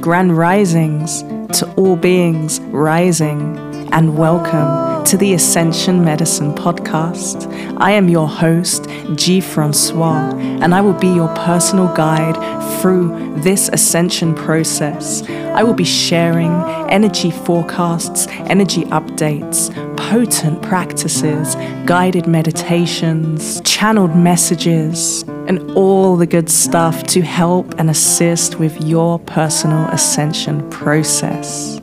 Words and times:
grand 0.00 0.36
risings 0.36 1.22
to 1.58 1.70
all 1.76 1.94
beings 1.94 2.58
rising, 2.68 3.58
and 3.92 4.16
welcome 4.16 5.04
to 5.04 5.16
the 5.18 5.34
Ascension 5.34 6.02
Medicine 6.02 6.54
Podcast. 6.54 7.46
I 7.76 7.90
am 7.90 8.08
your 8.08 8.26
host, 8.26 8.88
Gee 9.14 9.42
Francois, 9.42 10.34
and 10.62 10.74
I 10.74 10.80
will 10.80 10.94
be 10.94 11.08
your 11.08 11.28
personal 11.34 11.94
guide 11.94 12.36
through 12.80 13.34
this 13.42 13.68
ascension 13.68 14.34
process. 14.34 15.22
I 15.28 15.62
will 15.64 15.74
be 15.74 15.84
sharing 15.84 16.52
energy 16.88 17.30
forecasts, 17.30 18.26
energy 18.48 18.84
updates, 18.84 19.70
potent 19.98 20.62
practices, 20.62 21.56
guided 21.84 22.26
meditations, 22.26 23.60
channeled 23.62 24.16
messages, 24.16 25.24
and 25.50 25.68
all 25.72 26.16
the 26.16 26.28
good 26.28 26.48
stuff 26.48 27.02
to 27.02 27.22
help 27.22 27.74
and 27.76 27.90
assist 27.90 28.60
with 28.60 28.80
your 28.84 29.18
personal 29.18 29.84
ascension 29.88 30.70
process. 30.70 31.80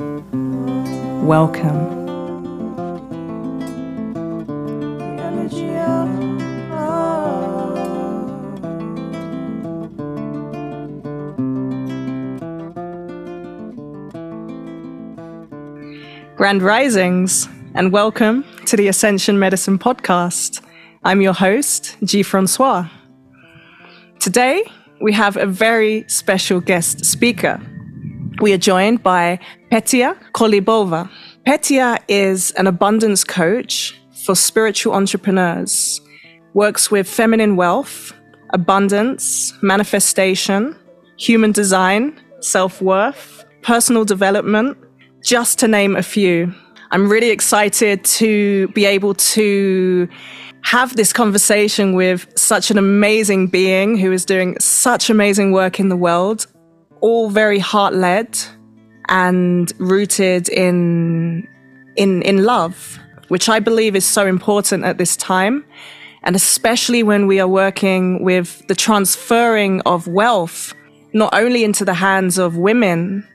Welcome. 1.21 1.97
Grand 16.37 16.61
Risings, 16.61 17.49
and 17.73 17.91
welcome 17.91 18.45
to 18.67 18.77
the 18.77 18.87
Ascension 18.87 19.37
Medicine 19.37 19.77
Podcast. 19.77 20.61
I'm 21.03 21.19
your 21.19 21.33
host, 21.33 21.97
Gee 22.01 22.23
Francois. 22.23 22.87
Today, 24.27 24.61
we 24.99 25.13
have 25.13 25.37
a 25.37 25.45
very 25.45 26.03
special 26.09 26.59
guest 26.59 27.05
speaker. 27.05 27.61
We 28.41 28.51
are 28.51 28.57
joined 28.57 29.01
by 29.01 29.39
Petia 29.71 30.17
Kolibova. 30.33 31.09
Petia 31.47 31.97
is 32.09 32.51
an 32.57 32.67
abundance 32.67 33.23
coach 33.23 33.97
for 34.25 34.35
spiritual 34.35 34.95
entrepreneurs, 34.95 36.01
works 36.53 36.91
with 36.91 37.07
feminine 37.07 37.55
wealth, 37.55 38.11
abundance, 38.49 39.53
manifestation, 39.61 40.75
human 41.17 41.53
design, 41.53 42.21
self 42.41 42.81
worth, 42.81 43.45
personal 43.61 44.03
development, 44.03 44.77
just 45.23 45.57
to 45.59 45.69
name 45.69 45.95
a 45.95 46.03
few. 46.03 46.53
I'm 46.91 47.07
really 47.07 47.29
excited 47.29 48.03
to 48.19 48.67
be 48.69 48.83
able 48.83 49.13
to 49.13 50.09
have 50.67 50.97
this 50.97 51.13
conversation 51.13 51.93
with 51.93 52.27
such 52.37 52.69
an 52.71 52.77
amazing 52.77 53.47
being 53.47 53.97
who 53.97 54.11
is 54.11 54.25
doing 54.25 54.59
such 54.59 55.09
amazing 55.09 55.53
work 55.53 55.79
in 55.79 55.87
the 55.87 55.95
world, 55.95 56.45
all 56.99 57.29
very 57.29 57.57
heart 57.57 57.93
led 57.93 58.37
and 59.07 59.71
rooted 59.77 60.49
in, 60.49 61.47
in, 61.95 62.21
in 62.23 62.43
love, 62.43 62.99
which 63.29 63.47
I 63.47 63.61
believe 63.61 63.95
is 63.95 64.05
so 64.05 64.27
important 64.27 64.83
at 64.83 64.97
this 64.97 65.15
time. 65.15 65.63
And 66.23 66.35
especially 66.35 67.01
when 67.01 67.27
we 67.27 67.39
are 67.39 67.47
working 67.47 68.21
with 68.21 68.67
the 68.67 68.75
transferring 68.75 69.79
of 69.85 70.05
wealth, 70.05 70.73
not 71.13 71.33
only 71.33 71.63
into 71.63 71.85
the 71.85 71.93
hands 71.93 72.37
of 72.37 72.57
women, 72.57 73.25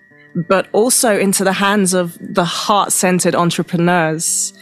but 0.50 0.68
also 0.72 1.18
into 1.18 1.44
the 1.44 1.54
hands 1.54 1.94
of 1.94 2.18
the 2.20 2.44
heart 2.44 2.92
centered 2.92 3.34
entrepreneurs. 3.34 4.52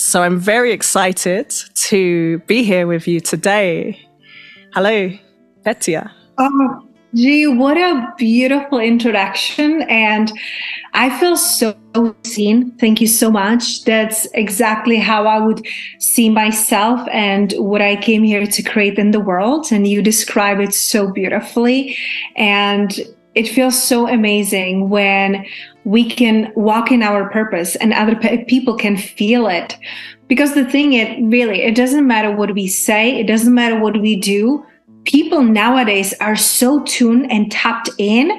So 0.00 0.22
I'm 0.22 0.38
very 0.38 0.72
excited 0.72 1.54
to 1.90 2.38
be 2.46 2.62
here 2.62 2.86
with 2.86 3.06
you 3.06 3.20
today. 3.20 4.00
Hello, 4.72 5.10
Petia. 5.62 6.10
Oh, 6.38 6.88
gee, 7.14 7.46
what 7.46 7.76
a 7.76 8.08
beautiful 8.16 8.78
introduction. 8.78 9.82
And 9.82 10.32
I 10.94 11.10
feel 11.20 11.36
so 11.36 11.76
seen. 12.24 12.72
Thank 12.78 13.02
you 13.02 13.06
so 13.06 13.30
much. 13.30 13.84
That's 13.84 14.26
exactly 14.32 14.96
how 14.96 15.26
I 15.26 15.38
would 15.38 15.66
see 15.98 16.30
myself 16.30 17.06
and 17.12 17.52
what 17.58 17.82
I 17.82 17.96
came 17.96 18.22
here 18.22 18.46
to 18.46 18.62
create 18.62 18.98
in 18.98 19.10
the 19.10 19.20
world. 19.20 19.70
And 19.70 19.86
you 19.86 20.00
describe 20.00 20.60
it 20.60 20.72
so 20.72 21.12
beautifully. 21.12 21.94
And 22.36 22.98
it 23.34 23.48
feels 23.48 23.80
so 23.80 24.08
amazing 24.08 24.90
when 24.90 25.46
we 25.84 26.08
can 26.08 26.52
walk 26.56 26.90
in 26.90 27.02
our 27.02 27.30
purpose 27.30 27.76
and 27.76 27.92
other 27.92 28.16
pe- 28.16 28.44
people 28.44 28.76
can 28.76 28.96
feel 28.96 29.46
it. 29.46 29.76
Because 30.28 30.54
the 30.54 30.64
thing 30.64 30.92
it 30.92 31.20
really 31.24 31.62
it 31.62 31.74
doesn't 31.74 32.06
matter 32.06 32.34
what 32.34 32.54
we 32.54 32.66
say 32.68 33.18
it 33.18 33.26
doesn't 33.26 33.54
matter 33.54 33.78
what 33.78 34.00
we 34.00 34.16
do. 34.16 34.64
People 35.04 35.42
nowadays 35.42 36.12
are 36.20 36.36
so 36.36 36.82
tuned 36.84 37.32
and 37.32 37.50
tapped 37.50 37.88
in. 37.98 38.38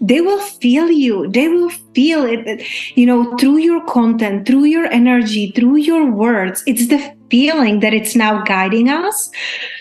They 0.00 0.20
will 0.20 0.40
feel 0.40 0.90
you. 0.90 1.28
They 1.30 1.48
will 1.48 1.70
feel 1.94 2.24
it 2.24 2.62
you 2.96 3.06
know 3.06 3.36
through 3.38 3.58
your 3.58 3.84
content 3.86 4.46
through 4.46 4.64
your 4.64 4.86
energy 4.86 5.52
through 5.52 5.76
your 5.76 6.10
words. 6.10 6.62
It's 6.66 6.88
the 6.88 7.14
feeling 7.30 7.80
that 7.80 7.94
it's 7.94 8.14
now 8.14 8.42
guiding 8.42 8.88
us. 8.88 9.30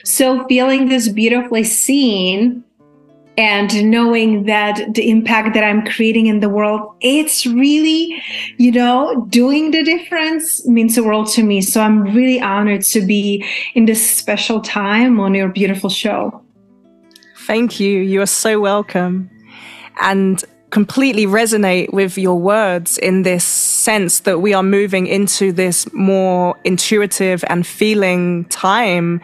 So 0.05 0.47
feeling 0.47 0.87
this 0.87 1.09
beautifully 1.09 1.65
seen 1.65 2.63
and 3.41 3.89
knowing 3.89 4.43
that 4.43 4.93
the 4.93 5.09
impact 5.09 5.55
that 5.55 5.63
I'm 5.63 5.83
creating 5.83 6.27
in 6.27 6.41
the 6.41 6.47
world, 6.47 6.93
it's 7.01 7.47
really, 7.47 8.21
you 8.57 8.71
know, 8.71 9.25
doing 9.29 9.71
the 9.71 9.81
difference 9.83 10.63
means 10.67 10.93
the 10.93 11.03
world 11.03 11.27
to 11.29 11.41
me. 11.41 11.59
So 11.61 11.81
I'm 11.81 12.03
really 12.03 12.39
honored 12.39 12.83
to 12.83 13.01
be 13.03 13.43
in 13.73 13.85
this 13.85 14.07
special 14.07 14.61
time 14.61 15.19
on 15.19 15.33
your 15.33 15.49
beautiful 15.49 15.89
show. 15.89 16.39
Thank 17.47 17.79
you. 17.79 18.01
You 18.01 18.21
are 18.21 18.27
so 18.27 18.59
welcome. 18.59 19.31
And 20.01 20.43
completely 20.69 21.25
resonate 21.25 21.91
with 21.91 22.19
your 22.19 22.39
words 22.39 22.99
in 22.99 23.23
this 23.23 23.43
sense 23.43 24.19
that 24.19 24.37
we 24.37 24.53
are 24.53 24.61
moving 24.61 25.07
into 25.07 25.51
this 25.51 25.91
more 25.93 26.55
intuitive 26.63 27.43
and 27.47 27.65
feeling 27.65 28.45
time. 28.45 29.19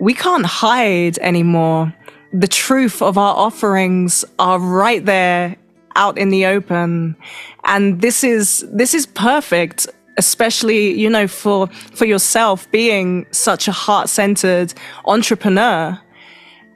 We 0.00 0.14
can't 0.14 0.46
hide 0.46 1.18
anymore 1.18 1.92
the 2.32 2.48
truth 2.48 3.00
of 3.02 3.16
our 3.16 3.34
offerings 3.34 4.24
are 4.38 4.58
right 4.58 5.04
there 5.04 5.56
out 5.96 6.18
in 6.18 6.30
the 6.30 6.46
open. 6.46 7.16
And 7.64 8.00
this 8.00 8.22
is, 8.22 8.66
this 8.72 8.94
is 8.94 9.06
perfect, 9.06 9.86
especially, 10.16 10.92
you 10.98 11.10
know, 11.10 11.26
for, 11.26 11.66
for 11.68 12.04
yourself 12.04 12.70
being 12.70 13.26
such 13.30 13.68
a 13.68 13.72
heart 13.72 14.08
centered 14.08 14.74
entrepreneur 15.06 15.98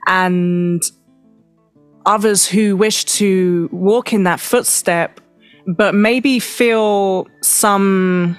and 0.06 0.82
others 2.06 2.46
who 2.46 2.76
wish 2.76 3.04
to 3.04 3.68
walk 3.72 4.12
in 4.12 4.24
that 4.24 4.40
footstep, 4.40 5.20
but 5.66 5.94
maybe 5.94 6.40
feel 6.40 7.28
some 7.42 8.36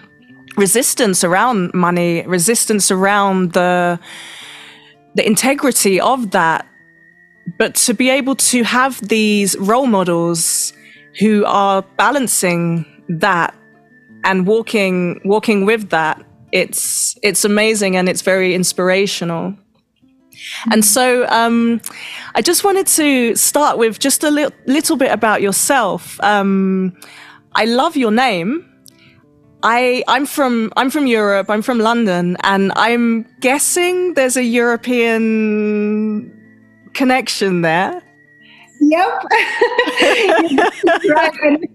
resistance 0.57 1.23
around 1.23 1.73
money, 1.73 2.23
resistance 2.27 2.91
around 2.91 3.53
the, 3.53 3.97
the 5.15 5.25
integrity 5.25 5.99
of 6.01 6.31
that 6.31 6.67
but 7.57 7.75
to 7.75 7.93
be 7.93 8.09
able 8.09 8.35
to 8.35 8.63
have 8.63 8.99
these 9.07 9.57
role 9.57 9.87
models 9.87 10.73
who 11.19 11.45
are 11.45 11.81
balancing 11.97 12.85
that 13.07 13.53
and 14.23 14.47
walking 14.47 15.19
walking 15.25 15.65
with 15.65 15.89
that 15.89 16.23
it's 16.51 17.17
it's 17.21 17.43
amazing 17.43 17.95
and 17.95 18.07
it's 18.07 18.21
very 18.21 18.55
inspirational 18.55 19.53
and 20.71 20.83
so 20.83 21.25
um, 21.29 21.81
I 22.35 22.41
just 22.41 22.63
wanted 22.63 22.87
to 22.87 23.35
start 23.35 23.77
with 23.77 23.99
just 23.99 24.23
a 24.23 24.31
li- 24.31 24.49
little 24.65 24.97
bit 24.97 25.11
about 25.11 25.41
yourself. 25.41 26.19
Um, 26.21 26.97
I 27.55 27.65
love 27.65 27.95
your 27.95 28.11
name. 28.11 28.69
I 29.61 30.03
I'm 30.07 30.25
from 30.25 30.73
I'm 30.75 30.89
from 30.89 31.07
Europe. 31.07 31.49
I'm 31.49 31.61
from 31.61 31.79
London, 31.79 32.35
and 32.43 32.73
I'm 32.75 33.25
guessing 33.39 34.13
there's 34.15 34.35
a 34.35 34.43
European 34.43 36.29
connection 36.93 37.61
there. 37.61 38.01
Yep. 38.81 39.09
right. 41.09 41.69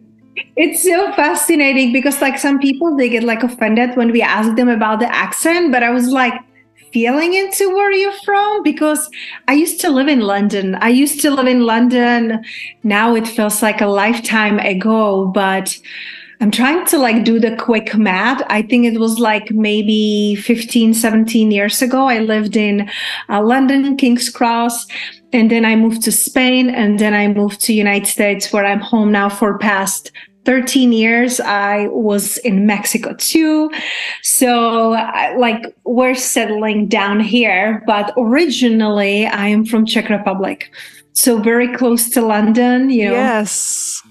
It's 0.56 0.82
so 0.82 1.12
fascinating 1.14 1.92
because 1.92 2.20
like 2.20 2.38
some 2.38 2.58
people 2.58 2.96
they 2.96 3.08
get 3.08 3.24
like 3.24 3.42
offended 3.42 3.96
when 3.96 4.12
we 4.12 4.22
ask 4.22 4.54
them 4.56 4.68
about 4.68 5.00
the 5.00 5.12
accent, 5.12 5.72
but 5.72 5.82
I 5.82 5.90
was 5.90 6.08
like 6.08 6.34
feeling 6.92 7.34
into 7.34 7.68
where 7.74 7.92
you're 7.92 8.12
from 8.24 8.62
because 8.62 9.10
I 9.46 9.54
used 9.54 9.80
to 9.80 9.90
live 9.90 10.08
in 10.08 10.20
London. 10.20 10.74
I 10.76 10.88
used 10.88 11.20
to 11.22 11.30
live 11.30 11.46
in 11.46 11.60
London. 11.60 12.42
Now 12.82 13.14
it 13.14 13.26
feels 13.26 13.62
like 13.62 13.80
a 13.80 13.86
lifetime 13.86 14.58
ago, 14.58 15.26
but 15.26 15.78
I'm 16.40 16.52
trying 16.52 16.86
to 16.86 16.98
like 16.98 17.24
do 17.24 17.40
the 17.40 17.56
quick 17.56 17.96
math. 17.96 18.42
I 18.48 18.62
think 18.62 18.86
it 18.86 19.00
was 19.00 19.18
like 19.18 19.50
maybe 19.50 20.36
15, 20.36 20.94
17 20.94 21.50
years 21.50 21.82
ago. 21.82 22.06
I 22.06 22.20
lived 22.20 22.56
in 22.56 22.88
uh, 23.28 23.42
London, 23.42 23.96
King's 23.96 24.28
Cross, 24.30 24.86
and 25.32 25.50
then 25.50 25.64
I 25.64 25.74
moved 25.74 26.02
to 26.02 26.12
Spain, 26.12 26.70
and 26.70 26.98
then 26.98 27.12
I 27.12 27.26
moved 27.26 27.60
to 27.62 27.72
United 27.72 28.06
States, 28.06 28.52
where 28.52 28.64
I'm 28.64 28.80
home 28.80 29.10
now 29.10 29.28
for 29.28 29.58
past 29.58 30.12
13 30.44 30.92
years 30.92 31.40
i 31.40 31.88
was 31.88 32.38
in 32.38 32.64
mexico 32.64 33.14
too 33.18 33.70
so 34.22 34.90
like 35.36 35.76
we're 35.84 36.14
settling 36.14 36.88
down 36.88 37.20
here 37.20 37.82
but 37.86 38.14
originally 38.16 39.26
i 39.26 39.46
am 39.46 39.62
from 39.66 39.84
czech 39.84 40.08
republic 40.08 40.72
so 41.12 41.38
very 41.38 41.68
close 41.76 42.08
to 42.08 42.22
london 42.22 42.88
you 42.88 43.04
know 43.04 43.12
yes 43.12 44.02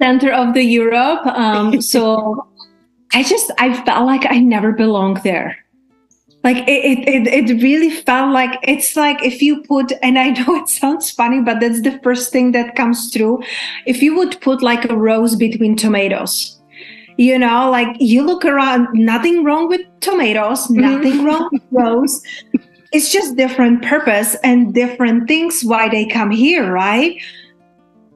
center 0.00 0.32
of 0.32 0.54
the 0.54 0.62
Europe. 0.62 1.26
Um, 1.26 1.80
so 1.92 2.46
I 3.12 3.22
just 3.22 3.50
I 3.58 3.80
felt 3.84 4.06
like 4.06 4.26
I 4.28 4.38
never 4.38 4.72
belonged 4.72 5.22
there. 5.22 5.56
Like 6.42 6.66
it, 6.66 7.06
it, 7.06 7.50
it 7.50 7.62
really 7.62 7.90
felt 7.90 8.32
like 8.32 8.58
it's 8.62 8.96
like 8.96 9.22
if 9.22 9.42
you 9.42 9.62
put, 9.62 9.92
and 10.02 10.18
I 10.18 10.30
know 10.30 10.56
it 10.62 10.68
sounds 10.68 11.10
funny, 11.10 11.40
but 11.40 11.60
that's 11.60 11.82
the 11.82 12.00
first 12.02 12.32
thing 12.32 12.52
that 12.52 12.76
comes 12.76 13.12
through. 13.12 13.42
If 13.86 14.02
you 14.02 14.16
would 14.16 14.40
put 14.40 14.62
like 14.62 14.88
a 14.88 14.96
rose 14.96 15.36
between 15.36 15.76
tomatoes, 15.76 16.58
you 17.18 17.38
know, 17.38 17.70
like 17.70 17.94
you 18.00 18.22
look 18.22 18.46
around, 18.46 18.88
nothing 18.94 19.44
wrong 19.44 19.68
with 19.68 19.82
tomatoes, 20.00 20.66
mm-hmm. 20.66 20.80
nothing 20.80 21.24
wrong 21.24 21.50
with 21.52 21.62
rose. 21.70 22.22
It's 22.92 23.12
just 23.12 23.36
different 23.36 23.82
purpose 23.82 24.34
and 24.42 24.72
different 24.74 25.28
things 25.28 25.62
why 25.62 25.90
they 25.90 26.06
come 26.06 26.30
here, 26.30 26.72
right? 26.72 27.20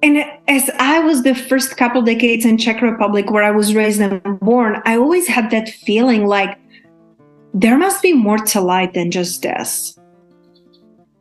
And 0.05 0.23
as 0.49 0.71
I 0.79 0.99
was 0.99 1.23
the 1.23 1.35
first 1.35 1.79
couple 1.79 2.03
decades 2.03 2.45
in 2.45 2.59
Czech 2.59 2.83
Republic 2.83 3.31
where 3.31 3.43
I 3.43 3.51
was 3.51 3.75
raised 3.75 4.03
and 4.03 4.21
born, 4.41 4.83
I 4.85 4.99
always 4.99 5.27
had 5.27 5.51
that 5.51 5.71
feeling 5.71 6.27
like 6.27 6.59
there 7.55 7.79
must 7.79 8.03
be 8.03 8.13
more 8.13 8.37
to 8.37 8.61
life 8.61 8.93
than 8.93 9.11
just 9.11 9.41
this. 9.41 9.99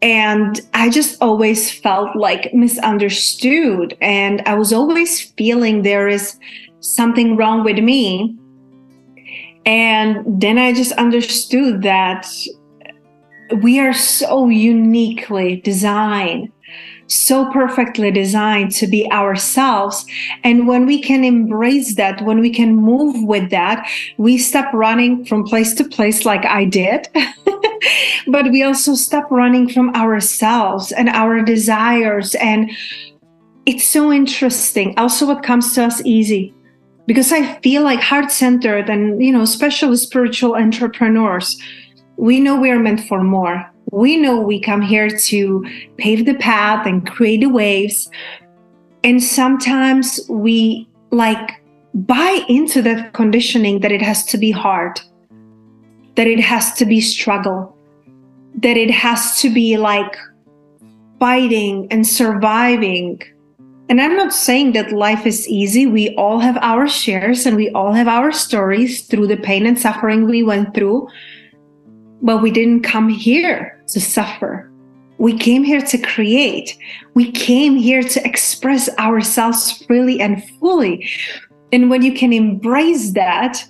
And 0.02 0.60
I 0.74 0.90
just 0.90 1.22
always 1.22 1.72
felt 1.72 2.14
like 2.18 2.54
misunderstood. 2.54 3.96
And 4.02 4.42
I 4.46 4.56
was 4.56 4.74
always 4.74 5.22
feeling 5.22 5.84
there 5.84 6.10
is 6.10 6.38
something 6.82 7.38
wrong 7.38 7.64
with 7.64 7.78
me. 7.78 8.38
And 9.66 10.26
then 10.42 10.58
I 10.58 10.74
just 10.74 10.92
understood 10.94 11.84
that 11.84 12.28
we 13.62 13.80
are 13.80 13.94
so 13.94 14.50
uniquely 14.50 15.62
designed 15.62 16.52
so 17.14 17.50
perfectly 17.52 18.12
designed 18.12 18.72
to 18.72 18.88
be 18.88 19.10
ourselves. 19.12 20.06
And 20.44 20.68
when 20.68 20.86
we 20.86 21.02
can 21.02 21.24
embrace 21.24 21.96
that, 21.96 22.22
when 22.24 22.40
we 22.40 22.50
can 22.50 22.76
move 22.76 23.24
with 23.24 23.50
that, 23.52 23.88
we 24.18 24.38
stop 24.38 24.74
running 24.74 25.26
from 25.26 25.44
place 25.44 25.74
to 25.76 25.84
place 25.84 26.26
like 26.26 26.46
I 26.46 26.66
did. 26.66 27.08
but 28.28 28.52
we 28.52 28.64
also 28.64 28.96
stop 28.96 29.30
running 29.30 29.70
from 29.70 29.94
ourselves 29.96 30.92
and 30.92 31.10
our 31.10 31.42
desires. 31.42 32.36
And 32.36 32.72
it's 33.66 33.86
so 33.86 34.12
interesting. 34.12 34.98
Also, 34.98 35.26
what 35.26 35.44
comes 35.44 35.74
to 35.76 35.86
us 35.86 36.04
easy 36.06 36.54
because 37.06 37.32
I 37.32 37.60
feel 37.60 37.84
like 37.84 38.00
heart 38.00 38.32
centered 38.32 38.90
and, 38.90 39.22
you 39.22 39.34
know, 39.34 39.42
especially 39.42 39.98
spiritual 39.98 40.56
entrepreneurs, 40.56 41.62
we 42.16 42.40
know 42.40 42.60
we 42.60 42.72
are 42.72 42.80
meant 42.80 43.02
for 43.02 43.24
more 43.24 43.73
we 43.94 44.18
know 44.18 44.40
we 44.40 44.60
come 44.60 44.82
here 44.82 45.08
to 45.08 45.64
pave 45.98 46.26
the 46.26 46.34
path 46.34 46.88
and 46.88 47.06
create 47.06 47.42
the 47.42 47.50
waves. 47.50 48.10
And 49.04 49.22
sometimes 49.22 50.20
we 50.28 50.90
like 51.12 51.62
buy 51.94 52.44
into 52.50 52.82
that 52.82 53.14
conditioning 53.14 53.82
that 53.82 53.92
it 53.92 54.02
has 54.02 54.26
to 54.26 54.38
be 54.40 54.50
hard, 54.50 55.00
that 56.16 56.26
it 56.26 56.40
has 56.40 56.74
to 56.74 56.86
be 56.86 57.02
struggle, 57.02 57.78
that 58.56 58.78
it 58.78 58.90
has 58.90 59.40
to 59.42 59.54
be 59.54 59.78
like 59.78 60.18
fighting 61.20 61.88
and 61.92 62.08
surviving. 62.08 63.22
And 63.90 64.02
I'm 64.02 64.18
not 64.18 64.34
saying 64.34 64.72
that 64.72 64.92
life 64.92 65.28
is 65.28 65.48
easy. 65.48 65.86
We 65.86 66.16
all 66.16 66.40
have 66.40 66.58
our 66.62 66.88
shares 66.88 67.46
and 67.46 67.56
we 67.56 67.70
all 67.72 67.94
have 67.94 68.08
our 68.08 68.32
stories 68.32 69.04
through 69.06 69.28
the 69.28 69.38
pain 69.38 69.68
and 69.68 69.78
suffering 69.78 70.26
we 70.26 70.42
went 70.42 70.74
through. 70.74 71.10
But 72.24 72.42
we 72.42 72.50
didn't 72.50 72.82
come 72.82 73.10
here 73.10 73.80
to 73.90 74.02
suffer. 74.02 74.72
We 75.20 75.38
came 75.38 75.64
here 75.64 75.82
to 75.82 75.98
create. 75.98 76.78
We 77.14 77.32
came 77.32 77.76
here 77.76 78.02
to 78.02 78.26
express 78.26 78.90
ourselves 78.98 79.72
freely 79.84 80.20
and 80.20 80.44
fully. 80.60 81.08
And 81.72 81.90
when 81.90 82.02
you 82.02 82.14
can 82.14 82.34
embrace 82.34 83.12
that, 83.12 83.64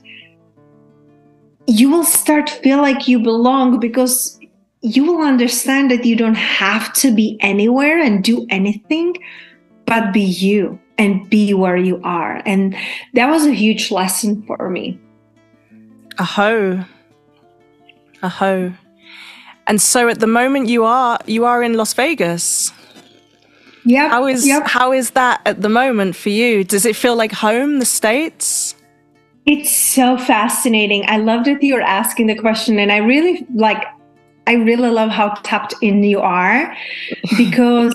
you 1.67 1.89
will 1.89 2.03
start 2.03 2.49
feel 2.49 2.77
like 2.77 3.07
you 3.07 3.19
belong 3.19 3.79
because 3.79 4.39
you 4.81 5.05
will 5.05 5.25
understand 5.25 5.89
that 5.91 6.05
you 6.05 6.15
don't 6.15 6.35
have 6.35 6.91
to 6.93 7.11
be 7.11 7.37
anywhere 7.39 8.01
and 8.01 8.23
do 8.23 8.45
anything 8.49 9.15
but 9.85 10.13
be 10.13 10.21
you 10.21 10.79
and 10.97 11.29
be 11.29 11.53
where 11.53 11.77
you 11.77 12.01
are. 12.03 12.41
And 12.45 12.75
that 13.13 13.29
was 13.29 13.45
a 13.45 13.53
huge 13.53 13.91
lesson 13.91 14.43
for 14.45 14.69
me. 14.69 14.99
Aho. 16.19 16.83
Aho. 18.23 18.73
And 19.67 19.81
so 19.81 20.09
at 20.09 20.19
the 20.19 20.27
moment 20.27 20.69
you 20.69 20.83
are 20.83 21.19
you 21.25 21.45
are 21.45 21.61
in 21.61 21.73
Las 21.73 21.93
Vegas. 21.93 22.71
Yeah. 23.85 24.09
How 24.09 24.27
is 24.27 24.47
yep. 24.47 24.65
how 24.65 24.91
is 24.91 25.11
that 25.11 25.41
at 25.45 25.61
the 25.61 25.69
moment 25.69 26.15
for 26.15 26.29
you? 26.29 26.63
Does 26.63 26.85
it 26.85 26.95
feel 26.95 27.15
like 27.15 27.31
home, 27.31 27.79
the 27.79 27.85
States? 27.85 28.75
It's 29.45 29.75
so 29.75 30.17
fascinating. 30.17 31.03
I 31.07 31.17
love 31.17 31.43
that 31.45 31.61
you 31.61 31.75
were 31.75 31.81
asking 31.81 32.27
the 32.27 32.35
question 32.35 32.79
and 32.79 32.91
I 32.91 32.97
really 32.97 33.45
like 33.53 33.83
I 34.47 34.53
really 34.53 34.89
love 34.89 35.09
how 35.09 35.33
tapped 35.43 35.75
in 35.81 36.03
you 36.03 36.19
are 36.19 36.75
because 37.37 37.93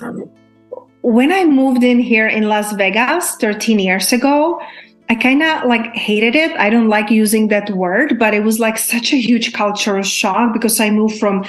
when 1.01 1.31
I 1.31 1.45
moved 1.45 1.83
in 1.83 1.99
here 1.99 2.27
in 2.27 2.43
Las 2.49 2.73
Vegas 2.73 3.35
13 3.35 3.79
years 3.79 4.11
ago, 4.11 4.61
I 5.09 5.15
kind 5.15 5.41
of 5.41 5.65
like 5.65 5.95
hated 5.95 6.35
it. 6.35 6.51
I 6.57 6.69
don't 6.69 6.87
like 6.87 7.09
using 7.09 7.47
that 7.47 7.71
word, 7.71 8.19
but 8.19 8.35
it 8.35 8.43
was 8.43 8.59
like 8.59 8.77
such 8.93 9.11
a 9.11 9.17
huge 9.17 9.53
cultural 9.53 10.03
shock 10.03 10.53
because 10.53 10.79
I 10.79 10.91
moved 10.91 11.19
from 11.19 11.45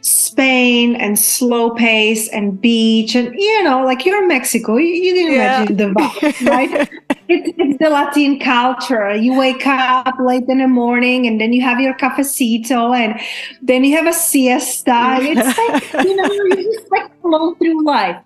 Spain 0.00 0.96
and 0.96 1.18
slow 1.18 1.70
pace 1.70 2.28
and 2.28 2.60
beach 2.60 3.14
and 3.14 3.32
you 3.34 3.62
know, 3.62 3.84
like 3.84 4.04
you're 4.04 4.20
in 4.20 4.28
Mexico, 4.28 4.76
you, 4.76 4.86
you 4.86 5.14
can 5.14 5.32
yeah. 5.32 5.62
imagine 5.62 5.76
the 5.76 5.84
vibe, 5.94 6.46
right? 6.48 6.90
it's, 7.28 7.54
it's 7.58 7.78
the 7.78 7.90
Latin 7.90 8.38
culture. 8.38 9.14
You 9.14 9.38
wake 9.38 9.66
up 9.66 10.14
late 10.20 10.44
in 10.48 10.58
the 10.58 10.68
morning 10.68 11.26
and 11.26 11.40
then 11.40 11.52
you 11.52 11.62
have 11.62 11.80
your 11.80 11.94
cafecito 11.94 12.96
and 12.96 13.20
then 13.62 13.84
you 13.84 13.96
have 13.96 14.06
a 14.06 14.12
siesta. 14.12 14.90
Mm. 14.90 15.36
It's 15.36 15.94
like, 15.94 16.04
you 16.04 16.16
know, 16.16 16.24
you 16.24 16.72
just 16.78 16.90
like 16.90 17.20
flow 17.20 17.54
through 17.54 17.84
life 17.84 18.16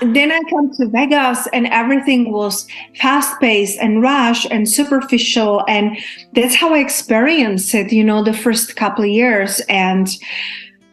then 0.00 0.32
I 0.32 0.40
come 0.50 0.70
to 0.74 0.88
Vegas 0.88 1.46
and 1.52 1.66
everything 1.68 2.32
was 2.32 2.66
fast 2.96 3.40
paced 3.40 3.78
and 3.80 4.02
rush 4.02 4.46
and 4.50 4.68
superficial. 4.68 5.64
And 5.68 5.96
that's 6.32 6.54
how 6.54 6.74
I 6.74 6.78
experienced 6.78 7.74
it, 7.74 7.92
you 7.92 8.04
know, 8.04 8.22
the 8.22 8.32
first 8.32 8.76
couple 8.76 9.04
of 9.04 9.10
years. 9.10 9.60
And 9.68 10.08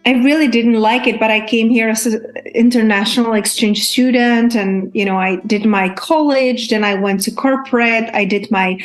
I 0.05 0.11
really 0.23 0.47
didn't 0.47 0.73
like 0.73 1.07
it, 1.07 1.19
but 1.19 1.31
I 1.31 1.45
came 1.45 1.69
here 1.69 1.89
as 1.89 2.05
an 2.05 2.25
international 2.53 3.33
exchange 3.33 3.87
student 3.87 4.53
and, 4.53 4.91
you 4.93 5.05
know, 5.05 5.17
I 5.17 5.37
did 5.47 5.65
my 5.65 5.89
college, 5.93 6.69
then 6.69 6.83
I 6.83 6.95
went 6.95 7.21
to 7.23 7.31
corporate, 7.31 8.09
I 8.13 8.25
did 8.25 8.51
my 8.51 8.77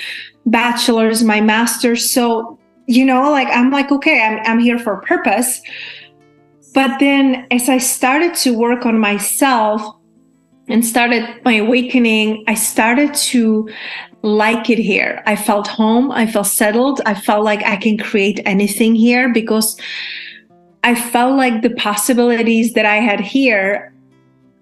bachelor's, 0.47 1.25
my 1.25 1.40
master's. 1.40 2.09
So, 2.09 2.59
you 2.87 3.04
know, 3.04 3.31
like 3.31 3.49
I'm 3.49 3.71
like, 3.71 3.90
okay, 3.90 4.23
I'm, 4.23 4.38
I'm 4.45 4.59
here 4.61 4.78
for 4.78 4.95
a 4.95 5.02
purpose. 5.02 5.61
But 6.73 7.00
then 7.00 7.47
as 7.50 7.69
I 7.69 7.78
started 7.78 8.35
to 8.37 8.57
work 8.57 8.87
on 8.87 8.99
myself, 8.99 9.97
and 10.69 10.85
started 10.85 11.25
my 11.45 11.54
awakening, 11.54 12.45
I 12.47 12.54
started 12.54 13.14
to 13.14 13.69
like 14.23 14.69
it 14.69 14.78
here. 14.78 15.23
I 15.26 15.37
felt 15.37 15.66
home. 15.66 16.11
I 16.12 16.26
felt 16.26 16.47
settled. 16.47 17.00
I 17.07 17.14
felt 17.14 17.45
like 17.45 17.62
I 17.64 17.76
can 17.76 17.97
create 17.97 18.40
anything 18.45 18.95
here 18.95 19.33
because 19.33 19.81
I 20.88 20.95
felt 20.95 21.37
like 21.37 21.61
the 21.61 21.75
possibilities 21.88 22.73
that 22.73 22.87
I 22.87 22.97
had 22.97 23.21
here, 23.21 23.92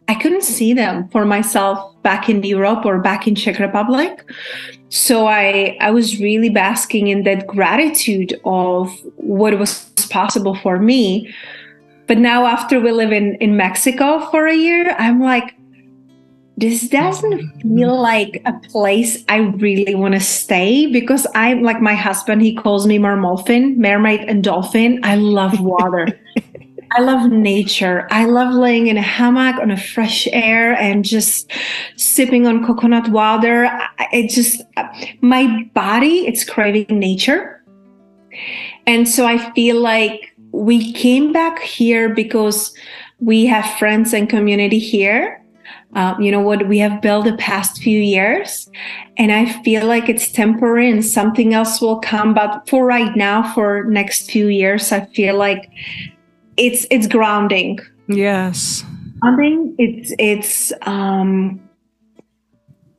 I 0.08 0.14
couldn't 0.16 0.42
see 0.42 0.74
them 0.74 1.08
for 1.10 1.24
myself 1.24 1.76
back 2.02 2.28
in 2.28 2.42
Europe 2.42 2.84
or 2.84 2.98
back 2.98 3.28
in 3.28 3.36
Czech 3.36 3.60
Republic. 3.60 4.12
So 4.88 5.28
I 5.28 5.76
I 5.80 5.92
was 5.92 6.18
really 6.18 6.50
basking 6.50 7.06
in 7.06 7.22
that 7.28 7.46
gratitude 7.46 8.30
of 8.44 8.90
what 9.36 9.56
was 9.56 9.72
possible 10.10 10.56
for 10.64 10.80
me. 10.80 11.32
But 12.08 12.18
now 12.18 12.46
after 12.56 12.80
we 12.80 12.90
live 12.90 13.12
in, 13.12 13.36
in 13.36 13.56
Mexico 13.56 14.06
for 14.30 14.48
a 14.48 14.56
year, 14.66 14.96
I'm 14.98 15.20
like, 15.32 15.54
this 16.56 16.88
doesn't 16.88 17.60
feel 17.60 18.00
like 18.00 18.40
a 18.46 18.54
place 18.70 19.22
I 19.28 19.38
really 19.38 19.94
want 19.94 20.14
to 20.14 20.20
stay 20.20 20.86
because 20.86 21.26
I'm 21.34 21.62
like 21.62 21.82
my 21.82 21.94
husband, 21.94 22.40
he 22.40 22.54
calls 22.54 22.86
me 22.86 22.98
mermolphin, 22.98 23.76
mermaid 23.76 24.20
and 24.20 24.42
dolphin. 24.42 25.00
I 25.02 25.16
love 25.16 25.60
water. 25.60 26.08
I 26.92 27.00
love 27.00 27.30
nature. 27.30 28.08
I 28.10 28.24
love 28.24 28.54
laying 28.54 28.86
in 28.86 28.96
a 28.96 29.02
hammock 29.02 29.60
on 29.60 29.70
a 29.70 29.76
fresh 29.76 30.26
air 30.28 30.74
and 30.76 31.04
just 31.04 31.50
sipping 31.96 32.46
on 32.46 32.64
coconut 32.64 33.10
water. 33.10 33.70
It 34.12 34.30
just, 34.30 34.62
my 35.20 35.68
body, 35.74 36.26
it's 36.26 36.42
craving 36.42 36.98
nature. 36.98 37.62
And 38.86 39.06
so 39.06 39.26
I 39.26 39.52
feel 39.52 39.78
like 39.78 40.34
we 40.52 40.92
came 40.92 41.32
back 41.32 41.58
here 41.58 42.08
because 42.08 42.72
we 43.18 43.44
have 43.44 43.78
friends 43.78 44.14
and 44.14 44.28
community 44.28 44.78
here 44.78 45.42
um, 45.96 46.20
you 46.20 46.30
know 46.30 46.40
what? 46.40 46.68
We 46.68 46.78
have 46.78 47.02
built 47.02 47.24
the 47.24 47.36
past 47.36 47.82
few 47.82 47.98
years 48.00 48.70
and 49.18 49.32
i 49.32 49.46
feel 49.62 49.86
like 49.86 50.10
it's 50.10 50.30
temporary 50.30 50.90
and 50.90 51.02
something 51.02 51.54
else 51.54 51.80
will 51.80 51.98
come 52.00 52.34
but 52.34 52.68
for 52.68 52.84
right 52.84 53.16
now 53.16 53.42
for 53.54 53.84
next 53.84 54.30
few 54.30 54.48
years 54.48 54.92
i 54.92 55.00
feel 55.06 55.36
like 55.38 55.70
it's 56.56 56.86
it's 56.90 57.06
grounding. 57.06 57.78
Yes. 58.08 58.84
I 59.22 59.34
grounding 59.36 59.74
it's 59.78 60.12
it's 60.18 60.72
um 60.82 61.60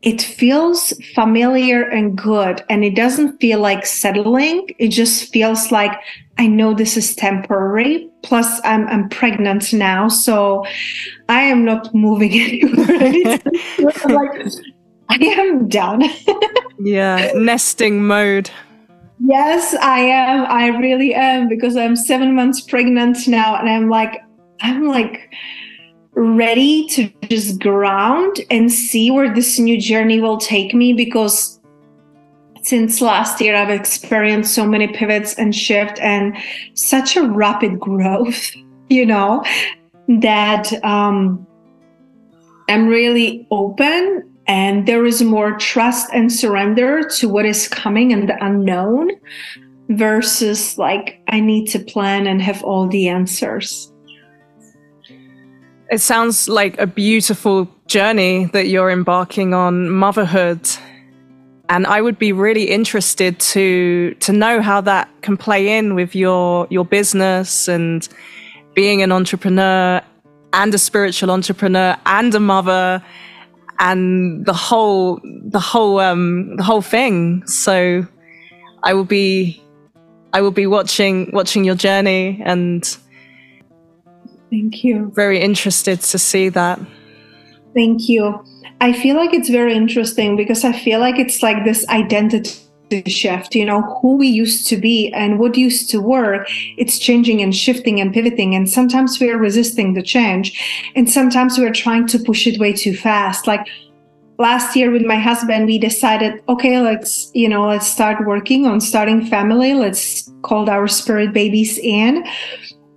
it 0.03 0.21
feels 0.21 0.93
familiar 1.15 1.81
and 1.81 2.17
good 2.17 2.63
and 2.69 2.83
it 2.83 2.95
doesn't 2.95 3.39
feel 3.39 3.59
like 3.59 3.85
settling. 3.85 4.67
It 4.77 4.89
just 4.89 5.33
feels 5.33 5.71
like 5.71 5.91
i 6.39 6.45
know 6.45 6.73
this 6.73 6.97
is 6.97 7.15
temporary 7.15 8.07
plus 8.21 8.61
i'm, 8.63 8.87
I'm 8.87 9.09
pregnant 9.09 9.73
now 9.73 10.07
so 10.07 10.63
i 11.29 11.41
am 11.41 11.65
not 11.65 11.93
moving 11.95 12.31
anywhere. 12.33 13.39
Like 14.07 14.51
i 15.09 15.15
am 15.15 15.67
done. 15.67 16.03
Yeah 16.79 17.31
nesting 17.33 18.05
mode. 18.05 18.51
Yes 19.19 19.73
i 19.81 19.97
am. 19.97 20.45
I 20.45 20.67
really 20.77 21.15
am 21.15 21.47
because 21.47 21.75
i'm 21.75 21.95
seven 21.95 22.35
months 22.35 22.61
pregnant 22.61 23.27
now 23.27 23.55
and 23.55 23.67
i'm 23.67 23.89
like 23.89 24.21
i'm 24.61 24.87
like 24.87 25.33
ready 26.17 26.87
to 26.87 27.09
just 27.29 27.59
ground 27.59 28.37
and 28.49 28.71
see 28.71 29.11
where 29.11 29.33
this 29.33 29.59
new 29.59 29.79
journey 29.79 30.19
will 30.19 30.37
take 30.37 30.73
me 30.73 30.91
because 30.91 31.59
since 32.63 33.01
last 33.01 33.39
year 33.39 33.55
I've 33.55 33.69
experienced 33.69 34.55
so 34.55 34.65
many 34.65 34.87
pivots 34.87 35.35
and 35.35 35.55
shift 35.55 35.99
and 35.99 36.35
such 36.73 37.15
a 37.15 37.21
rapid 37.21 37.79
growth, 37.79 38.51
you 38.89 39.05
know, 39.05 39.43
that 40.07 40.73
um, 40.83 41.45
I'm 42.67 42.87
really 42.87 43.47
open 43.51 44.27
and 44.47 44.87
there 44.87 45.05
is 45.05 45.21
more 45.21 45.57
trust 45.57 46.09
and 46.13 46.31
surrender 46.31 47.03
to 47.09 47.29
what 47.29 47.45
is 47.45 47.67
coming 47.67 48.11
and 48.11 48.27
the 48.27 48.43
unknown 48.43 49.11
versus 49.89 50.77
like 50.77 51.21
I 51.27 51.39
need 51.41 51.67
to 51.67 51.79
plan 51.79 52.25
and 52.25 52.41
have 52.41 52.63
all 52.63 52.87
the 52.87 53.07
answers. 53.07 53.91
It 55.89 56.01
sounds 56.01 56.49
like 56.49 56.77
a 56.79 56.87
beautiful 56.87 57.69
journey 57.87 58.45
that 58.51 58.67
you're 58.67 58.91
embarking 58.91 59.53
on, 59.53 59.89
motherhood. 59.89 60.67
And 61.69 61.87
I 61.87 62.01
would 62.01 62.19
be 62.19 62.33
really 62.33 62.69
interested 62.69 63.39
to 63.39 64.13
to 64.19 64.33
know 64.33 64.61
how 64.61 64.81
that 64.81 65.09
can 65.21 65.37
play 65.37 65.77
in 65.77 65.95
with 65.95 66.13
your 66.13 66.67
your 66.69 66.83
business 66.83 67.69
and 67.69 68.07
being 68.73 69.01
an 69.01 69.11
entrepreneur 69.11 70.01
and 70.53 70.73
a 70.73 70.77
spiritual 70.77 71.31
entrepreneur 71.31 71.95
and 72.05 72.35
a 72.35 72.39
mother 72.39 73.03
and 73.79 74.45
the 74.45 74.53
whole 74.53 75.21
the 75.23 75.59
whole 75.59 75.99
um 75.99 76.55
the 76.57 76.63
whole 76.63 76.81
thing. 76.81 77.45
So 77.47 78.05
I 78.83 78.93
will 78.93 79.05
be 79.05 79.61
I 80.33 80.41
will 80.41 80.51
be 80.51 80.67
watching 80.67 81.29
watching 81.31 81.63
your 81.63 81.75
journey 81.75 82.41
and 82.45 82.97
Thank 84.49 84.83
you. 84.83 85.11
Very 85.13 85.41
interested 85.41 86.01
to 86.01 86.17
see 86.17 86.49
that. 86.49 86.79
Thank 87.73 88.09
you. 88.09 88.43
I 88.79 88.93
feel 88.93 89.15
like 89.15 89.33
it's 89.33 89.49
very 89.49 89.73
interesting 89.73 90.35
because 90.35 90.63
I 90.63 90.71
feel 90.71 90.99
like 90.99 91.19
it's 91.19 91.43
like 91.43 91.65
this 91.65 91.87
identity 91.89 92.51
shift, 93.07 93.55
you 93.55 93.65
know, 93.65 93.81
who 94.01 94.15
we 94.17 94.27
used 94.27 94.67
to 94.67 94.77
be 94.77 95.11
and 95.13 95.39
what 95.39 95.57
used 95.57 95.89
to 95.91 95.99
work. 95.99 96.47
It's 96.77 96.99
changing 96.99 97.41
and 97.41 97.55
shifting 97.55 97.99
and 97.99 98.13
pivoting. 98.13 98.55
And 98.55 98.69
sometimes 98.69 99.19
we're 99.19 99.37
resisting 99.37 99.93
the 99.93 100.01
change. 100.01 100.59
And 100.95 101.09
sometimes 101.09 101.57
we're 101.57 101.73
trying 101.73 102.07
to 102.07 102.19
push 102.19 102.47
it 102.47 102.59
way 102.59 102.73
too 102.73 102.95
fast. 102.95 103.47
Like 103.47 103.67
last 104.39 104.75
year 104.75 104.91
with 104.91 105.03
my 105.03 105.17
husband, 105.17 105.65
we 105.65 105.77
decided, 105.77 106.41
okay, 106.47 106.79
let's, 106.79 107.31
you 107.33 107.49
know, 107.49 107.67
let's 107.67 107.87
start 107.87 108.25
working 108.25 108.65
on 108.65 108.79
starting 108.79 109.25
family. 109.25 109.73
Let's 109.73 110.31
call 110.43 110.69
our 110.69 110.87
spirit 110.87 111.33
babies 111.33 111.77
in 111.79 112.23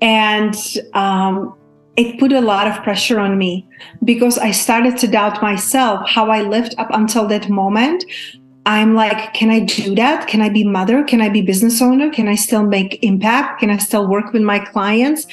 and 0.00 0.54
um, 0.94 1.54
it 1.96 2.18
put 2.18 2.32
a 2.32 2.40
lot 2.40 2.66
of 2.66 2.82
pressure 2.82 3.18
on 3.20 3.36
me 3.36 3.66
because 4.04 4.38
I 4.38 4.50
started 4.52 4.96
to 4.98 5.08
doubt 5.08 5.42
myself 5.42 6.08
how 6.08 6.30
I 6.30 6.42
lived 6.42 6.74
up 6.78 6.88
until 6.90 7.26
that 7.28 7.48
moment. 7.48 8.04
I'm 8.66 8.94
like, 8.94 9.34
can 9.34 9.50
I 9.50 9.60
do 9.60 9.94
that? 9.96 10.28
Can 10.28 10.40
I 10.40 10.48
be 10.48 10.64
mother? 10.64 11.02
Can 11.02 11.20
I 11.20 11.28
be 11.28 11.42
business 11.42 11.80
owner? 11.82 12.10
Can 12.10 12.28
I 12.28 12.34
still 12.34 12.62
make 12.62 13.02
impact? 13.02 13.60
Can 13.60 13.70
I 13.70 13.78
still 13.78 14.06
work 14.06 14.32
with 14.32 14.42
my 14.42 14.58
clients? 14.58 15.26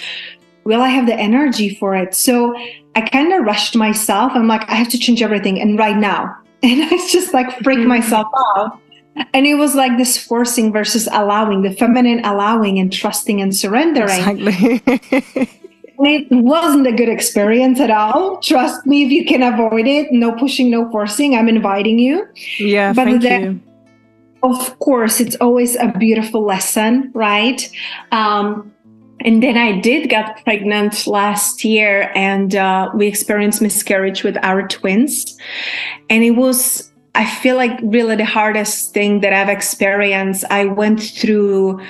Will 0.64 0.82
I 0.82 0.90
have 0.90 1.06
the 1.06 1.16
energy 1.16 1.76
for 1.76 1.96
it? 1.96 2.14
So 2.16 2.56
I 2.96 3.02
kind 3.02 3.32
of 3.34 3.46
rushed 3.46 3.76
myself. 3.76 4.32
I'm 4.34 4.48
like, 4.48 4.68
I 4.70 4.76
have 4.76 4.90
to 4.90 4.98
change 4.98 5.22
everything 5.22 5.62
and 5.62 5.78
right 5.78 5.98
now. 5.98 6.36
And 6.64 6.82
I 6.82 6.90
just 7.08 7.36
like 7.36 7.52
freak 7.60 7.78
mm-hmm. 7.78 7.88
myself 7.88 8.26
out 8.58 8.80
and 9.34 9.46
it 9.46 9.56
was 9.56 9.76
like 9.76 9.98
this 9.98 10.18
forcing 10.18 10.72
versus 10.72 11.08
allowing 11.12 11.62
the 11.62 11.72
feminine 11.72 12.24
allowing 12.24 12.80
and 12.80 12.92
trusting 12.92 13.42
and 13.42 13.56
surrendering. 13.56 14.28
Exactly. 14.28 15.54
It 16.00 16.28
wasn't 16.30 16.86
a 16.86 16.92
good 16.92 17.10
experience 17.10 17.80
at 17.80 17.90
all. 17.90 18.38
Trust 18.38 18.86
me 18.86 19.04
if 19.04 19.12
you 19.12 19.26
can 19.26 19.42
avoid 19.42 19.88
it 19.88 20.12
no 20.12 20.32
pushing 20.34 20.70
no 20.70 20.92
forcing 20.92 21.36
i'm 21.36 21.50
inviting 21.50 21.98
you. 21.98 22.28
Yeah 22.60 22.94
but 22.94 23.06
thank 23.06 23.24
then 23.24 23.64
you. 24.44 24.50
of 24.52 24.78
course 24.78 25.20
it's 25.20 25.36
always 25.38 25.76
a 25.76 25.88
beautiful 25.98 26.46
lesson 26.46 27.10
right? 27.16 27.68
Um, 28.12 28.72
and 29.22 29.42
then 29.42 29.58
I 29.58 29.80
did 29.80 30.10
get 30.10 30.44
pregnant 30.44 31.08
last 31.08 31.64
year, 31.64 32.12
and 32.14 32.56
uh, 32.56 32.92
we 32.94 33.08
experienced 33.08 33.64
miscarriage 33.64 34.24
with 34.24 34.38
our 34.44 34.68
twins, 34.68 35.36
and 36.10 36.24
it 36.24 36.32
was 36.32 36.92
I 37.18 37.26
feel 37.26 37.56
like 37.56 37.80
really 37.82 38.16
the 38.16 38.26
hardest 38.26 38.94
thing 38.94 39.22
that 39.22 39.34
I've 39.34 39.50
experienced, 39.50 40.46
I 40.52 40.66
went 40.66 41.02
through 41.02 41.82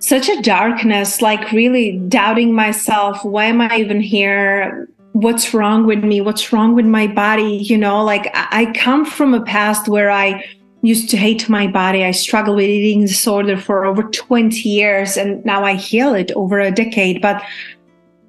such 0.00 0.28
a 0.28 0.42
darkness, 0.42 1.22
like 1.22 1.52
really 1.52 1.98
doubting 2.08 2.52
myself. 2.52 3.24
Why 3.24 3.44
am 3.44 3.60
I 3.60 3.76
even 3.76 4.00
here? 4.00 4.88
What's 5.12 5.54
wrong 5.54 5.86
with 5.86 6.02
me? 6.02 6.20
What's 6.20 6.52
wrong 6.52 6.74
with 6.74 6.86
my 6.86 7.06
body? 7.06 7.58
You 7.58 7.78
know, 7.78 8.02
like 8.04 8.30
I 8.34 8.72
come 8.74 9.06
from 9.06 9.32
a 9.32 9.44
past 9.44 9.86
where 9.86 10.10
I 10.10 10.44
used 10.82 11.08
to 11.10 11.16
hate 11.16 11.48
my 11.48 11.68
body. 11.68 12.04
I 12.04 12.10
struggled 12.10 12.56
with 12.56 12.68
eating 12.68 13.02
disorder 13.02 13.56
for 13.56 13.84
over 13.84 14.02
20 14.02 14.68
years 14.68 15.16
and 15.16 15.42
now 15.44 15.64
I 15.64 15.74
heal 15.74 16.16
it 16.16 16.32
over 16.32 16.58
a 16.58 16.72
decade. 16.72 17.22
But 17.22 17.40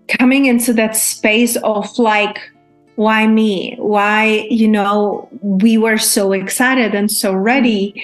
coming 0.10 0.46
into 0.46 0.74
that 0.74 0.96
space 0.96 1.56
of 1.64 1.98
like, 1.98 2.38
why 2.96 3.28
me? 3.28 3.76
Why 3.78 4.48
you 4.50 4.68
know 4.68 5.28
we 5.42 5.78
were 5.78 5.98
so 5.98 6.32
excited 6.32 6.96
and 6.96 7.12
so 7.12 7.34
ready. 7.34 8.04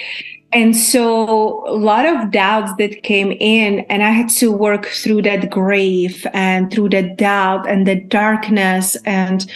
And 0.54 0.76
so 0.76 1.66
a 1.66 1.78
lot 1.78 2.06
of 2.06 2.32
doubts 2.32 2.74
that 2.78 3.04
came 3.04 3.32
in 3.40 3.80
and 3.90 4.04
i 4.04 4.10
had 4.10 4.28
to 4.28 4.52
work 4.52 4.88
through 4.88 5.22
that 5.22 5.50
grave 5.50 6.28
and 6.34 6.70
through 6.72 6.90
that 6.90 7.18
doubt 7.18 7.70
and 7.70 7.88
the 7.88 7.96
darkness. 7.96 8.98
And 9.06 9.50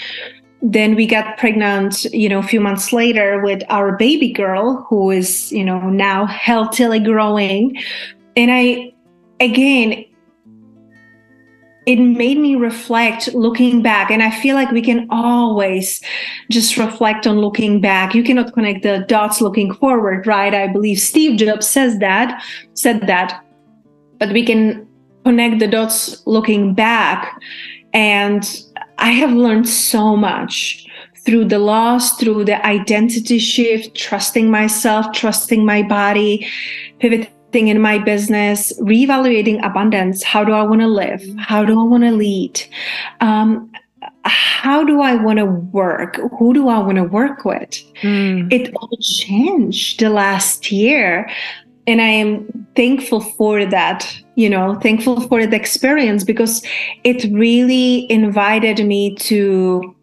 then 0.62 0.96
we 0.96 1.06
got 1.06 1.38
pregnant 1.38 2.06
you 2.06 2.30
know 2.30 2.40
a 2.40 2.44
few 2.44 2.62
months 2.62 2.94
later 2.94 3.42
with 3.42 3.62
our 3.70 3.98
baby 3.98 4.32
girl 4.32 4.86
who 4.90 5.12
is 5.12 5.52
you 5.52 5.66
know 5.66 5.90
now 5.90 6.26
healthily 6.26 7.00
growing. 7.00 7.78
And 8.38 8.52
i 8.52 8.94
again 9.42 10.05
it 11.86 11.98
made 11.98 12.38
me 12.38 12.56
reflect 12.56 13.34
looking 13.34 13.82
back 13.82 14.10
and 14.10 14.24
i 14.24 14.32
feel 14.32 14.56
like 14.56 14.72
we 14.72 14.82
can 14.82 15.08
always 15.10 16.02
just 16.50 16.78
reflect 16.78 17.28
on 17.28 17.40
looking 17.40 17.82
back. 17.82 18.14
You 18.14 18.24
cannot 18.24 18.54
connect 18.54 18.84
the 18.84 19.06
dots 19.08 19.42
looking 19.42 19.74
forward 19.74 20.28
right? 20.28 20.54
I 20.54 20.68
believe 20.68 21.00
steve 21.00 21.38
jobs 21.40 21.68
says 21.68 22.00
that 22.00 22.44
said 22.74 23.08
that. 23.08 23.42
But 24.18 24.32
we 24.32 24.46
can 24.46 24.88
connect 25.26 25.60
the 25.60 25.68
dots 25.68 26.26
looking 26.26 26.74
back 26.74 27.42
and 27.94 28.62
i 29.00 29.10
have 29.10 29.32
learned 29.32 29.68
so 29.68 30.16
much 30.16 30.86
through 31.26 31.46
the 31.46 31.58
loss 31.58 32.18
through 32.18 32.46
the 32.46 32.64
identity 32.66 33.40
shift 33.40 33.96
trusting 33.96 34.50
myself 34.52 35.12
trusting 35.14 35.66
my 35.66 35.82
body 35.82 36.48
pivot 37.56 37.70
in 37.70 37.82
my 37.82 37.98
business, 37.98 38.74
reevaluating 38.80 39.66
abundance. 39.66 40.24
How 40.24 40.44
do 40.44 40.52
I 40.54 40.64
want 40.64 40.82
to 40.82 40.88
live? 40.88 41.24
How 41.38 41.64
do 41.66 41.80
I 41.80 41.84
want 41.84 42.04
to 42.04 42.12
lead? 42.12 42.62
Um, 43.22 43.72
how 44.24 44.84
do 44.84 45.02
I 45.02 45.16
want 45.16 45.40
to 45.40 45.46
work? 45.46 46.20
Who 46.38 46.54
do 46.54 46.68
I 46.70 46.80
want 46.80 46.98
to 46.98 47.04
work 47.04 47.46
with? 47.46 47.72
Mm. 48.02 48.52
It 48.52 48.74
all 48.76 48.98
changed 49.02 50.00
the 50.00 50.10
last 50.10 50.72
year. 50.72 51.30
And 51.88 52.02
I 52.02 52.08
am 52.08 52.68
thankful 52.76 53.22
for 53.22 53.66
that, 53.66 54.20
you 54.36 54.50
know, 54.50 54.76
thankful 54.82 55.22
for 55.22 55.46
the 55.46 55.56
experience 55.56 56.24
because 56.24 56.64
it 57.04 57.32
really 57.32 58.12
invited 58.12 58.84
me 58.86 59.16
to 59.16 59.96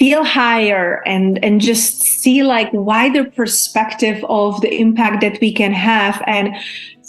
feel 0.00 0.24
higher 0.24 1.02
and 1.06 1.38
and 1.44 1.60
just 1.60 2.00
see 2.00 2.42
like 2.42 2.72
wider 2.72 3.22
perspective 3.22 4.24
of 4.30 4.58
the 4.62 4.80
impact 4.80 5.20
that 5.20 5.38
we 5.42 5.52
can 5.52 5.72
have 5.72 6.22
and 6.26 6.56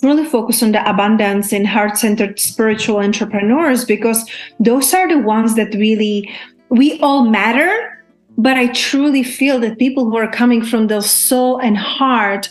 really 0.04 0.26
focus 0.26 0.62
on 0.62 0.74
the 0.74 0.90
abundance 0.90 1.54
and 1.54 1.66
heart-centered 1.66 2.38
spiritual 2.38 2.98
entrepreneurs 2.98 3.86
because 3.86 4.30
those 4.60 4.94
are 4.94 5.08
the 5.08 5.20
ones 5.20 5.56
that 5.56 5.74
really 5.76 6.30
we 6.68 7.00
all 7.00 7.24
matter 7.24 8.04
but 8.38 8.58
i 8.58 8.68
truly 8.74 9.24
feel 9.24 9.58
that 9.58 9.80
people 9.80 10.04
who 10.10 10.18
are 10.18 10.30
coming 10.30 10.62
from 10.62 10.88
the 10.88 11.02
soul 11.02 11.60
and 11.60 11.78
heart 11.78 12.50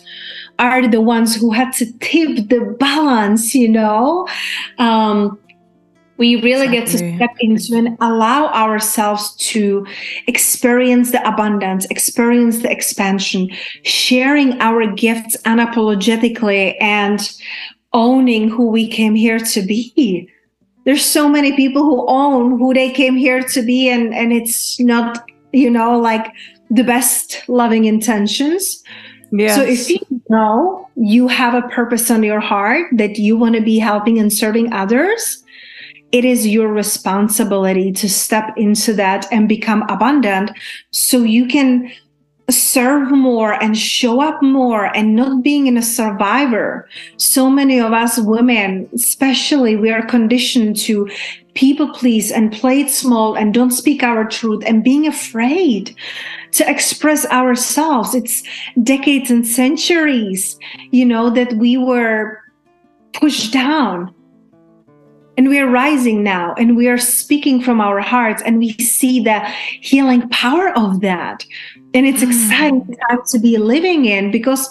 are 0.58 0.88
the 0.88 1.02
ones 1.02 1.34
who 1.34 1.50
had 1.50 1.70
to 1.72 1.86
tip 1.98 2.48
the 2.48 2.76
balance 2.78 3.54
you 3.54 3.68
know? 3.68 4.26
Um, 4.78 5.38
we 6.20 6.36
really 6.42 6.66
exactly. 6.66 6.78
get 6.78 6.86
to 6.86 7.16
step 7.16 7.36
into 7.40 7.74
and 7.76 7.96
allow 8.00 8.48
ourselves 8.52 9.34
to 9.36 9.86
experience 10.26 11.12
the 11.12 11.26
abundance, 11.26 11.86
experience 11.86 12.58
the 12.58 12.70
expansion, 12.70 13.48
sharing 13.84 14.60
our 14.60 14.86
gifts 14.92 15.34
unapologetically 15.46 16.76
and 16.78 17.32
owning 17.94 18.50
who 18.50 18.68
we 18.68 18.86
came 18.86 19.14
here 19.14 19.38
to 19.38 19.62
be. 19.62 20.28
There's 20.84 21.04
so 21.04 21.26
many 21.26 21.56
people 21.56 21.84
who 21.84 22.06
own 22.06 22.58
who 22.58 22.74
they 22.74 22.90
came 22.90 23.16
here 23.16 23.42
to 23.42 23.62
be, 23.62 23.88
and, 23.88 24.14
and 24.14 24.30
it's 24.30 24.78
not, 24.78 25.24
you 25.52 25.70
know, 25.70 25.98
like 25.98 26.26
the 26.70 26.84
best 26.84 27.42
loving 27.48 27.86
intentions. 27.86 28.82
Yes. 29.32 29.56
So 29.56 29.62
if 29.62 29.88
you 29.88 30.22
know 30.28 30.86
you 30.96 31.28
have 31.28 31.54
a 31.54 31.66
purpose 31.68 32.10
on 32.10 32.22
your 32.22 32.40
heart 32.40 32.88
that 32.92 33.16
you 33.16 33.38
want 33.38 33.54
to 33.54 33.62
be 33.62 33.78
helping 33.78 34.18
and 34.18 34.30
serving 34.30 34.72
others, 34.72 35.42
it 36.12 36.24
is 36.24 36.46
your 36.46 36.68
responsibility 36.68 37.92
to 37.92 38.08
step 38.08 38.52
into 38.56 38.92
that 38.94 39.26
and 39.30 39.48
become 39.48 39.82
abundant 39.88 40.50
so 40.90 41.22
you 41.22 41.46
can 41.46 41.92
serve 42.50 43.10
more 43.12 43.52
and 43.62 43.76
show 43.78 44.20
up 44.20 44.42
more 44.42 44.86
and 44.96 45.14
not 45.14 45.42
being 45.42 45.66
in 45.66 45.76
a 45.76 45.82
survivor. 45.82 46.88
So 47.16 47.48
many 47.48 47.78
of 47.78 47.92
us 47.92 48.18
women, 48.18 48.88
especially, 48.92 49.76
we 49.76 49.90
are 49.90 50.04
conditioned 50.04 50.76
to 50.78 51.08
people 51.54 51.92
please 51.92 52.30
and 52.30 52.52
play 52.52 52.80
it 52.80 52.90
small 52.90 53.36
and 53.36 53.54
don't 53.54 53.70
speak 53.70 54.02
our 54.02 54.24
truth 54.24 54.62
and 54.66 54.84
being 54.84 55.06
afraid 55.06 55.94
to 56.52 56.68
express 56.68 57.26
ourselves. 57.26 58.14
It's 58.14 58.42
decades 58.82 59.30
and 59.30 59.46
centuries, 59.46 60.58
you 60.90 61.04
know, 61.04 61.30
that 61.30 61.52
we 61.54 61.76
were 61.76 62.40
pushed 63.12 63.52
down 63.52 64.14
and 65.36 65.48
we 65.48 65.58
are 65.58 65.68
rising 65.68 66.22
now 66.22 66.54
and 66.58 66.76
we 66.76 66.88
are 66.88 66.98
speaking 66.98 67.62
from 67.62 67.80
our 67.80 68.00
hearts 68.00 68.42
and 68.42 68.58
we 68.58 68.72
see 68.74 69.20
the 69.22 69.40
healing 69.80 70.28
power 70.30 70.76
of 70.76 71.00
that. 71.00 71.44
And 71.94 72.06
it's 72.06 72.22
mm. 72.22 72.28
exciting 72.28 72.96
time 73.08 73.20
to 73.28 73.38
be 73.38 73.56
living 73.56 74.04
in 74.04 74.30
because 74.30 74.68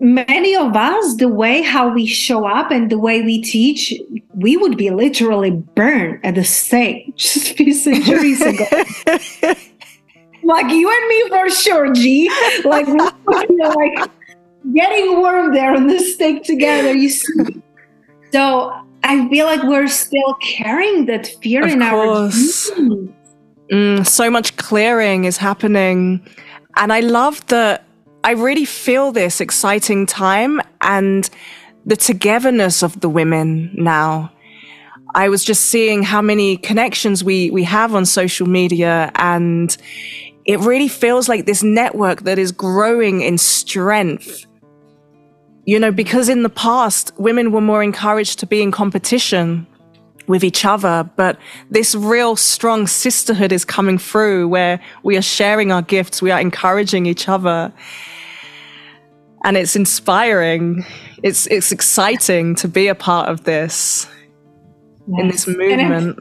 many 0.00 0.54
of 0.54 0.76
us 0.76 1.16
the 1.16 1.28
way 1.28 1.62
how 1.62 1.92
we 1.92 2.06
show 2.06 2.46
up 2.46 2.70
and 2.70 2.90
the 2.90 2.98
way 2.98 3.20
we 3.22 3.42
teach 3.42 3.92
we 4.36 4.56
would 4.56 4.76
be 4.76 4.90
literally 4.90 5.50
burned 5.50 6.24
at 6.24 6.36
the 6.36 6.44
stake 6.44 7.12
just 7.16 7.50
a 7.50 7.54
few 7.54 7.74
centuries 7.74 8.40
ago. 8.40 8.66
Like 10.44 10.72
you 10.72 10.90
and 10.90 11.08
me 11.08 11.28
for 11.28 11.50
sure 11.50 11.92
Gee. 11.92 12.30
Like 12.64 12.86
like 12.86 14.10
getting 14.74 15.18
warm 15.18 15.52
there 15.52 15.74
on 15.74 15.88
the 15.88 15.98
stake 15.98 16.42
together 16.44 16.94
you 16.94 17.10
see. 17.10 17.62
So 18.32 18.87
I 19.02 19.28
feel 19.28 19.46
like 19.46 19.62
we're 19.62 19.88
still 19.88 20.34
carrying 20.42 21.06
that 21.06 21.26
fear 21.42 21.64
of 21.64 21.70
in 21.70 21.80
course. 21.80 22.70
our 22.70 22.78
mm, 23.70 24.06
so 24.06 24.30
much 24.30 24.56
clearing 24.56 25.24
is 25.24 25.36
happening. 25.36 26.26
And 26.76 26.92
I 26.92 27.00
love 27.00 27.44
that 27.46 27.84
I 28.24 28.32
really 28.32 28.64
feel 28.64 29.12
this 29.12 29.40
exciting 29.40 30.06
time 30.06 30.60
and 30.80 31.28
the 31.86 31.96
togetherness 31.96 32.82
of 32.82 33.00
the 33.00 33.08
women 33.08 33.70
now. 33.74 34.30
I 35.14 35.28
was 35.28 35.42
just 35.42 35.66
seeing 35.66 36.02
how 36.02 36.20
many 36.20 36.58
connections 36.58 37.24
we, 37.24 37.50
we 37.50 37.64
have 37.64 37.94
on 37.94 38.04
social 38.04 38.46
media 38.46 39.10
and 39.14 39.74
it 40.44 40.60
really 40.60 40.88
feels 40.88 41.28
like 41.28 41.46
this 41.46 41.62
network 41.62 42.22
that 42.22 42.38
is 42.38 42.52
growing 42.52 43.20
in 43.20 43.38
strength 43.38 44.46
you 45.68 45.78
know, 45.78 45.92
because 45.92 46.30
in 46.30 46.44
the 46.44 46.48
past, 46.48 47.12
women 47.18 47.52
were 47.52 47.60
more 47.60 47.82
encouraged 47.82 48.38
to 48.38 48.46
be 48.46 48.62
in 48.62 48.70
competition 48.70 49.66
with 50.26 50.42
each 50.42 50.64
other, 50.64 51.10
but 51.16 51.38
this 51.68 51.94
real 51.94 52.36
strong 52.36 52.86
sisterhood 52.86 53.52
is 53.52 53.66
coming 53.66 53.98
through 53.98 54.48
where 54.48 54.80
we 55.02 55.14
are 55.18 55.22
sharing 55.22 55.70
our 55.70 55.82
gifts, 55.82 56.22
we 56.22 56.30
are 56.30 56.40
encouraging 56.40 57.04
each 57.04 57.28
other. 57.28 57.70
And 59.44 59.58
it's 59.58 59.76
inspiring. 59.76 60.86
It's 61.22 61.46
it's 61.48 61.70
exciting 61.70 62.54
to 62.54 62.66
be 62.66 62.88
a 62.88 62.94
part 62.94 63.28
of 63.28 63.44
this 63.44 64.08
yes. 65.06 65.20
in 65.20 65.28
this 65.28 65.46
movement. 65.46 66.18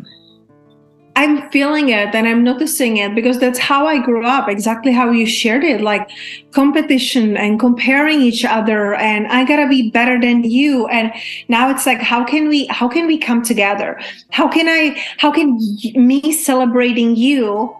I'm 1.17 1.49
feeling 1.49 1.89
it 1.89 2.13
and 2.13 2.27
I'm 2.27 2.43
noticing 2.43 2.97
it 2.97 3.15
because 3.15 3.39
that's 3.39 3.57
how 3.57 3.87
I 3.87 3.97
grew 3.97 4.23
up, 4.23 4.47
exactly 4.47 4.91
how 4.91 5.09
you 5.09 5.25
shared 5.25 5.63
it 5.63 5.81
like 5.81 6.07
competition 6.51 7.35
and 7.35 7.59
comparing 7.59 8.21
each 8.21 8.45
other 8.45 8.93
and 8.93 9.25
I 9.25 9.43
got 9.43 9.55
to 9.55 9.67
be 9.67 9.89
better 9.89 10.21
than 10.21 10.43
you 10.43 10.85
and 10.89 11.11
now 11.47 11.71
it's 11.71 11.87
like 11.87 11.97
how 11.97 12.23
can 12.23 12.47
we 12.47 12.67
how 12.67 12.87
can 12.87 13.07
we 13.07 13.17
come 13.17 13.41
together? 13.41 13.99
How 14.29 14.47
can 14.47 14.67
I 14.67 15.03
how 15.17 15.31
can 15.31 15.57
me 15.95 16.31
celebrating 16.31 17.15
you 17.15 17.75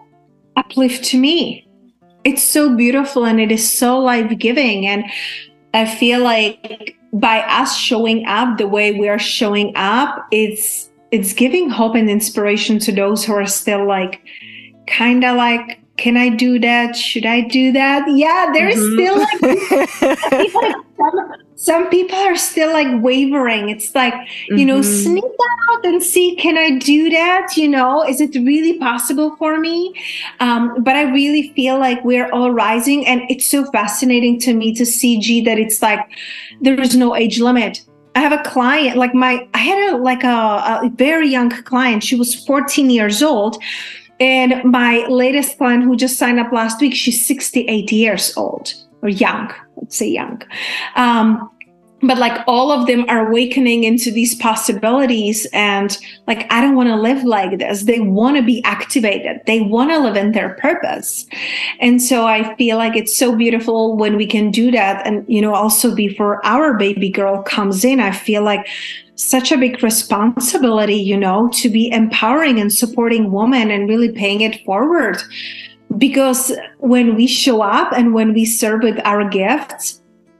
uplift 0.56 1.04
to 1.04 1.16
me? 1.16 1.64
It's 2.24 2.42
so 2.42 2.74
beautiful 2.74 3.24
and 3.24 3.38
it 3.40 3.52
is 3.52 3.70
so 3.70 4.00
life-giving 4.00 4.84
and 4.84 5.04
I 5.74 5.86
feel 5.86 6.24
like 6.24 6.96
by 7.12 7.42
us 7.42 7.76
showing 7.76 8.26
up 8.26 8.58
the 8.58 8.66
way 8.66 8.98
we 8.98 9.08
are 9.08 9.18
showing 9.18 9.72
up, 9.76 10.26
it's 10.32 10.87
it's 11.10 11.32
giving 11.32 11.70
hope 11.70 11.94
and 11.94 12.10
inspiration 12.10 12.78
to 12.80 12.92
those 12.92 13.24
who 13.24 13.32
are 13.32 13.46
still 13.46 13.86
like 13.86 14.20
kind 14.86 15.24
of 15.24 15.36
like 15.36 15.80
can 15.96 16.16
i 16.16 16.28
do 16.28 16.58
that? 16.60 16.94
Should 16.94 17.26
i 17.26 17.40
do 17.40 17.72
that? 17.72 18.06
Yeah 18.08 18.50
there's 18.52 18.76
mm-hmm. 18.76 18.94
still 18.94 19.18
like 19.18 20.74
some, 20.96 21.34
some, 21.56 21.90
people 21.90 22.16
are 22.16 22.36
still 22.36 22.72
like 22.72 23.02
wavering. 23.02 23.68
It's 23.68 23.94
like 23.94 24.14
you 24.48 24.58
mm-hmm. 24.58 24.66
know 24.66 24.82
sneak 24.82 25.24
out 25.70 25.84
and 25.84 26.02
see 26.02 26.36
can 26.36 26.56
i 26.56 26.78
do 26.78 27.10
that? 27.10 27.56
You 27.56 27.68
know 27.68 28.06
is 28.06 28.20
it 28.20 28.34
really 28.36 28.78
possible 28.78 29.34
for 29.36 29.58
me? 29.58 29.92
Um, 30.40 30.82
but 30.82 30.94
i 30.94 31.02
really 31.02 31.52
feel 31.54 31.78
like 31.78 32.04
we're 32.04 32.30
all 32.30 32.52
rising 32.52 33.06
and 33.06 33.22
it's 33.28 33.46
so 33.46 33.64
fascinating 33.72 34.38
to 34.40 34.54
me 34.54 34.72
to 34.74 34.86
see 34.86 35.18
Gee 35.18 35.40
that 35.42 35.58
it's 35.58 35.82
like 35.82 36.00
there 36.60 36.80
is 36.80 36.94
no 36.94 37.16
age 37.16 37.40
limit 37.40 37.82
I 38.18 38.20
have 38.20 38.32
a 38.32 38.42
client, 38.42 38.96
like 38.96 39.14
my, 39.14 39.46
I 39.54 39.58
had 39.58 39.92
a 39.92 39.96
like 39.96 40.24
a, 40.24 40.80
a 40.82 40.90
very 40.94 41.28
young 41.28 41.50
client. 41.50 42.02
She 42.02 42.16
was 42.16 42.34
14 42.34 42.90
years 42.90 43.22
old. 43.22 43.62
And 44.18 44.64
my 44.64 45.06
latest 45.06 45.56
client 45.56 45.84
who 45.84 45.94
just 45.94 46.18
signed 46.18 46.40
up 46.40 46.50
last 46.50 46.80
week, 46.80 46.96
she's 46.96 47.24
68 47.24 47.92
years 47.92 48.36
old 48.36 48.74
or 49.02 49.08
young, 49.08 49.54
let's 49.76 49.96
say 49.96 50.08
young. 50.08 50.42
Um, 50.96 51.48
but 52.02 52.18
like 52.18 52.44
all 52.46 52.70
of 52.70 52.86
them 52.86 53.04
are 53.08 53.26
awakening 53.28 53.84
into 53.84 54.10
these 54.10 54.34
possibilities 54.36 55.46
and 55.52 55.98
like 56.26 56.50
i 56.52 56.60
don't 56.60 56.76
want 56.76 56.88
to 56.88 56.96
live 56.96 57.24
like 57.24 57.58
this. 57.58 57.82
They 57.82 58.00
want 58.00 58.36
to 58.36 58.42
be 58.42 58.62
activated. 58.64 59.40
They 59.46 59.60
want 59.60 59.90
to 59.90 59.98
live 59.98 60.16
in 60.16 60.32
their 60.32 60.54
purpose. 60.54 61.26
And 61.80 62.00
so 62.00 62.26
i 62.26 62.54
feel 62.56 62.76
like 62.76 62.96
it's 62.96 63.16
so 63.16 63.34
beautiful 63.34 63.96
when 63.96 64.16
we 64.16 64.26
can 64.26 64.50
do 64.50 64.70
that 64.70 65.06
and 65.06 65.24
you 65.28 65.40
know 65.40 65.54
also 65.54 65.94
before 65.94 66.44
our 66.46 66.74
baby 66.74 67.08
girl 67.08 67.42
comes 67.42 67.84
in 67.84 68.00
i 68.00 68.10
feel 68.10 68.42
like 68.42 68.66
such 69.16 69.50
a 69.50 69.58
big 69.58 69.82
responsibility 69.82 70.94
you 70.94 71.16
know 71.16 71.48
to 71.48 71.68
be 71.68 71.90
empowering 71.90 72.60
and 72.60 72.72
supporting 72.72 73.32
women 73.32 73.70
and 73.70 73.88
really 73.88 74.12
paying 74.12 74.40
it 74.40 74.64
forward. 74.64 75.18
Because 75.96 76.52
when 76.78 77.16
we 77.16 77.26
show 77.26 77.62
up 77.62 77.92
and 77.92 78.12
when 78.12 78.34
we 78.34 78.44
serve 78.44 78.82
with 78.82 79.00
our 79.04 79.28
gifts 79.28 79.97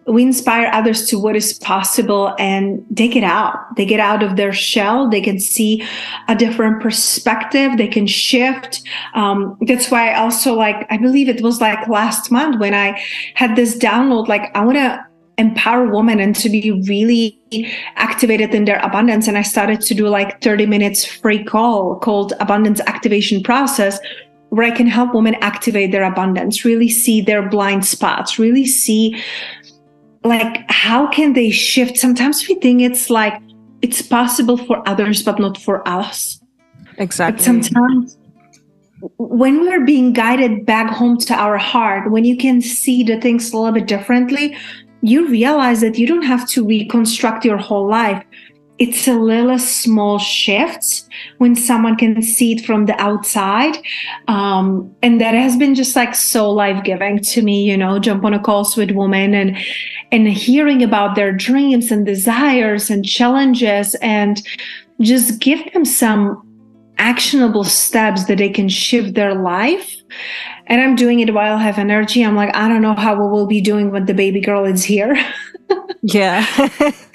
we 0.08 0.22
inspire 0.22 0.70
others 0.72 1.06
to 1.08 1.18
what 1.18 1.36
is 1.36 1.52
possible 1.52 2.34
and 2.38 2.84
they 2.90 3.08
get 3.08 3.24
out. 3.24 3.76
They 3.76 3.84
get 3.84 4.00
out 4.00 4.22
of 4.22 4.36
their 4.36 4.52
shell. 4.52 5.08
They 5.08 5.20
can 5.20 5.38
see 5.38 5.86
a 6.28 6.34
different 6.34 6.82
perspective. 6.82 7.76
They 7.76 7.88
can 7.88 8.06
shift. 8.06 8.82
Um, 9.14 9.56
that's 9.62 9.90
why 9.90 10.10
i 10.10 10.14
also 10.14 10.54
like 10.54 10.86
i 10.90 10.96
believe 10.96 11.28
it 11.28 11.42
was 11.42 11.60
like 11.60 11.88
last 11.88 12.30
month 12.30 12.58
when 12.58 12.74
i 12.74 13.00
had 13.34 13.56
this 13.56 13.76
download 13.76 14.28
like 14.28 14.50
i 14.56 14.64
want 14.64 14.76
to 14.76 15.04
empower 15.38 15.86
women 15.86 16.18
and 16.18 16.34
to 16.34 16.48
be 16.48 16.72
really 16.88 17.38
activated 17.94 18.52
in 18.54 18.64
their 18.64 18.80
abundance. 18.80 19.28
And 19.28 19.38
i 19.38 19.42
started 19.42 19.80
to 19.82 19.94
do 19.94 20.08
like 20.08 20.42
30 20.42 20.66
minutes 20.66 21.04
free 21.04 21.44
call 21.44 21.96
called 21.96 22.32
abundance 22.40 22.80
activation 22.86 23.42
process 23.42 24.00
where 24.50 24.66
I 24.66 24.74
can 24.74 24.86
help 24.86 25.14
women 25.14 25.34
activate 25.42 25.92
their 25.92 26.04
abundance, 26.04 26.64
really 26.64 26.88
see 26.88 27.20
their 27.20 27.46
blind 27.46 27.84
spots, 27.84 28.38
really 28.38 28.64
see 28.64 29.22
like 30.24 30.64
how 30.70 31.06
can 31.08 31.32
they 31.32 31.50
shift? 31.50 31.96
Sometimes 31.96 32.46
we 32.48 32.54
think 32.56 32.82
it's 32.82 33.10
like 33.10 33.40
it's 33.82 34.02
possible 34.02 34.56
for 34.56 34.86
others 34.88 35.22
but 35.22 35.38
not 35.38 35.58
for 35.58 35.86
us. 35.88 36.40
Exactly. 36.98 37.36
but 37.36 37.44
sometimes 37.44 38.18
when 39.18 39.60
we're 39.60 39.84
being 39.84 40.12
guided 40.12 40.66
back 40.66 40.90
home 40.90 41.16
to 41.16 41.34
our 41.34 41.56
heart 41.56 42.10
when 42.10 42.24
you 42.24 42.36
can 42.36 42.60
see 42.60 43.02
the 43.04 43.20
things 43.20 43.52
a 43.52 43.56
little 43.56 43.72
bit 43.72 43.86
differently 43.86 44.56
you 45.02 45.28
realize 45.28 45.80
that 45.80 45.96
you 45.96 46.06
don't 46.06 46.22
have 46.22 46.48
to 46.48 46.66
reconstruct 46.66 47.44
your 47.44 47.56
whole 47.56 47.86
life 47.86 48.24
it's 48.78 49.08
a 49.08 49.14
little 49.14 49.58
small 49.58 50.18
shifts 50.18 51.08
when 51.38 51.56
someone 51.56 51.96
can 51.96 52.22
see 52.22 52.52
it 52.52 52.64
from 52.64 52.86
the 52.86 53.00
outside 53.00 53.76
um, 54.28 54.94
and 55.02 55.20
that 55.20 55.34
has 55.34 55.56
been 55.56 55.74
just 55.74 55.96
like 55.96 56.14
so 56.14 56.50
life-giving 56.50 57.18
to 57.20 57.42
me 57.42 57.64
you 57.64 57.76
know 57.76 57.98
jump 57.98 58.24
on 58.24 58.34
a 58.34 58.38
calls 58.38 58.76
with 58.76 58.90
women 58.92 59.34
and 59.34 59.56
and 60.12 60.28
hearing 60.28 60.82
about 60.82 61.14
their 61.14 61.32
dreams 61.32 61.90
and 61.90 62.06
desires 62.06 62.90
and 62.90 63.04
challenges 63.04 63.94
and 63.96 64.42
just 65.00 65.40
give 65.40 65.60
them 65.72 65.84
some 65.84 66.42
actionable 66.98 67.64
steps 67.64 68.24
that 68.24 68.38
they 68.38 68.48
can 68.48 68.68
shift 68.68 69.14
their 69.14 69.34
life. 69.34 69.96
And 70.66 70.80
I'm 70.80 70.96
doing 70.96 71.20
it 71.20 71.32
while 71.32 71.56
I 71.56 71.62
have 71.62 71.78
energy. 71.78 72.24
I'm 72.24 72.36
like, 72.36 72.54
I 72.54 72.68
don't 72.68 72.82
know 72.82 72.94
how 72.94 73.14
we 73.14 73.28
will 73.30 73.46
be 73.46 73.60
doing 73.60 73.90
when 73.90 74.04
the 74.04 74.14
baby 74.14 74.40
girl 74.40 74.64
is 74.64 74.84
here. 74.84 75.16
yeah. 76.02 76.44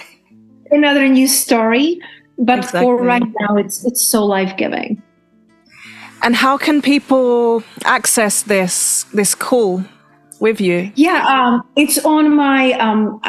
Another 0.74 1.08
new 1.08 1.28
story. 1.28 2.00
But 2.38 2.60
exactly. 2.60 2.82
for 2.82 2.98
right 2.98 3.30
now, 3.40 3.56
it's 3.56 3.86
it's 3.86 4.04
so 4.04 4.26
life 4.26 4.58
giving. 4.58 5.02
And 6.24 6.36
how 6.36 6.58
can 6.58 6.82
people 6.82 7.64
access 7.86 8.44
this 8.44 9.04
this 9.14 9.36
call 9.36 9.84
with 10.40 10.60
you? 10.60 10.92
Yeah, 10.96 11.26
um, 11.28 11.64
it's 11.76 12.04
on 12.06 12.36
my 12.36 12.74
um, 12.74 13.22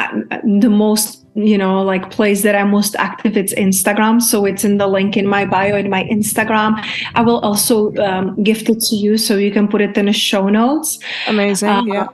the 0.59 0.69
most 0.69 1.25
you 1.35 1.57
know 1.57 1.83
like 1.83 2.09
place 2.11 2.43
that 2.43 2.55
i'm 2.55 2.71
most 2.71 2.95
active 2.95 3.35
it's 3.35 3.53
instagram 3.55 4.21
so 4.21 4.45
it's 4.45 4.63
in 4.63 4.77
the 4.77 4.87
link 4.87 5.17
in 5.17 5.27
my 5.27 5.43
bio 5.45 5.75
in 5.75 5.89
my 5.89 6.05
instagram 6.05 6.81
i 7.13 7.21
will 7.21 7.39
also 7.39 7.93
um, 7.97 8.41
gift 8.41 8.69
it 8.69 8.79
to 8.79 8.95
you 8.95 9.17
so 9.17 9.35
you 9.35 9.51
can 9.51 9.67
put 9.67 9.81
it 9.81 9.97
in 9.97 10.05
the 10.05 10.13
show 10.13 10.47
notes 10.47 10.97
amazing 11.27 11.67
um, 11.67 11.87
yeah 11.89 12.07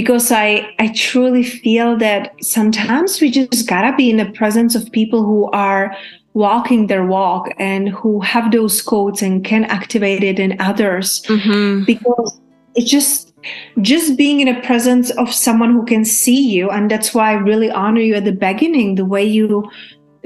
because 0.00 0.32
i 0.32 0.46
i 0.78 0.88
truly 0.94 1.42
feel 1.42 1.96
that 2.02 2.32
sometimes 2.42 3.20
we 3.20 3.30
just 3.30 3.68
gotta 3.68 3.94
be 3.96 4.08
in 4.08 4.16
the 4.16 4.30
presence 4.40 4.74
of 4.74 4.90
people 4.92 5.22
who 5.22 5.50
are 5.50 5.94
walking 6.32 6.86
their 6.86 7.04
walk 7.04 7.48
and 7.58 7.88
who 7.88 8.20
have 8.20 8.50
those 8.52 8.80
codes 8.80 9.20
and 9.20 9.44
can 9.44 9.64
activate 9.64 10.22
it 10.22 10.38
in 10.38 10.58
others 10.60 11.22
mm-hmm. 11.26 11.84
because 11.84 12.40
it 12.76 12.86
just 12.86 13.32
just 13.80 14.16
being 14.16 14.40
in 14.40 14.48
a 14.48 14.62
presence 14.62 15.10
of 15.22 15.32
someone 15.32 15.72
who 15.72 15.84
can 15.84 16.04
see 16.04 16.40
you 16.56 16.70
and 16.70 16.90
that's 16.90 17.14
why 17.14 17.30
i 17.30 17.34
really 17.50 17.70
honor 17.70 18.00
you 18.00 18.14
at 18.14 18.24
the 18.24 18.38
beginning 18.48 18.94
the 18.94 19.04
way 19.04 19.24
you 19.24 19.70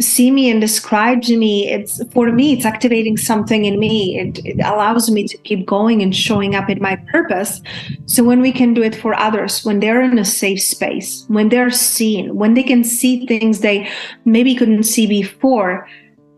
see 0.00 0.30
me 0.30 0.50
and 0.50 0.60
describe 0.60 1.22
to 1.22 1.36
me 1.36 1.68
it's 1.70 2.02
for 2.12 2.32
me 2.32 2.52
it's 2.52 2.64
activating 2.64 3.16
something 3.16 3.64
in 3.64 3.78
me 3.78 4.18
it, 4.18 4.44
it, 4.44 4.58
allows 4.64 5.08
me 5.08 5.26
to 5.26 5.36
keep 5.38 5.64
going 5.66 6.02
and 6.02 6.16
showing 6.16 6.56
up 6.56 6.68
in 6.68 6.82
my 6.82 6.96
purpose 7.12 7.62
so 8.06 8.24
when 8.24 8.40
we 8.40 8.50
can 8.50 8.74
do 8.74 8.82
it 8.82 8.94
for 8.96 9.14
others 9.14 9.64
when 9.64 9.78
they're 9.78 10.02
in 10.02 10.18
a 10.18 10.24
safe 10.24 10.60
space 10.60 11.24
when 11.28 11.48
they're 11.48 11.70
seen 11.70 12.34
when 12.34 12.54
they 12.54 12.62
can 12.62 12.82
see 12.82 13.24
things 13.26 13.60
they 13.60 13.88
maybe 14.24 14.54
couldn't 14.56 14.82
see 14.82 15.06
before 15.06 15.88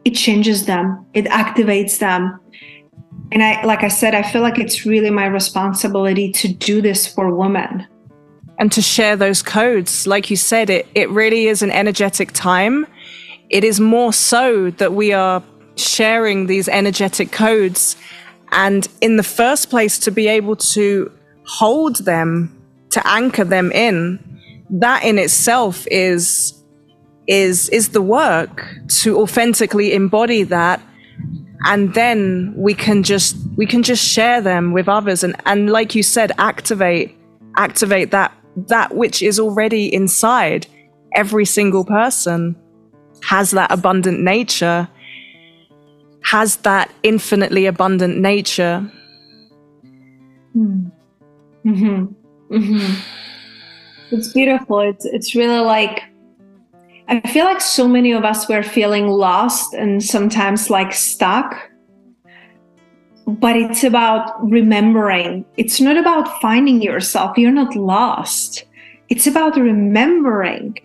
it 0.05 0.11
changes 0.11 0.67
them 0.67 1.07
it 1.15 1.25
activates 1.25 1.99
them 1.99 2.39
and 3.33 3.43
I, 3.43 3.63
like 3.65 3.83
I 3.83 3.89
said, 3.89 4.15
I 4.15 4.23
feel 4.23 4.43
like 4.43 4.59
it's 4.59 4.87
really 4.87 5.11
my 5.11 5.27
responsibility 5.27 6.31
to 6.33 6.49
do 6.49 6.81
this 6.81 7.07
for 7.13 7.35
women. 7.35 7.87
And 8.59 8.73
to 8.73 8.81
share 8.81 9.17
those 9.17 9.43
codes. 9.43 10.07
Like 10.07 10.31
you 10.31 10.37
said, 10.37 10.71
it, 10.71 10.87
it 10.95 11.11
really 11.11 11.47
is 11.47 11.63
an 11.63 11.71
energetic 11.71 12.33
time. 12.33 12.87
It 13.51 13.65
is 13.65 13.81
more 13.81 14.13
so 14.13 14.71
that 14.73 14.93
we 14.93 15.13
are 15.13 15.43
sharing 15.77 16.47
these 16.47 16.69
energetic 16.69 17.31
codes. 17.33 17.97
And 18.53 18.87
in 19.01 19.17
the 19.17 19.23
first 19.23 19.71
place, 19.71 19.99
to 20.01 20.11
be 20.11 20.29
able 20.29 20.57
to 20.57 21.11
hold 21.47 21.97
them, 22.05 22.53
to 22.91 23.07
anchor 23.07 23.45
them 23.45 23.71
in, 23.73 24.19
that 24.71 25.05
in 25.05 25.19
itself 25.19 25.87
is 25.91 26.53
is 27.27 27.69
is 27.71 27.89
the 27.91 28.03
work 28.03 28.65
to 28.89 29.19
authentically 29.19 29.95
embody 29.95 30.45
that 30.45 30.81
and 31.65 31.95
then 31.95 32.55
we 32.57 32.73
can 32.75 33.03
just 33.03 33.37
we 33.57 33.67
can 33.67 33.83
just 33.83 34.05
share 34.05 34.41
them 34.41 34.73
with 34.73 34.89
others 34.89 35.25
and 35.25 35.35
and 35.45 35.71
like 35.71 35.95
you 35.95 36.03
said 36.03 36.31
activate 36.39 37.17
activate 37.57 38.13
that 38.13 38.33
that 38.69 38.95
which 38.95 39.23
is 39.23 39.41
already 39.41 39.93
inside 39.93 40.67
every 41.15 41.45
single 41.45 41.85
person 41.85 42.55
has 43.27 43.51
that 43.51 43.71
abundant 43.71 44.21
nature 44.21 44.89
has 46.23 46.57
that 46.69 46.91
infinitely 47.03 47.67
abundant 47.67 48.19
nature 48.19 48.81
hmm. 50.53 50.89
mm-hmm. 51.65 52.07
Mm-hmm. 52.55 54.15
it's 54.15 54.33
beautiful 54.33 54.81
it's 54.81 55.05
it's 55.05 55.35
really 55.35 55.61
like 55.61 56.03
I 57.09 57.21
feel 57.21 57.45
like 57.45 57.61
so 57.61 57.87
many 57.87 58.13
of 58.13 58.25
us 58.25 58.49
were 58.49 58.63
feeling 58.63 59.07
lost 59.07 59.75
and 59.75 60.03
sometimes 60.03 60.71
like 60.71 60.93
stuck. 60.93 61.71
But 63.29 63.57
it's 63.57 63.85
about 63.85 64.33
remembering. 64.51 65.45
It's 65.57 65.81
not 65.81 65.97
about 65.97 66.41
finding 66.41 66.83
yourself. 66.83 67.39
You're 67.39 67.53
not 67.53 67.77
lost. 67.77 68.65
It's 69.09 69.27
about 69.27 69.57
remembering. 69.57 70.79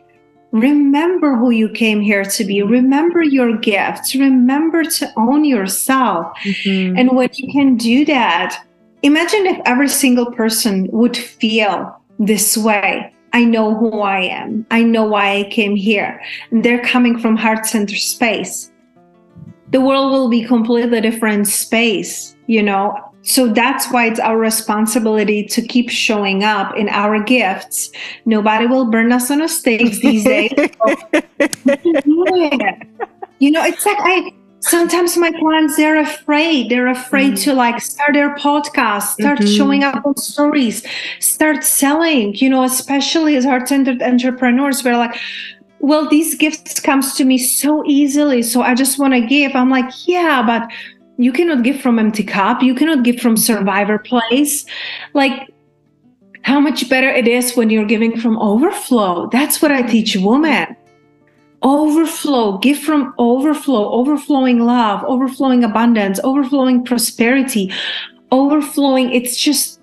Remember 0.52 1.36
who 1.38 1.52
you 1.52 1.70
came 1.70 2.02
here 2.02 2.26
to 2.26 2.44
be. 2.44 2.62
Remember 2.62 3.24
your 3.24 3.58
gifts. 3.58 4.16
Remember 4.16 4.84
to 4.84 5.12
own 5.18 5.46
yourself. 5.46 6.36
Mm-hmm. 6.44 6.98
And 6.98 7.16
when 7.16 7.30
you 7.34 7.52
can 7.52 7.78
do 7.78 8.06
that, 8.06 8.66
imagine 9.02 9.46
if 9.46 9.60
every 9.66 9.88
single 9.88 10.32
person 10.32 10.88
would 10.92 11.16
feel 11.16 11.98
this 12.20 12.58
way 12.58 13.14
I 13.34 13.46
know 13.46 13.76
who 13.76 14.02
I 14.02 14.22
am. 14.22 14.66
I 14.72 14.84
know 14.84 15.06
why 15.06 15.38
I 15.38 15.44
came 15.50 15.76
here. 15.76 16.22
And 16.52 16.64
they're 16.64 16.84
coming 16.84 17.18
from 17.18 17.38
heart 17.38 17.66
center 17.66 17.96
space. 17.96 18.72
The 19.70 19.80
world 19.80 20.12
will 20.12 20.30
be 20.30 20.44
completely 20.44 21.00
different 21.00 21.48
space, 21.48 22.36
you 22.48 22.62
know. 22.62 23.11
So 23.24 23.48
that's 23.48 23.92
why 23.92 24.08
it's 24.08 24.20
our 24.20 24.38
responsibility 24.38 25.44
to 25.46 25.62
keep 25.62 25.90
showing 25.90 26.44
up 26.44 26.76
in 26.76 26.90
our 26.90 27.24
gifts. 27.24 27.92
Nobody 28.26 28.66
will 28.66 28.86
burn 28.90 29.12
us 29.12 29.30
on 29.30 29.42
a 29.42 29.48
stake 29.48 30.02
these 30.02 30.24
days. 30.24 30.52
you 33.40 33.52
know, 33.52 33.64
it's 33.64 33.86
like 33.86 33.98
I 34.00 34.34
sometimes 34.62 35.18
my 35.18 35.32
clients 35.32 35.76
they're 35.76 36.00
afraid 36.00 36.70
they're 36.70 36.88
afraid 36.88 37.34
mm-hmm. 37.34 37.44
to 37.44 37.54
like 37.54 37.82
start 37.82 38.14
their 38.14 38.36
podcast 38.36 39.14
start 39.14 39.40
mm-hmm. 39.40 39.56
showing 39.56 39.84
up 39.84 40.06
on 40.06 40.16
stories 40.16 40.86
start 41.20 41.64
selling 41.64 42.34
you 42.36 42.48
know 42.48 42.64
especially 42.64 43.36
as 43.36 43.44
heart-centered 43.44 44.02
entrepreneurs 44.04 44.84
we're 44.84 44.96
like 44.96 45.20
well 45.80 46.08
these 46.08 46.36
gifts 46.36 46.80
comes 46.80 47.16
to 47.16 47.26
me 47.26 47.40
so 47.40 47.84
easily 47.88 48.44
so 48.44 48.62
i 48.62 48.76
just 48.76 49.00
want 49.00 49.14
to 49.14 49.22
give 49.22 49.56
i'm 49.56 49.72
like 49.72 49.92
yeah 50.08 50.44
but 50.46 50.70
you 51.18 51.32
cannot 51.32 51.64
give 51.64 51.80
from 51.80 52.00
empty 52.00 52.24
cup. 52.24 52.64
You 52.64 52.74
cannot 52.74 53.04
give 53.04 53.20
from 53.20 53.38
survivor 53.38 54.00
place. 54.00 54.66
Like 55.14 55.52
how 56.44 56.60
much 56.60 56.90
better 56.90 57.10
it 57.10 57.28
is 57.28 57.56
when 57.56 57.70
you're 57.70 57.86
giving 57.86 58.20
from 58.20 58.38
overflow. 58.40 59.30
That's 59.32 59.62
what 59.62 59.72
i 59.72 59.82
teach 59.82 60.16
women. 60.16 60.76
Overflow, 61.64 62.58
give 62.58 62.80
from 62.80 63.14
overflow, 63.20 63.92
overflowing 63.92 64.60
love, 64.60 65.04
overflowing 65.04 65.64
abundance, 65.64 66.20
overflowing 66.24 66.84
prosperity, 66.84 67.72
overflowing. 68.32 69.14
It's 69.14 69.38
just, 69.38 69.80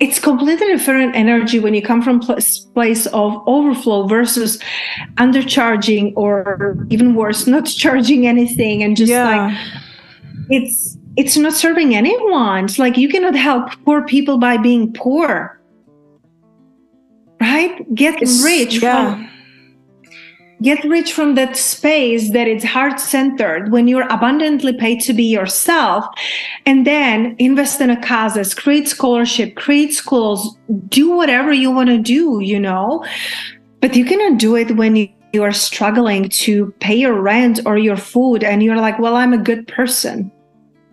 it's 0.00 0.18
completely 0.18 0.66
different 0.66 1.14
energy 1.14 1.60
when 1.60 1.72
you 1.74 1.82
come 1.82 2.02
from 2.02 2.18
place, 2.18 2.58
place 2.58 3.06
of 3.06 3.40
overflow 3.46 4.08
versus 4.08 4.58
undercharging 5.18 6.12
or 6.16 6.84
even 6.90 7.14
worse, 7.14 7.46
not 7.46 7.66
charging 7.84 8.26
anything 8.26 8.82
and 8.82 8.96
just 8.96 9.12
yeah. 9.12 9.46
like 9.46 9.56
it's 10.50 10.98
it's 11.16 11.36
not 11.36 11.54
serving 11.54 11.94
anyone. 11.94 12.64
It's 12.64 12.78
like 12.78 12.96
you 12.96 13.08
cannot 13.08 13.34
help 13.34 13.70
poor 13.84 14.02
people 14.02 14.38
by 14.38 14.56
being 14.56 14.92
poor. 14.92 15.60
Right? 17.40 17.94
Get 17.94 18.20
it's, 18.20 18.42
rich 18.42 18.82
yeah. 18.82 19.14
from 19.14 19.30
get 20.62 20.84
rich 20.84 21.12
from 21.12 21.36
that 21.36 21.56
space 21.56 22.32
that 22.32 22.46
it's 22.46 22.64
heart 22.64 23.00
centered 23.00 23.72
when 23.72 23.88
you're 23.88 24.06
abundantly 24.10 24.74
paid 24.74 25.00
to 25.00 25.14
be 25.14 25.24
yourself 25.24 26.04
and 26.66 26.86
then 26.86 27.34
invest 27.38 27.80
in 27.80 27.88
a 27.88 28.02
causes 28.02 28.52
create 28.52 28.86
scholarship 28.86 29.56
create 29.56 29.94
schools 29.94 30.58
do 30.88 31.16
whatever 31.16 31.50
you 31.50 31.70
want 31.70 31.88
to 31.88 31.96
do 31.96 32.40
you 32.40 32.60
know 32.60 33.02
but 33.80 33.96
you 33.96 34.04
cannot 34.04 34.38
do 34.38 34.54
it 34.54 34.76
when 34.76 34.96
you 34.96 35.08
you 35.32 35.42
are 35.44 35.52
struggling 35.52 36.28
to 36.28 36.72
pay 36.80 36.94
your 36.94 37.20
rent 37.20 37.60
or 37.64 37.78
your 37.78 37.96
food 37.96 38.42
and 38.44 38.62
you're 38.62 38.76
like 38.76 38.98
well 38.98 39.16
i'm 39.16 39.32
a 39.32 39.38
good 39.38 39.66
person 39.66 40.30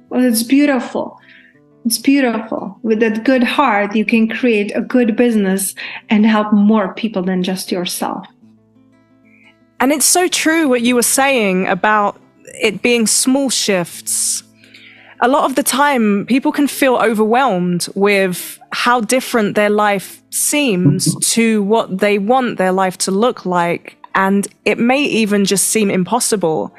well 0.09 0.23
it's 0.23 0.43
beautiful 0.43 1.19
it's 1.85 1.97
beautiful 1.97 2.77
with 2.83 2.99
that 2.99 3.23
good 3.23 3.43
heart 3.43 3.95
you 3.95 4.05
can 4.05 4.27
create 4.27 4.71
a 4.75 4.81
good 4.81 5.15
business 5.15 5.73
and 6.09 6.25
help 6.25 6.51
more 6.51 6.93
people 6.93 7.23
than 7.23 7.43
just 7.43 7.71
yourself 7.71 8.25
and 9.79 9.91
it's 9.91 10.05
so 10.05 10.27
true 10.27 10.67
what 10.67 10.81
you 10.81 10.95
were 10.95 11.03
saying 11.03 11.67
about 11.67 12.19
it 12.55 12.81
being 12.81 13.07
small 13.07 13.49
shifts. 13.49 14.43
A 15.21 15.27
lot 15.27 15.45
of 15.45 15.55
the 15.55 15.63
time, 15.63 16.25
people 16.27 16.51
can 16.51 16.67
feel 16.67 16.95
overwhelmed 16.95 17.87
with 17.95 18.59
how 18.71 19.01
different 19.01 19.55
their 19.55 19.69
life 19.69 20.21
seems 20.29 21.15
to 21.33 21.63
what 21.63 21.99
they 21.99 22.19
want 22.19 22.57
their 22.57 22.71
life 22.71 22.97
to 22.99 23.11
look 23.11 23.45
like. 23.45 23.97
And 24.13 24.47
it 24.65 24.77
may 24.77 25.03
even 25.03 25.45
just 25.45 25.67
seem 25.67 25.89
impossible 25.89 26.73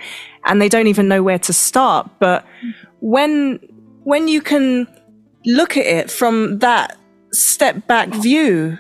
and 0.45 0.63
they 0.63 0.69
don't 0.69 0.87
even 0.87 1.09
know 1.09 1.23
where 1.23 1.39
to 1.41 1.53
start. 1.53 2.09
But 2.21 2.45
when, 3.01 3.59
when 4.05 4.29
you 4.29 4.41
can 4.41 4.87
look 5.47 5.77
at 5.77 5.87
it 5.87 6.11
from 6.11 6.59
that 6.59 6.97
step 7.33 7.87
back 7.87 8.09
view, 8.09 8.79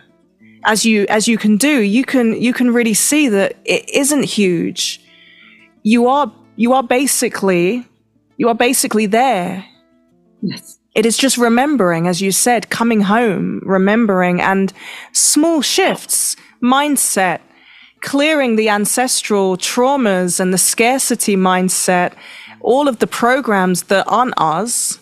as 0.65 0.85
you 0.85 1.07
as 1.09 1.29
you 1.29 1.39
can 1.39 1.57
do, 1.57 1.81
you 1.81 2.05
can 2.05 2.41
you 2.41 2.53
can 2.53 2.73
really 2.75 2.93
see 2.93 3.29
that 3.29 3.57
it 3.65 3.89
isn't 3.89 4.25
huge. 4.25 5.01
You 5.83 6.09
are 6.09 6.33
you 6.59 6.73
are 6.73 6.83
basically, 6.83 7.87
you 8.37 8.49
are 8.49 8.55
basically 8.55 9.07
there. 9.07 9.65
Yes. 10.43 10.81
It 10.97 11.07
is 11.07 11.17
just 11.17 11.39
remembering, 11.39 12.09
as 12.09 12.21
you 12.21 12.33
said, 12.33 12.69
coming 12.71 13.03
home, 13.03 13.63
remembering 13.65 14.41
and 14.41 14.73
small 15.13 15.63
shifts, 15.63 16.35
mindset, 16.61 17.39
clearing 18.01 18.57
the 18.57 18.69
ancestral 18.69 19.57
traumas 19.57 20.41
and 20.41 20.53
the 20.53 20.59
scarcity 20.59 21.37
mindset, 21.37 22.15
all 22.61 22.88
of 22.88 22.99
the 22.99 23.07
programs 23.07 23.85
that 23.85 24.05
aren't 24.09 24.35
ours, 24.37 24.99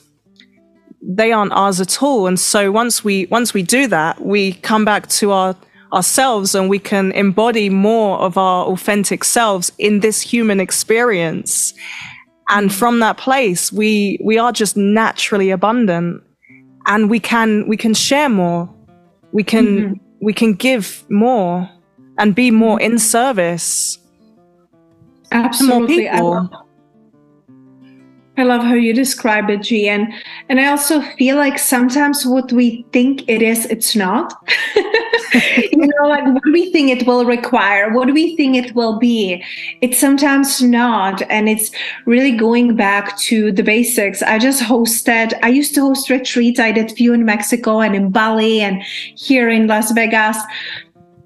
they 1.03 1.33
aren't 1.33 1.53
ours 1.53 1.81
at 1.81 2.03
all. 2.03 2.27
And 2.27 2.38
so 2.38 2.71
once 2.71 3.05
we 3.05 3.27
once 3.27 3.55
we 3.55 3.62
do 3.62 3.87
that, 3.88 4.21
we 4.21 4.53
come 4.55 4.85
back 4.85 5.09
to 5.09 5.31
our 5.33 5.57
ourselves 5.92 6.55
and 6.55 6.69
we 6.69 6.79
can 6.79 7.12
embody 7.12 7.69
more 7.69 8.19
of 8.19 8.37
our 8.37 8.66
authentic 8.66 9.25
selves 9.25 9.73
in 9.79 10.01
this 10.01 10.21
human 10.21 10.61
experience. 10.61 11.73
And 12.49 12.73
from 12.73 13.01
that 13.01 13.16
place, 13.16 13.73
we 13.73 14.19
we 14.23 14.38
are 14.38 14.53
just 14.53 14.77
naturally 14.77 15.51
abundant 15.51 16.23
and 16.87 17.11
we 17.11 17.21
can 17.21 17.66
we 17.69 17.77
can 17.77 17.95
share 17.95 18.29
more. 18.29 18.69
We 19.33 19.42
can 19.42 19.66
mm-hmm. 19.66 19.92
we 20.21 20.33
can 20.33 20.55
give 20.55 21.05
more 21.11 21.69
and 22.19 22.35
be 22.35 22.51
more 22.51 22.81
in 22.81 22.99
service. 22.99 23.99
Absolutely. 25.33 26.09
I 28.38 28.42
love 28.42 28.62
how 28.62 28.75
you 28.75 28.92
describe 28.92 29.49
it, 29.49 29.62
Gee. 29.62 29.88
And, 29.88 30.12
and 30.49 30.61
I 30.61 30.66
also 30.66 31.01
feel 31.01 31.37
like 31.37 31.59
sometimes 31.59 32.27
what 32.27 32.53
we 32.53 32.85
think 32.92 33.27
it 33.29 33.40
is, 33.40 33.64
it's 33.66 33.96
not. 33.96 34.35
you 35.72 35.87
know, 35.87 36.09
like 36.09 36.25
what 36.27 36.44
we 36.44 36.70
think 36.70 36.90
it 36.90 37.07
will 37.07 37.25
require, 37.25 37.92
what 37.94 38.12
we 38.12 38.37
think 38.37 38.57
it 38.57 38.75
will 38.75 38.99
be, 38.99 39.42
it's 39.81 39.99
sometimes 39.99 40.62
not. 40.62 41.22
And 41.31 41.49
it's 41.49 41.70
really 42.05 42.33
going 42.33 42.77
back 42.77 43.18
to 43.20 43.53
the 43.53 43.62
basics. 43.62 44.22
I 44.22 44.38
just 44.38 44.62
hosted, 44.62 45.33
I 45.42 45.49
used 45.49 45.75
to 45.77 45.81
host 45.81 46.11
retreats. 46.11 46.61
I 46.61 46.72
did 46.72 46.92
few 46.92 47.14
in 47.14 47.25
Mexico 47.25 47.81
and 47.81 47.96
in 47.96 48.11
Bali 48.11 48.61
and 48.61 48.83
here 48.83 49.49
in 49.49 49.66
Las 49.66 49.92
Vegas 49.92 50.37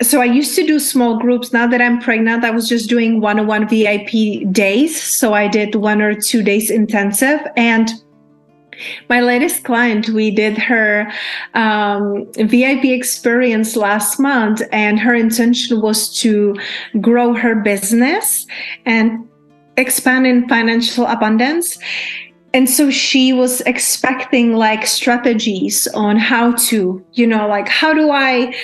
so 0.03 0.21
I 0.21 0.25
used 0.25 0.55
to 0.57 0.67
do 0.67 0.79
small 0.79 1.19
groups. 1.19 1.53
Now 1.53 1.67
that 1.67 1.83
I'm 1.83 2.01
pregnant, 2.01 2.45
I 2.45 2.51
was 2.51 2.69
just 2.69 2.89
doing 2.89 3.21
one 3.21 3.39
on 3.39 3.47
one 3.47 3.69
VIP 3.69 4.51
days. 4.51 5.01
So 5.01 5.35
I 5.35 5.47
did 5.47 5.75
one 5.75 6.01
or 6.01 6.15
two 6.15 6.43
days 6.43 6.71
intensive. 6.71 7.41
And 7.57 7.91
my 9.09 9.21
latest 9.21 9.65
client, 9.65 10.09
we 10.09 10.31
did 10.31 10.57
her 10.57 11.13
um, 11.55 12.27
VIP 12.35 12.85
experience 12.87 13.77
last 13.77 14.19
month, 14.19 14.63
and 14.73 14.99
her 14.99 15.15
intention 15.15 15.83
was 15.83 16.17
to 16.21 16.57
grow 17.01 17.35
her 17.35 17.55
business 17.55 18.47
and 18.87 19.29
expand 19.77 20.27
in 20.27 20.49
financial 20.49 21.07
abundance 21.07 21.79
and 22.53 22.69
so 22.69 22.91
she 22.91 23.33
was 23.33 23.61
expecting 23.63 24.55
like 24.55 24.87
strategies 24.87 25.87
on 25.89 26.17
how 26.17 26.53
to 26.53 27.05
you 27.13 27.27
know 27.27 27.47
like 27.47 27.69
how 27.69 27.93
do 27.93 28.11
i 28.11 28.55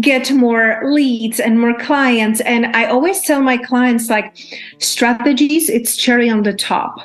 get 0.00 0.30
more 0.32 0.80
leads 0.84 1.40
and 1.40 1.58
more 1.58 1.74
clients 1.78 2.40
and 2.42 2.66
i 2.76 2.84
always 2.86 3.20
tell 3.22 3.40
my 3.40 3.56
clients 3.56 4.10
like 4.10 4.36
strategies 4.78 5.68
it's 5.68 5.96
cherry 5.96 6.28
on 6.28 6.42
the 6.42 6.52
top 6.52 7.00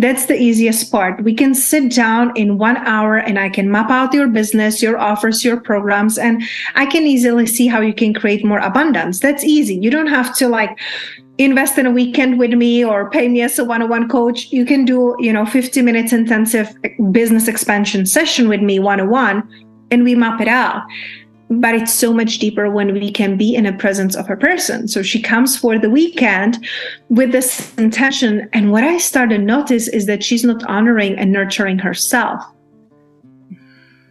that's 0.00 0.24
the 0.26 0.40
easiest 0.40 0.90
part. 0.90 1.22
We 1.22 1.34
can 1.34 1.54
sit 1.54 1.92
down 1.92 2.32
in 2.34 2.56
one 2.56 2.78
hour 2.78 3.18
and 3.18 3.38
I 3.38 3.50
can 3.50 3.70
map 3.70 3.90
out 3.90 4.14
your 4.14 4.28
business, 4.28 4.80
your 4.80 4.98
offers, 4.98 5.44
your 5.44 5.60
programs, 5.60 6.16
and 6.16 6.42
I 6.74 6.86
can 6.86 7.02
easily 7.02 7.44
see 7.46 7.66
how 7.66 7.82
you 7.82 7.92
can 7.92 8.14
create 8.14 8.42
more 8.42 8.60
abundance. 8.60 9.20
That's 9.20 9.44
easy. 9.44 9.74
You 9.74 9.90
don't 9.90 10.06
have 10.06 10.34
to 10.36 10.48
like 10.48 10.78
invest 11.44 11.78
in 11.78 11.86
a 11.86 11.90
weekend 11.90 12.38
with 12.38 12.52
me 12.52 12.84
or 12.84 13.10
pay 13.10 13.28
me 13.28 13.40
as 13.40 13.58
a 13.58 13.64
one-on-one 13.64 14.08
coach 14.08 14.48
you 14.52 14.64
can 14.64 14.84
do 14.84 15.16
you 15.18 15.32
know 15.32 15.46
50 15.46 15.82
minutes 15.82 16.12
intensive 16.12 16.74
business 17.12 17.48
expansion 17.48 18.04
session 18.06 18.48
with 18.48 18.60
me 18.60 18.78
one-on-one 18.78 19.48
and 19.90 20.04
we 20.04 20.14
map 20.14 20.40
it 20.40 20.48
out. 20.48 20.82
But 21.50 21.74
it's 21.74 21.92
so 21.92 22.12
much 22.12 22.38
deeper 22.38 22.70
when 22.70 22.92
we 22.92 23.10
can 23.10 23.36
be 23.36 23.56
in 23.56 23.64
the 23.64 23.72
presence 23.72 24.14
of 24.14 24.30
a 24.30 24.36
person. 24.36 24.86
So 24.86 25.02
she 25.02 25.20
comes 25.20 25.58
for 25.58 25.78
the 25.78 25.90
weekend 25.90 26.64
with 27.08 27.32
this 27.32 27.74
intention. 27.76 28.48
And 28.52 28.70
what 28.70 28.84
i 28.84 28.98
started 28.98 29.38
to 29.38 29.42
notice 29.42 29.88
is 29.88 30.06
that 30.06 30.22
she's 30.22 30.44
not 30.44 30.62
honoring 30.64 31.18
and 31.18 31.32
nurturing 31.32 31.78
herself. 31.78 32.44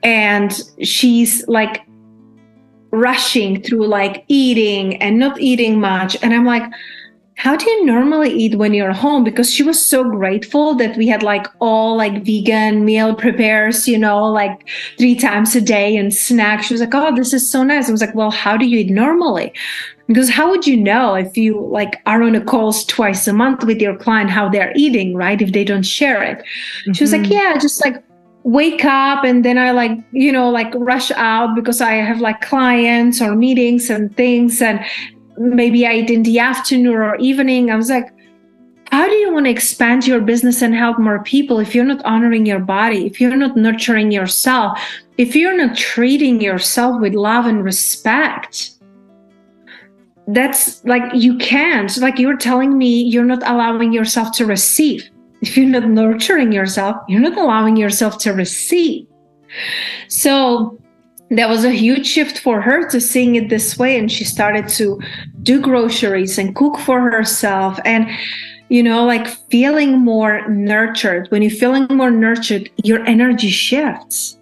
And 0.04 0.62
she's 0.84 1.48
like 1.48 1.86
rushing 2.92 3.62
through 3.62 3.88
like 3.88 4.26
eating 4.28 5.02
and 5.02 5.18
not 5.18 5.39
eating 5.39 5.80
much. 5.80 6.18
And 6.22 6.34
i'm 6.34 6.46
like 6.46 6.63
how 7.39 7.56
do 7.56 7.69
you 7.69 7.86
normally 7.86 8.30
eat 8.30 8.56
when 8.56 8.73
you're 8.73 8.91
home 8.91 9.23
because 9.23 9.52
she 9.52 9.63
was 9.63 9.84
so 9.84 10.04
grateful 10.04 10.75
that 10.75 10.97
we 10.97 11.08
had 11.08 11.23
like 11.23 11.47
all 11.60 11.95
like 11.95 12.23
vegan 12.25 12.84
meal 12.84 13.15
prepares 13.15 13.88
you 13.88 13.97
know 13.97 14.30
like 14.30 14.67
three 14.97 15.15
times 15.15 15.56
a 15.56 15.62
day 15.62 15.95
and 15.95 16.13
snacks 16.13 16.65
she 16.65 16.73
was 16.73 16.82
like 16.82 16.93
oh 16.93 17.15
this 17.15 17.34
is 17.34 17.49
so 17.49 17.63
nice 17.63 17.88
i 17.88 17.91
was 17.91 18.02
like 18.02 18.13
well 18.13 18.30
how 18.30 18.58
do 18.58 18.65
you 18.67 18.80
eat 18.80 18.89
normally 18.89 19.54
because 20.08 20.30
how 20.30 20.49
would 20.49 20.67
you 20.67 20.75
know 20.75 21.15
if 21.15 21.38
you 21.38 21.60
like 21.67 22.02
are 22.06 22.21
on 22.21 22.36
a 22.36 22.43
calls 22.43 22.84
twice 22.86 23.25
a 23.25 23.34
month 23.34 23.63
with 23.63 23.80
your 23.80 23.95
client 23.95 24.30
how 24.30 24.49
they're 24.49 24.73
eating 24.75 25.15
right 25.15 25.41
if 25.41 25.54
they 25.54 25.63
don't 25.63 25.84
share 25.84 26.21
it 26.21 26.39
mm-hmm. 26.39 26.91
she 26.91 27.04
was 27.04 27.13
like 27.13 27.21
mm-hmm. 27.21 27.32
yeah 27.32 27.58
just 27.58 27.84
like 27.86 28.04
wake 28.43 28.86
up 28.86 29.23
and 29.23 29.43
then 29.43 29.58
I 29.58 29.71
like, 29.71 29.91
you 30.12 30.32
know, 30.32 30.49
like 30.49 30.73
rush 30.75 31.12
out 31.12 31.56
because 31.56 31.82
I 31.82 31.95
have 31.95 32.21
like 32.21 32.41
clients 32.41 33.21
or 33.21 33.36
meetings 33.36 33.89
and 33.89 34.15
things. 34.15 34.62
And 34.62 34.84
maybe 35.39 35.88
I 35.88 36.02
did 36.02 36.12
in 36.12 36.23
the 36.23 36.39
afternoon 36.39 36.93
or 36.93 37.15
evening. 37.15 37.71
I 37.71 37.75
was 37.75 37.89
like, 37.89 38.12
how 38.91 39.08
do 39.08 39.15
you 39.15 39.32
want 39.34 39.45
to 39.45 39.52
expand 39.52 40.06
your 40.06 40.19
business 40.19 40.62
and 40.62 40.73
help 40.75 40.99
more 40.99 41.23
people 41.23 41.60
if 41.60 41.73
you're 41.73 41.86
not 41.86 42.04
honoring 42.06 42.45
your 42.45 42.60
body, 42.60 43.06
if 43.06 43.21
you're 43.21 43.36
not 43.36 43.56
nurturing 43.56 44.12
yourself, 44.12 44.80
if 45.17 45.36
you're 45.36 45.56
not 45.56 45.78
treating 45.78 46.41
yourself 46.41 46.99
with 46.99 47.13
love 47.13 47.45
and 47.45 47.63
respect? 47.63 48.71
That's 50.28 50.84
like 50.86 51.04
you 51.13 51.38
can't. 51.38 51.95
Like 51.97 52.19
you're 52.19 52.38
telling 52.38 52.78
me 52.78 53.04
you're 53.04 53.25
not 53.25 53.43
allowing 53.47 53.93
yourself 53.93 54.32
to 54.38 54.45
receive. 54.45 55.10
If 55.41 55.56
you're 55.56 55.67
not 55.67 55.88
nurturing 55.88 56.52
yourself, 56.52 56.97
you're 57.08 57.21
not 57.21 57.38
allowing 57.38 57.78
yourself 57.78 58.17
to 58.19 58.34
receive. 58.34 59.08
So 60.08 60.80
that 61.32 61.50
was 61.50 61.63
a 61.63 61.72
huge 61.72 62.08
shift 62.08 62.39
for 62.39 62.62
her 62.62 62.88
to 62.89 63.00
seeing 63.00 63.36
it 63.36 63.50
this 63.50 63.78
way 63.78 63.98
and 63.98 64.12
she 64.12 64.24
started 64.24 64.68
to 64.68 65.00
do 65.44 65.62
groceries 65.62 66.38
and 66.38 66.56
cook 66.56 66.78
for 66.80 67.00
herself 67.12 67.80
and 67.86 68.10
you 68.70 68.82
know 68.82 69.06
like 69.06 69.28
feeling 69.50 70.00
more 70.00 70.48
nurtured. 70.50 71.28
When 71.30 71.42
you're 71.42 71.52
feeling 71.52 71.88
more 71.89 72.12
nurtured 72.12 72.70
your 72.84 73.06
energy 73.06 73.50
shifts. 73.50 74.38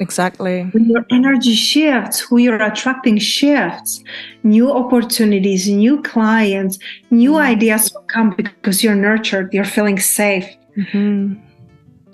Exactly. 0.00 0.64
When 0.72 0.86
your 0.86 1.06
energy 1.10 1.54
shifts 1.54 2.18
who 2.18 2.38
you're 2.38 2.60
attracting 2.60 3.18
shifts. 3.18 4.02
New 4.42 4.72
opportunities 4.72 5.68
new 5.68 6.02
clients 6.02 6.78
new 7.10 7.32
mm-hmm. 7.32 7.52
ideas 7.52 7.92
will 7.94 8.02
come 8.02 8.34
because 8.36 8.82
you're 8.82 8.96
nurtured 8.96 9.54
you're 9.54 9.64
feeling 9.64 10.00
safe. 10.00 10.48
Mm-hmm 10.76 11.43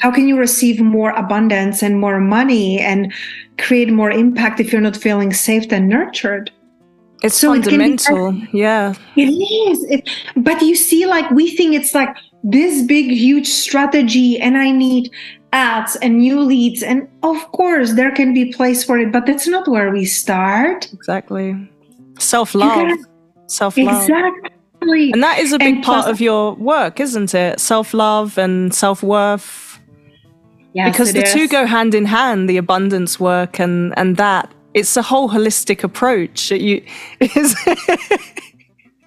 how 0.00 0.10
can 0.10 0.26
you 0.26 0.36
receive 0.36 0.80
more 0.80 1.10
abundance 1.10 1.82
and 1.82 2.00
more 2.00 2.20
money 2.20 2.80
and 2.80 3.12
create 3.58 3.92
more 3.92 4.10
impact 4.10 4.60
if 4.60 4.72
you're 4.72 4.80
not 4.80 4.96
feeling 4.96 5.32
safe 5.32 5.70
and 5.72 5.88
nurtured? 5.88 6.50
It's 7.22 7.36
so 7.36 7.52
fundamental 7.52 8.28
it 8.28 8.48
yeah. 8.52 8.94
It 9.16 9.28
is. 9.28 9.84
It, 9.84 10.08
but 10.36 10.62
you 10.62 10.74
see 10.74 11.06
like 11.06 11.30
we 11.30 11.54
think 11.54 11.74
it's 11.74 11.94
like 11.94 12.16
this 12.42 12.86
big 12.86 13.10
huge 13.10 13.46
strategy 13.46 14.40
and 14.40 14.56
i 14.56 14.70
need 14.70 15.10
ads 15.52 15.96
and 15.96 16.18
new 16.18 16.40
leads 16.40 16.82
and 16.82 17.06
of 17.22 17.36
course 17.52 17.92
there 17.92 18.10
can 18.10 18.32
be 18.32 18.50
place 18.50 18.82
for 18.82 18.98
it 18.98 19.12
but 19.12 19.26
that's 19.26 19.46
not 19.46 19.68
where 19.68 19.90
we 19.90 20.04
start. 20.04 20.90
Exactly. 20.92 21.68
Self-love. 22.18 22.98
self-love. 23.46 24.02
Exactly. 24.02 25.12
And 25.12 25.22
that 25.22 25.38
is 25.38 25.52
a 25.52 25.58
big 25.58 25.76
and 25.76 25.84
part 25.84 26.08
of 26.08 26.20
your 26.20 26.54
work 26.54 27.00
isn't 27.00 27.34
it? 27.34 27.60
Self-love 27.60 28.38
and 28.38 28.72
self-worth 28.72 29.69
Yes, 30.72 30.92
because 30.92 31.12
the 31.12 31.22
is. 31.22 31.32
two 31.32 31.48
go 31.48 31.66
hand 31.66 31.94
in 31.94 32.04
hand, 32.06 32.48
the 32.48 32.56
abundance 32.56 33.18
work 33.18 33.58
and 33.58 33.92
and 33.96 34.16
that. 34.16 34.52
It's 34.72 34.96
a 34.96 35.02
whole 35.02 35.28
holistic 35.28 35.82
approach. 35.82 36.52
You 36.52 36.82
is 37.20 37.56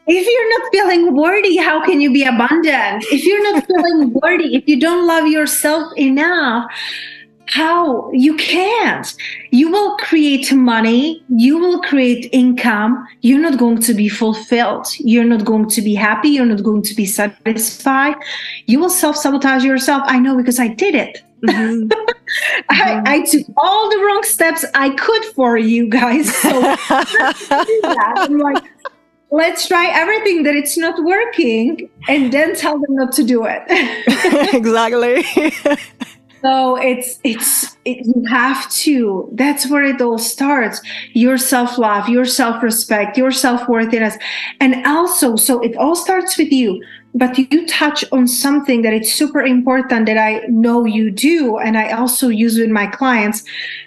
if 0.08 0.28
you're 0.28 0.60
not 0.60 0.72
feeling 0.72 1.16
worthy, 1.16 1.56
how 1.58 1.84
can 1.86 2.02
you 2.02 2.12
be 2.12 2.24
abundant? 2.26 3.06
If 3.12 3.24
you're 3.26 3.54
not 3.54 3.66
feeling 3.68 4.14
worthy, 4.22 4.56
if 4.56 4.68
you 4.68 4.80
don't 4.80 5.08
love 5.08 5.28
yourself 5.28 5.94
enough, 5.98 6.70
how? 7.48 8.12
You 8.12 8.36
can't. 8.38 9.14
You 9.52 9.70
will 9.70 9.98
create 9.98 10.52
money. 10.54 11.24
You 11.30 11.58
will 11.58 11.82
create 11.82 12.30
income. 12.32 13.06
You're 13.22 13.40
not 13.40 13.58
going 13.58 13.80
to 13.82 13.94
be 13.94 14.10
fulfilled. 14.10 14.88
You're 15.00 15.26
not 15.26 15.46
going 15.46 15.70
to 15.70 15.82
be 15.82 15.94
happy. 15.94 16.30
You're 16.30 16.46
not 16.46 16.64
going 16.64 16.84
to 16.84 16.96
be 16.96 17.06
satisfied. 17.06 18.16
You 18.68 18.80
will 18.80 18.90
self-sabotage 18.90 19.64
yourself. 19.64 20.04
I 20.06 20.20
know 20.20 20.38
because 20.38 20.60
i 20.60 20.68
did 20.68 20.96
it. 20.96 21.22
Mm-hmm. 21.46 21.92
I, 22.70 22.76
mm-hmm. 22.76 23.08
I, 23.08 23.22
took 23.22 23.46
all 23.58 23.90
the 23.90 23.98
wrong 23.98 24.24
steps 24.24 24.64
i 24.74 24.90
could 24.92 25.26
for 25.36 25.58
you 25.58 25.90
guys. 25.90 26.34
So 26.38 26.50
i'm 26.90 28.38
like 28.38 28.64
let's 29.34 29.68
try 29.68 29.88
everything 29.88 30.44
that 30.44 30.56
it's 30.56 30.78
not 30.78 31.04
working 31.04 31.90
and 32.08 32.32
then 32.32 32.56
tell 32.56 32.80
them 32.80 32.96
not 32.96 33.12
to 33.14 33.24
do 33.24 33.46
it. 33.46 33.64
exactly. 34.54 35.26
So 36.44 36.76
it's 36.76 37.20
it's 37.24 37.78
it, 37.86 38.06
you 38.06 38.26
have 38.28 38.70
to 38.72 39.30
that's 39.34 39.70
where 39.70 39.84
it 39.84 40.02
all 40.02 40.18
starts. 40.18 40.82
Your 41.14 41.38
self-love 41.38 42.10
your 42.10 42.26
self-respect 42.26 43.18
your 43.18 43.32
self-worthiness. 43.32 44.18
And 44.60 44.86
also 44.86 45.36
so 45.38 45.62
it 45.62 45.76
all 45.78 45.96
starts 45.96 46.38
with 46.38 46.52
you 46.52 46.84
but 47.16 47.38
you 47.38 47.68
touch 47.68 48.04
on 48.12 48.28
something 48.28 48.82
that 48.82 48.92
it's 48.92 49.14
super 49.14 49.42
important 49.42 50.08
that 50.08 50.18
i 50.18 50.42
know 50.48 50.84
you 50.84 51.12
do 51.12 51.58
and 51.60 51.78
i 51.78 51.92
also 51.92 52.28
use 52.28 52.58
with 52.58 52.70
my 52.70 52.88
clients. 52.88 53.44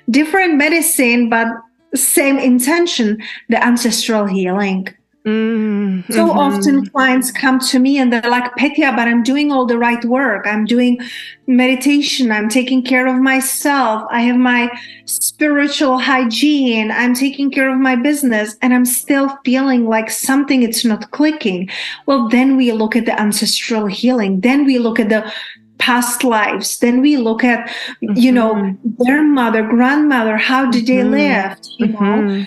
Different 0.08 0.54
medicine 0.54 1.28
but 1.28 1.48
same 1.94 2.38
intention 2.38 3.18
the 3.48 3.62
ancestral 3.62 4.26
healing 4.26 4.88
Mm-hmm. 5.26 6.12
So 6.12 6.30
often 6.30 6.86
clients 6.86 7.32
come 7.32 7.58
to 7.58 7.80
me 7.80 7.98
and 7.98 8.12
they're 8.12 8.30
like, 8.30 8.54
Petia, 8.54 8.94
but 8.94 9.08
I'm 9.08 9.24
doing 9.24 9.50
all 9.50 9.66
the 9.66 9.76
right 9.76 10.04
work. 10.04 10.46
I'm 10.46 10.64
doing 10.64 11.00
meditation. 11.48 12.30
I'm 12.30 12.48
taking 12.48 12.84
care 12.84 13.08
of 13.08 13.20
myself. 13.20 14.04
I 14.12 14.20
have 14.20 14.36
my 14.36 14.70
spiritual 15.04 15.98
hygiene. 15.98 16.92
I'm 16.92 17.12
taking 17.12 17.50
care 17.50 17.68
of 17.68 17.80
my 17.80 17.96
business 17.96 18.56
and 18.62 18.72
I'm 18.72 18.84
still 18.84 19.36
feeling 19.44 19.88
like 19.88 20.10
something 20.10 20.62
it's 20.62 20.84
not 20.84 21.10
clicking. 21.10 21.70
Well, 22.06 22.28
then 22.28 22.56
we 22.56 22.70
look 22.70 22.94
at 22.94 23.06
the 23.06 23.20
ancestral 23.20 23.86
healing. 23.86 24.42
Then 24.42 24.64
we 24.64 24.78
look 24.78 25.00
at 25.00 25.08
the 25.08 25.32
past 25.78 26.24
lives 26.24 26.78
then 26.78 27.02
we 27.02 27.18
look 27.18 27.44
at 27.44 27.68
mm-hmm. 27.68 28.16
you 28.16 28.32
know 28.32 28.54
mm-hmm. 28.54 29.04
their 29.04 29.22
mother 29.22 29.62
grandmother 29.62 30.38
how 30.38 30.68
did 30.70 30.86
they 30.86 30.96
mm-hmm. 30.96 31.10
live 31.10 31.58
you 31.76 31.88
know 31.88 31.98
mm-hmm 31.98 32.44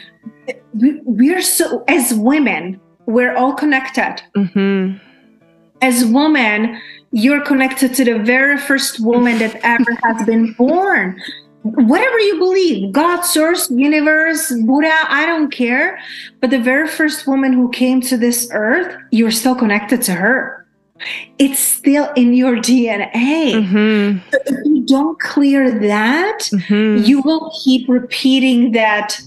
we're 0.74 1.42
so 1.42 1.84
as 1.88 2.14
women 2.14 2.80
we're 3.06 3.36
all 3.36 3.54
connected 3.54 4.22
mm-hmm. 4.36 4.98
as 5.82 6.06
women 6.06 6.80
you're 7.12 7.42
connected 7.42 7.94
to 7.96 8.06
the 8.06 8.20
very 8.20 8.58
first 8.58 9.00
woman 9.00 9.40
that 9.40 9.60
ever 9.64 9.98
has 10.04 10.26
been 10.26 10.54
born 10.54 11.20
whatever 11.64 12.20
you 12.20 12.38
believe 12.38 12.92
god 12.92 13.22
source 13.22 13.70
universe 13.72 14.52
buddha 14.66 14.94
i 15.10 15.26
don't 15.26 15.52
care 15.52 16.00
but 16.40 16.50
the 16.50 16.60
very 16.60 16.88
first 16.88 17.28
woman 17.28 17.52
who 17.52 17.70
came 17.70 18.00
to 18.00 18.16
this 18.16 18.48
earth 18.54 18.96
you're 19.12 19.32
still 19.32 19.56
connected 19.56 20.02
to 20.02 20.14
her 20.14 20.66
it's 21.38 21.60
still 21.60 22.12
in 22.16 22.34
your 22.34 22.56
dna 22.58 23.12
mm-hmm. 23.14 24.20
so 24.32 24.38
if 24.46 24.66
you 24.66 24.86
don't 24.86 25.20
clear 25.20 25.80
that 25.80 26.40
mm-hmm. 26.54 27.04
you 27.04 27.22
will 27.22 27.52
keep 27.64 27.88
repeating 27.90 28.72
that 28.72 29.20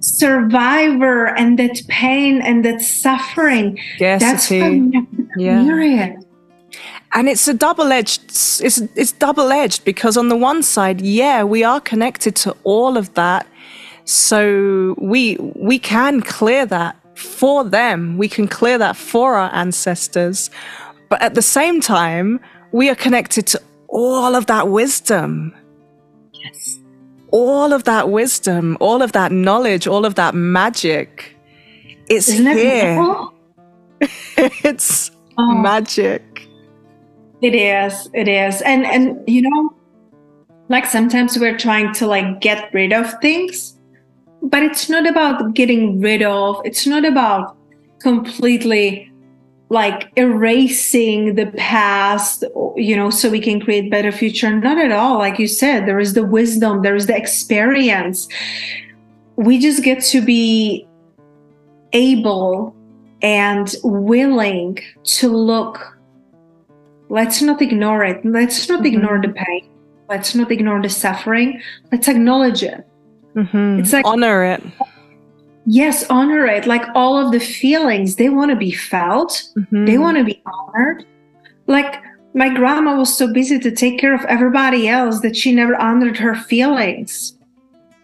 survivor 0.00 1.26
and 1.26 1.58
that 1.58 1.80
pain 1.88 2.40
and 2.42 2.64
that 2.64 2.80
suffering. 2.80 3.78
Yes, 3.98 4.20
that's 4.20 4.50
yeah. 5.36 6.16
And 7.12 7.28
it's 7.28 7.48
a 7.48 7.54
double-edged. 7.54 8.22
It's 8.26 8.78
it's 8.94 9.12
double-edged 9.12 9.84
because 9.84 10.16
on 10.16 10.28
the 10.28 10.36
one 10.36 10.62
side, 10.62 11.00
yeah, 11.00 11.42
we 11.42 11.64
are 11.64 11.80
connected 11.80 12.36
to 12.36 12.56
all 12.64 12.96
of 12.96 13.14
that, 13.14 13.46
so 14.04 14.94
we 14.98 15.36
we 15.38 15.78
can 15.78 16.20
clear 16.20 16.66
that 16.66 16.96
for 17.14 17.64
them. 17.64 18.18
We 18.18 18.28
can 18.28 18.46
clear 18.46 18.78
that 18.78 18.96
for 18.96 19.34
our 19.34 19.52
ancestors, 19.54 20.50
but 21.08 21.20
at 21.22 21.34
the 21.34 21.42
same 21.42 21.80
time, 21.80 22.40
we 22.72 22.90
are 22.90 22.94
connected 22.94 23.46
to 23.48 23.62
all 23.88 24.36
of 24.36 24.46
that 24.46 24.68
wisdom. 24.68 25.54
Yes 26.32 26.78
all 27.30 27.72
of 27.72 27.84
that 27.84 28.10
wisdom, 28.10 28.76
all 28.80 29.02
of 29.02 29.12
that 29.12 29.32
knowledge, 29.32 29.86
all 29.86 30.04
of 30.04 30.14
that 30.16 30.34
magic, 30.34 31.38
it's 32.08 32.28
Isn't 32.28 32.56
here. 32.56 33.28
it's 34.64 35.10
oh. 35.36 35.54
magic. 35.54 36.48
It 37.42 37.54
is. 37.54 38.08
It 38.14 38.28
is. 38.28 38.62
And 38.62 38.86
and 38.86 39.22
you 39.28 39.42
know, 39.42 39.74
like 40.68 40.86
sometimes 40.86 41.38
we're 41.38 41.58
trying 41.58 41.92
to 41.94 42.06
like 42.06 42.40
get 42.40 42.72
rid 42.72 42.92
of 42.92 43.12
things, 43.20 43.78
but 44.42 44.62
it's 44.62 44.88
not 44.88 45.06
about 45.06 45.54
getting 45.54 46.00
rid 46.00 46.22
of. 46.22 46.60
It's 46.64 46.86
not 46.86 47.04
about 47.04 47.56
completely 48.00 49.07
like 49.70 50.10
erasing 50.16 51.34
the 51.34 51.46
past 51.58 52.42
you 52.76 52.96
know 52.96 53.10
so 53.10 53.28
we 53.28 53.40
can 53.40 53.60
create 53.60 53.90
better 53.90 54.12
future. 54.12 54.50
Not 54.50 54.78
at 54.78 54.92
all. 54.92 55.18
Like 55.18 55.38
you 55.38 55.46
said 55.46 55.86
there 55.86 55.98
is 55.98 56.14
the 56.14 56.24
wisdom 56.24 56.82
there 56.82 56.96
is 56.96 57.06
the 57.06 57.16
experience. 57.16 58.28
We 59.36 59.58
just 59.58 59.82
get 59.84 60.02
to 60.04 60.20
be 60.20 60.86
able 61.92 62.74
and 63.22 63.74
willing 63.82 64.78
to 65.04 65.28
look. 65.28 65.98
Let's 67.08 67.40
not 67.40 67.62
ignore 67.62 68.04
it. 68.04 68.24
Let's 68.24 68.68
not 68.68 68.78
mm-hmm. 68.78 68.86
ignore 68.86 69.20
the 69.20 69.30
pain. 69.30 69.70
Let's 70.08 70.34
not 70.34 70.50
ignore 70.50 70.80
the 70.80 70.88
suffering. 70.88 71.60
Let's 71.92 72.08
acknowledge 72.08 72.62
it. 72.62 72.84
Mm-hmm. 73.36 73.80
it's 73.80 73.92
like 73.92 74.06
honor 74.06 74.42
it 74.42 74.62
yes 75.68 76.06
honor 76.08 76.46
it 76.46 76.66
like 76.66 76.84
all 76.94 77.18
of 77.18 77.30
the 77.30 77.38
feelings 77.38 78.16
they 78.16 78.30
want 78.30 78.50
to 78.50 78.56
be 78.56 78.72
felt. 78.72 79.42
Mm-hmm. 79.56 79.84
they 79.84 79.98
want 79.98 80.16
to 80.16 80.24
be 80.24 80.42
honored. 80.46 81.04
Like 81.66 82.02
my 82.34 82.48
grandma 82.48 82.96
was 82.96 83.14
so 83.14 83.30
busy 83.30 83.58
to 83.58 83.70
take 83.70 83.98
care 83.98 84.14
of 84.14 84.24
everybody 84.24 84.88
else 84.88 85.20
that 85.20 85.36
she 85.36 85.52
never 85.52 85.76
honored 85.76 86.16
her 86.16 86.34
feelings. 86.34 87.36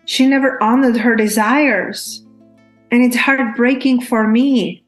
She 0.04 0.26
never 0.26 0.62
honored 0.62 0.98
her 0.98 1.16
desires. 1.16 2.22
And 2.90 3.02
it's 3.02 3.16
heartbreaking 3.16 4.02
for 4.02 4.28
me. 4.28 4.84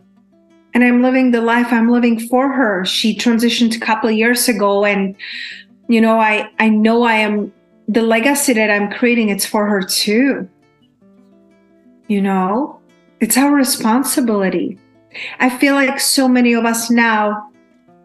And 0.74 0.84
i'm 0.84 1.02
living 1.02 1.30
the 1.30 1.40
life 1.40 1.68
i'm 1.72 1.90
living 1.90 2.20
for 2.28 2.52
her. 2.52 2.84
She 2.84 3.16
transitioned 3.16 3.74
a 3.74 3.80
couple 3.80 4.10
of 4.10 4.16
years 4.16 4.48
ago 4.48 4.84
and 4.84 5.16
you 5.88 6.02
know 6.02 6.20
i 6.20 6.50
i 6.58 6.68
know 6.68 7.04
i 7.04 7.14
am 7.14 7.50
the 7.88 8.02
legacy 8.02 8.52
that 8.52 8.70
i'm 8.70 8.90
creating 8.90 9.30
it's 9.30 9.46
for 9.46 9.66
her 9.66 9.80
too 9.80 10.46
you 12.08 12.22
know, 12.22 12.80
it's 13.20 13.36
our 13.36 13.54
responsibility. 13.54 14.78
I 15.38 15.50
feel 15.50 15.74
like 15.74 15.98
so 15.98 16.28
many 16.28 16.52
of 16.52 16.64
us 16.64 16.90
now, 16.90 17.50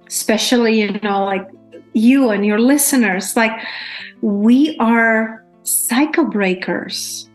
especially, 0.07 0.79
you 0.79 0.99
know, 1.03 1.25
like 1.25 1.47
you 1.93 2.29
and 2.29 2.45
your 2.45 2.59
listeners, 2.59 3.35
like 3.35 3.51
we 4.21 4.77
are 4.79 5.45
cycle 5.63 6.25
breakers. 6.25 7.29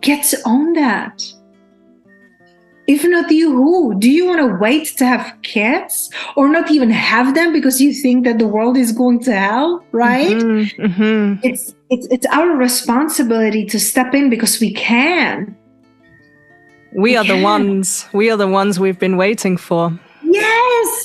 Get 0.00 0.32
own 0.46 0.72
that. 0.74 1.22
If 2.92 3.04
not 3.04 3.30
you, 3.30 3.50
who? 3.50 3.98
Do 3.98 4.10
you 4.10 4.26
want 4.26 4.40
to 4.40 4.58
wait 4.60 4.84
to 4.98 5.06
have 5.06 5.34
kids 5.42 6.10
or 6.36 6.46
not 6.46 6.70
even 6.70 6.90
have 6.90 7.34
them 7.34 7.50
because 7.50 7.80
you 7.80 7.94
think 7.94 8.26
that 8.26 8.38
the 8.38 8.46
world 8.46 8.76
is 8.76 8.92
going 8.92 9.20
to 9.20 9.32
hell, 9.34 9.82
right? 9.92 10.36
Mm-hmm, 10.36 10.82
mm-hmm. 10.82 11.40
It's, 11.42 11.74
it's, 11.88 12.06
it's 12.08 12.26
our 12.26 12.50
responsibility 12.50 13.64
to 13.64 13.80
step 13.80 14.14
in 14.14 14.28
because 14.28 14.60
we 14.60 14.74
can. 14.74 15.56
We 16.94 17.16
are 17.16 17.24
yeah. 17.24 17.36
the 17.36 17.42
ones, 17.42 18.06
we 18.12 18.30
are 18.30 18.36
the 18.36 18.46
ones 18.46 18.78
we've 18.78 18.98
been 18.98 19.16
waiting 19.16 19.56
for. 19.56 19.98
Yes, 20.22 21.01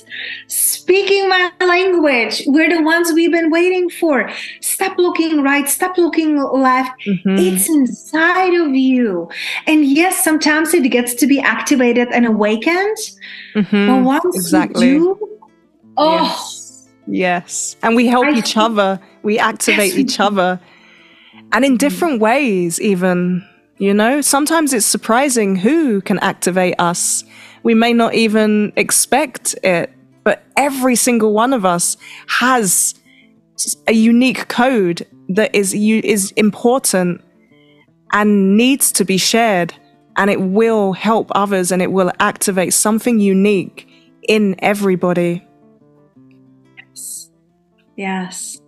speaking 0.48 1.30
my 1.30 1.52
language. 1.60 2.44
We're 2.48 2.70
the 2.70 2.82
ones 2.82 3.12
we've 3.14 3.32
been 3.32 3.50
waiting 3.50 3.90
for. 3.90 4.30
Stop 4.62 4.98
looking 4.98 5.42
right, 5.42 5.68
stop 5.68 5.98
looking 5.98 6.38
left. 6.38 6.92
Mm-hmm. 7.06 7.36
It's 7.38 7.70
inside 7.70 8.54
of 8.54 8.74
you. 8.74 9.30
And 9.66 9.86
yes, 9.86 10.24
sometimes 10.24 10.74
it 10.74 10.90
gets 10.90 11.14
to 11.16 11.28
be 11.28 11.40
activated 11.40 12.08
and 12.12 12.26
awakened. 12.26 12.98
Mm-hmm. 13.56 13.88
But 13.88 14.04
once 14.04 14.36
exactly. 14.36 14.88
you 14.88 15.18
do, 15.20 15.40
oh. 15.98 16.22
Yes. 16.24 16.88
yes. 17.08 17.76
And 17.84 17.96
we 17.96 18.08
help 18.08 18.28
I 18.28 18.38
each 18.38 18.56
other, 18.58 19.00
we 19.24 19.40
activate 19.40 19.94
yes. 19.94 19.98
each 19.98 20.20
other. 20.20 20.60
And 21.52 21.66
in 21.66 21.78
different 21.78 22.22
ways, 22.22 22.80
even. 22.80 23.46
You 23.80 23.94
know, 23.94 24.22
sometimes 24.22 24.74
it's 24.74 24.88
surprising 24.88 25.56
who 25.56 26.02
can 26.02 26.18
activate 26.18 26.74
us 26.80 27.24
we 27.68 27.74
may 27.74 27.92
not 27.92 28.14
even 28.14 28.72
expect 28.78 29.54
it, 29.62 29.92
but 30.28 30.44
every 30.58 30.98
single 30.98 31.32
one 31.32 31.54
of 31.54 31.64
us 31.64 31.96
has 32.28 32.94
a 33.88 33.94
unique 33.94 34.50
code 34.50 35.08
that 35.30 35.56
is 35.56 35.74
is 35.74 36.32
important 36.32 37.24
and 38.12 38.58
needs 38.58 38.92
to 38.92 39.06
be 39.06 39.18
shared 39.18 39.74
and 40.18 40.30
it 40.30 40.42
will 40.42 40.92
help 40.92 41.32
others 41.32 41.72
and 41.72 41.82
it 41.82 41.94
will 41.94 42.12
activate 42.20 42.74
something 42.74 43.22
unique 43.22 43.88
in 44.28 44.54
everybody. 44.60 45.48
Yes. 46.76 47.32
Yes. 47.96 48.62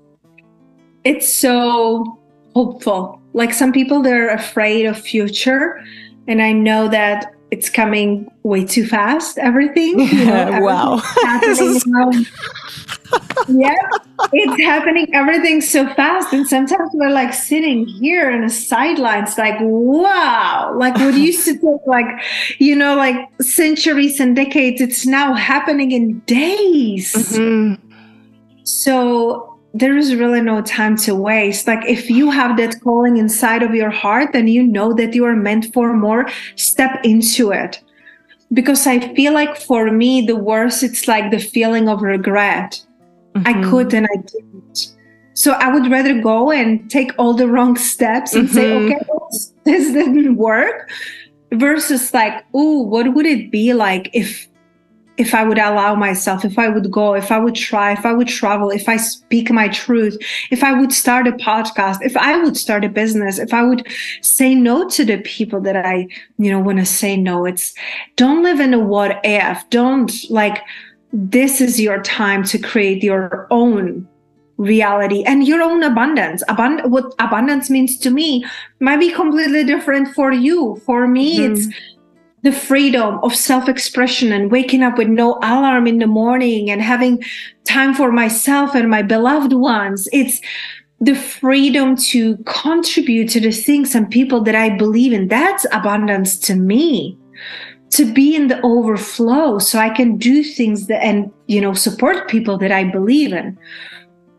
It's 1.04 1.28
so 1.28 2.22
hopeful. 2.56 3.22
Like 3.34 3.54
some 3.54 3.74
people 3.74 4.02
they're 4.02 4.34
afraid 4.34 4.86
of 4.86 4.98
future 4.98 5.84
and 6.26 6.42
I 6.42 6.54
know 6.54 6.88
that 6.88 7.34
it's 7.52 7.70
coming 7.70 8.32
way 8.44 8.64
too 8.66 8.86
fast. 8.86 9.38
Everything, 9.38 10.00
you 10.00 10.26
know, 10.26 10.60
wow. 10.62 11.02
yeah, 13.48 13.74
it's 14.34 14.64
happening. 14.64 15.08
Everything's 15.14 15.70
so 15.70 15.88
fast. 15.96 16.32
And 16.34 16.48
sometimes 16.48 16.92
we're 16.94 17.10
like 17.10 17.34
sitting 17.34 17.88
here 17.88 18.30
in 18.30 18.42
the 18.42 18.50
sidelines, 18.50 19.38
like, 19.38 19.58
wow, 19.62 20.74
like 20.78 20.96
what 20.96 21.16
used 21.16 21.46
to 21.46 21.54
take 21.54 21.88
like, 21.88 22.06
you 22.60 22.76
know, 22.76 22.96
like 22.96 23.18
centuries 23.42 24.20
and 24.20 24.36
decades, 24.36 24.82
it's 24.82 25.06
now 25.06 25.34
happening 25.34 25.92
in 25.92 26.20
days. 26.20 27.14
Mm-hmm. 27.14 27.86
So 28.64 29.49
there 29.74 29.98
is 29.98 30.16
really 30.16 30.42
no 30.42 30.62
time 30.62 30.98
to 30.98 31.16
waste. 31.16 31.68
Like 31.68 31.86
if 31.86 32.10
you 32.10 32.32
have 32.32 32.58
that 32.58 32.82
calling 32.82 33.18
inside 33.18 33.64
of 33.64 33.76
your 33.76 33.90
heart 33.90 34.32
and 34.34 34.50
you 34.50 34.64
know 34.64 34.94
that 34.94 35.14
you 35.14 35.26
are 35.26 35.36
meant 35.36 35.74
for 35.74 35.94
more, 35.94 36.28
step 36.56 37.00
into 37.04 37.52
it. 37.52 37.82
Because 38.52 38.88
I 38.88 39.14
feel 39.14 39.34
like 39.34 39.58
for 39.58 39.92
me, 39.92 40.26
the 40.26 40.36
worst, 40.36 40.82
it's 40.82 41.08
like 41.08 41.30
the 41.30 41.40
feeling 41.40 41.88
of 41.88 42.02
regret. 42.02 42.84
Mm-hmm. 43.36 43.48
I 43.48 43.70
could 43.70 43.94
and 43.94 44.08
I 44.12 44.18
didn't. 44.18 44.96
So 45.36 45.52
I 45.52 45.72
would 45.72 45.90
rather 45.90 46.20
go 46.20 46.52
and 46.52 46.90
take 46.90 47.12
all 47.20 47.34
the 47.34 47.48
wrong 47.48 47.78
steps 47.78 48.34
and 48.34 48.50
mm-hmm. 48.50 48.56
say, 48.56 48.74
okay, 48.74 49.00
this 49.66 49.92
didn't 49.94 50.36
work 50.36 50.90
versus 51.52 52.14
like, 52.14 52.44
oh, 52.54 52.82
what 52.82 53.14
would 53.14 53.26
it 53.28 53.52
be 53.52 53.74
like 53.74 54.10
if 54.14 54.49
if 55.20 55.36
I 55.36 55.44
would 55.44 55.60
allow 55.60 55.96
myself, 55.96 56.46
if 56.46 56.58
I 56.58 56.70
would 56.70 56.90
go, 56.90 57.14
if 57.14 57.30
I 57.30 57.38
would 57.38 57.54
try, 57.54 57.92
if 57.92 58.06
I 58.06 58.14
would 58.14 58.30
travel, 58.30 58.70
if 58.70 58.88
I 58.88 58.96
speak 58.96 59.52
my 59.52 59.68
truth, 59.68 60.18
if 60.50 60.64
I 60.64 60.72
would 60.72 60.94
start 60.94 61.28
a 61.28 61.34
podcast, 61.34 61.98
if 62.02 62.16
I 62.16 62.42
would 62.42 62.56
start 62.56 62.86
a 62.86 62.90
business, 62.90 63.38
if 63.38 63.54
I 63.54 63.64
would 63.64 63.86
say 64.22 64.56
no 64.56 64.88
to 64.88 65.04
the 65.04 65.18
people 65.18 65.60
that 65.62 65.76
I, 65.76 66.08
you 66.38 66.50
know, 66.50 66.60
want 66.60 66.80
to 66.80 66.86
say 66.86 67.18
no. 67.18 67.46
It's 67.46 67.74
don't 68.16 68.44
live 68.44 68.62
in 68.62 68.74
a 68.74 68.80
what 68.80 69.20
if. 69.26 69.70
Don't 69.70 70.14
like 70.30 70.64
this 71.12 71.60
is 71.60 71.82
your 71.82 72.02
time 72.02 72.44
to 72.46 72.58
create 72.58 73.04
your 73.04 73.46
own 73.52 74.08
reality 74.56 75.24
and 75.24 75.46
your 75.46 75.62
own 75.62 75.84
abundance. 75.84 76.44
Abund- 76.48 76.86
what 76.90 77.14
abundance 77.20 77.70
means 77.70 77.98
to 77.98 78.10
me 78.10 78.46
might 78.80 79.02
be 79.02 79.12
completely 79.12 79.66
different 79.66 80.14
for 80.16 80.32
you. 80.32 80.82
For 80.86 81.08
me, 81.08 81.40
mm-hmm. 81.40 81.54
it's 81.54 81.68
the 82.42 82.52
freedom 82.52 83.20
of 83.24 83.36
self 83.36 83.68
expression 83.68 84.32
and 84.32 84.52
waking 84.52 84.84
up 84.84 84.98
with 84.98 85.08
no 85.08 85.36
alarm 85.44 85.88
in 85.88 86.00
the 86.00 86.08
morning 86.08 86.70
and 86.70 86.82
having 86.82 87.24
time 87.68 87.94
for 87.94 88.12
myself 88.12 88.76
and 88.76 88.90
my 88.90 89.02
beloved 89.02 89.54
ones. 89.54 90.08
It's 90.14 90.40
the 91.02 91.16
freedom 91.16 91.96
to 91.96 92.38
contribute 92.46 93.30
to 93.30 93.40
the 93.40 93.52
things 93.52 93.96
and 93.96 94.10
people 94.10 94.42
that 94.42 94.56
I 94.56 94.76
believe 94.78 95.14
in. 95.14 95.28
That's 95.28 95.66
abundance 95.72 96.38
to 96.40 96.56
me. 96.56 97.18
To 97.92 98.06
be 98.06 98.36
in 98.36 98.50
the 98.50 98.62
overflow 98.62 99.58
so 99.58 99.80
I 99.80 99.90
can 99.90 100.18
do 100.18 100.44
things 100.44 100.86
that 100.88 101.04
and 101.04 101.32
you 101.48 101.60
know 101.60 101.74
support 101.74 102.30
people 102.30 102.58
that 102.60 102.72
I 102.72 102.84
believe 102.84 103.34
in. 103.34 103.58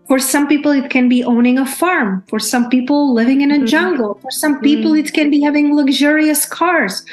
For 0.06 0.18
some 0.18 0.48
people, 0.48 0.72
it 0.72 0.90
can 0.90 1.08
be 1.08 1.24
owning 1.24 1.58
a 1.58 1.66
farm. 1.66 2.24
For 2.28 2.38
some 2.38 2.68
people, 2.68 3.12
living 3.12 3.40
in 3.42 3.50
a 3.50 3.54
mm-hmm. 3.54 3.66
jungle. 3.66 4.18
For 4.22 4.30
some 4.30 4.60
people, 4.60 4.92
mm-hmm. 4.92 5.06
it 5.06 5.12
can 5.12 5.30
be 5.30 5.40
having 5.40 5.74
luxurious 5.74 6.46
cars 6.46 7.04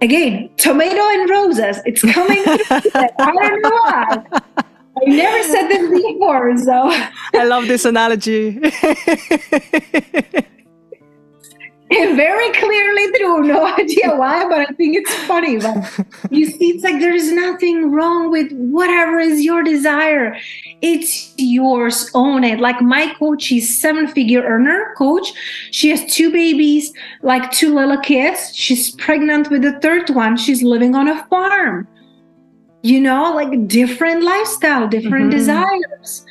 again, 0.00 0.50
tomato 0.56 1.00
and 1.00 1.30
roses. 1.30 1.80
It's 1.84 2.02
coming. 2.02 2.42
I 2.46 3.10
don't 3.18 3.62
know 3.62 3.70
why. 3.70 4.22
I 4.98 5.04
never 5.04 5.42
said 5.42 5.68
this 5.68 5.90
before, 5.90 6.56
so 6.56 6.90
I 7.34 7.44
love 7.44 7.66
this 7.68 7.84
analogy. 7.84 8.58
very 11.90 12.50
clearly 12.52 13.12
true. 13.12 13.44
No 13.44 13.64
idea 13.78 14.16
why, 14.16 14.48
but 14.48 14.58
I 14.58 14.66
think 14.72 14.96
it's 14.96 15.14
funny. 15.26 15.58
But 15.58 16.06
you 16.30 16.46
see, 16.46 16.70
it's 16.70 16.82
like 16.82 16.98
there 16.98 17.14
is 17.14 17.30
nothing 17.30 17.92
wrong 17.92 18.32
with 18.32 18.50
whatever 18.52 19.20
is 19.20 19.42
your 19.42 19.62
desire. 19.62 20.36
It's 20.82 21.32
yours. 21.36 22.10
Own 22.12 22.42
it. 22.42 22.58
Like 22.58 22.80
my 22.80 23.14
coach, 23.14 23.44
she's 23.44 23.78
seven 23.78 24.08
figure 24.08 24.42
earner 24.42 24.94
coach. 24.98 25.32
She 25.70 25.88
has 25.90 26.04
two 26.12 26.32
babies, 26.32 26.92
like 27.22 27.52
two 27.52 27.72
little 27.72 27.98
kids. 27.98 28.50
She's 28.52 28.90
pregnant 28.96 29.48
with 29.48 29.62
the 29.62 29.78
third 29.78 30.10
one. 30.10 30.36
She's 30.36 30.64
living 30.64 30.96
on 30.96 31.06
a 31.06 31.24
farm. 31.26 31.86
You 32.82 33.00
know, 33.00 33.32
like 33.32 33.68
different 33.68 34.24
lifestyle, 34.24 34.88
different 34.88 35.26
mm-hmm. 35.26 35.38
desires. 35.38 36.26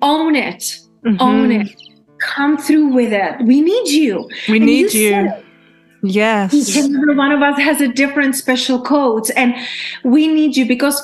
Own 0.00 0.36
it. 0.36 0.78
Mm-hmm. 1.04 1.20
Own 1.20 1.52
it 1.52 1.81
come 2.22 2.56
through 2.56 2.88
with 2.88 3.12
it. 3.12 3.40
We 3.42 3.60
need 3.60 3.88
you. 3.88 4.28
We 4.48 4.56
and 4.56 4.66
need 4.66 4.94
you. 4.94 5.10
you. 5.10 5.32
Yes. 6.02 6.52
Each 6.54 6.76
and 6.76 6.96
every 6.96 7.14
one 7.14 7.30
of 7.32 7.42
us 7.42 7.58
has 7.60 7.80
a 7.80 7.88
different 7.88 8.34
special 8.34 8.82
code, 8.82 9.30
and 9.36 9.54
we 10.02 10.26
need 10.26 10.56
you 10.56 10.66
because 10.66 11.00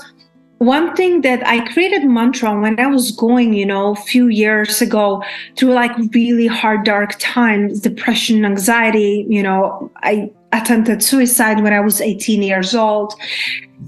one 0.58 0.94
thing 0.96 1.20
that 1.20 1.46
I 1.46 1.72
created 1.72 2.04
mantra 2.04 2.60
when 2.60 2.78
I 2.80 2.86
was 2.86 3.12
going, 3.12 3.52
you 3.52 3.64
know, 3.64 3.92
a 3.92 3.96
few 3.96 4.26
years 4.26 4.82
ago 4.82 5.22
through 5.56 5.72
like 5.72 5.92
really 6.12 6.48
hard, 6.48 6.84
dark 6.84 7.14
times, 7.20 7.80
depression, 7.80 8.44
anxiety, 8.44 9.24
you 9.28 9.42
know, 9.42 9.90
I 10.02 10.32
attempted 10.52 11.02
suicide 11.02 11.62
when 11.62 11.72
I 11.72 11.80
was 11.80 12.00
18 12.00 12.42
years 12.42 12.74
old. 12.74 13.14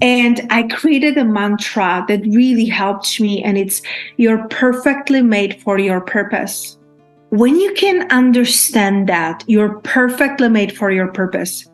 And 0.01 0.47
I 0.49 0.63
created 0.63 1.17
a 1.17 1.25
mantra 1.25 2.05
that 2.07 2.21
really 2.21 2.65
helped 2.65 3.19
me. 3.19 3.43
And 3.43 3.57
it's, 3.57 3.81
you're 4.15 4.47
perfectly 4.47 5.21
made 5.21 5.61
for 5.61 5.77
your 5.77 5.99
purpose 5.99 6.77
when 7.31 7.55
you 7.55 7.73
can 7.73 8.11
understand 8.11 9.07
that 9.07 9.43
you're 9.47 9.79
perfectly 9.79 10.49
made 10.49 10.77
for 10.77 10.91
your 10.91 11.07
purpose, 11.07 11.65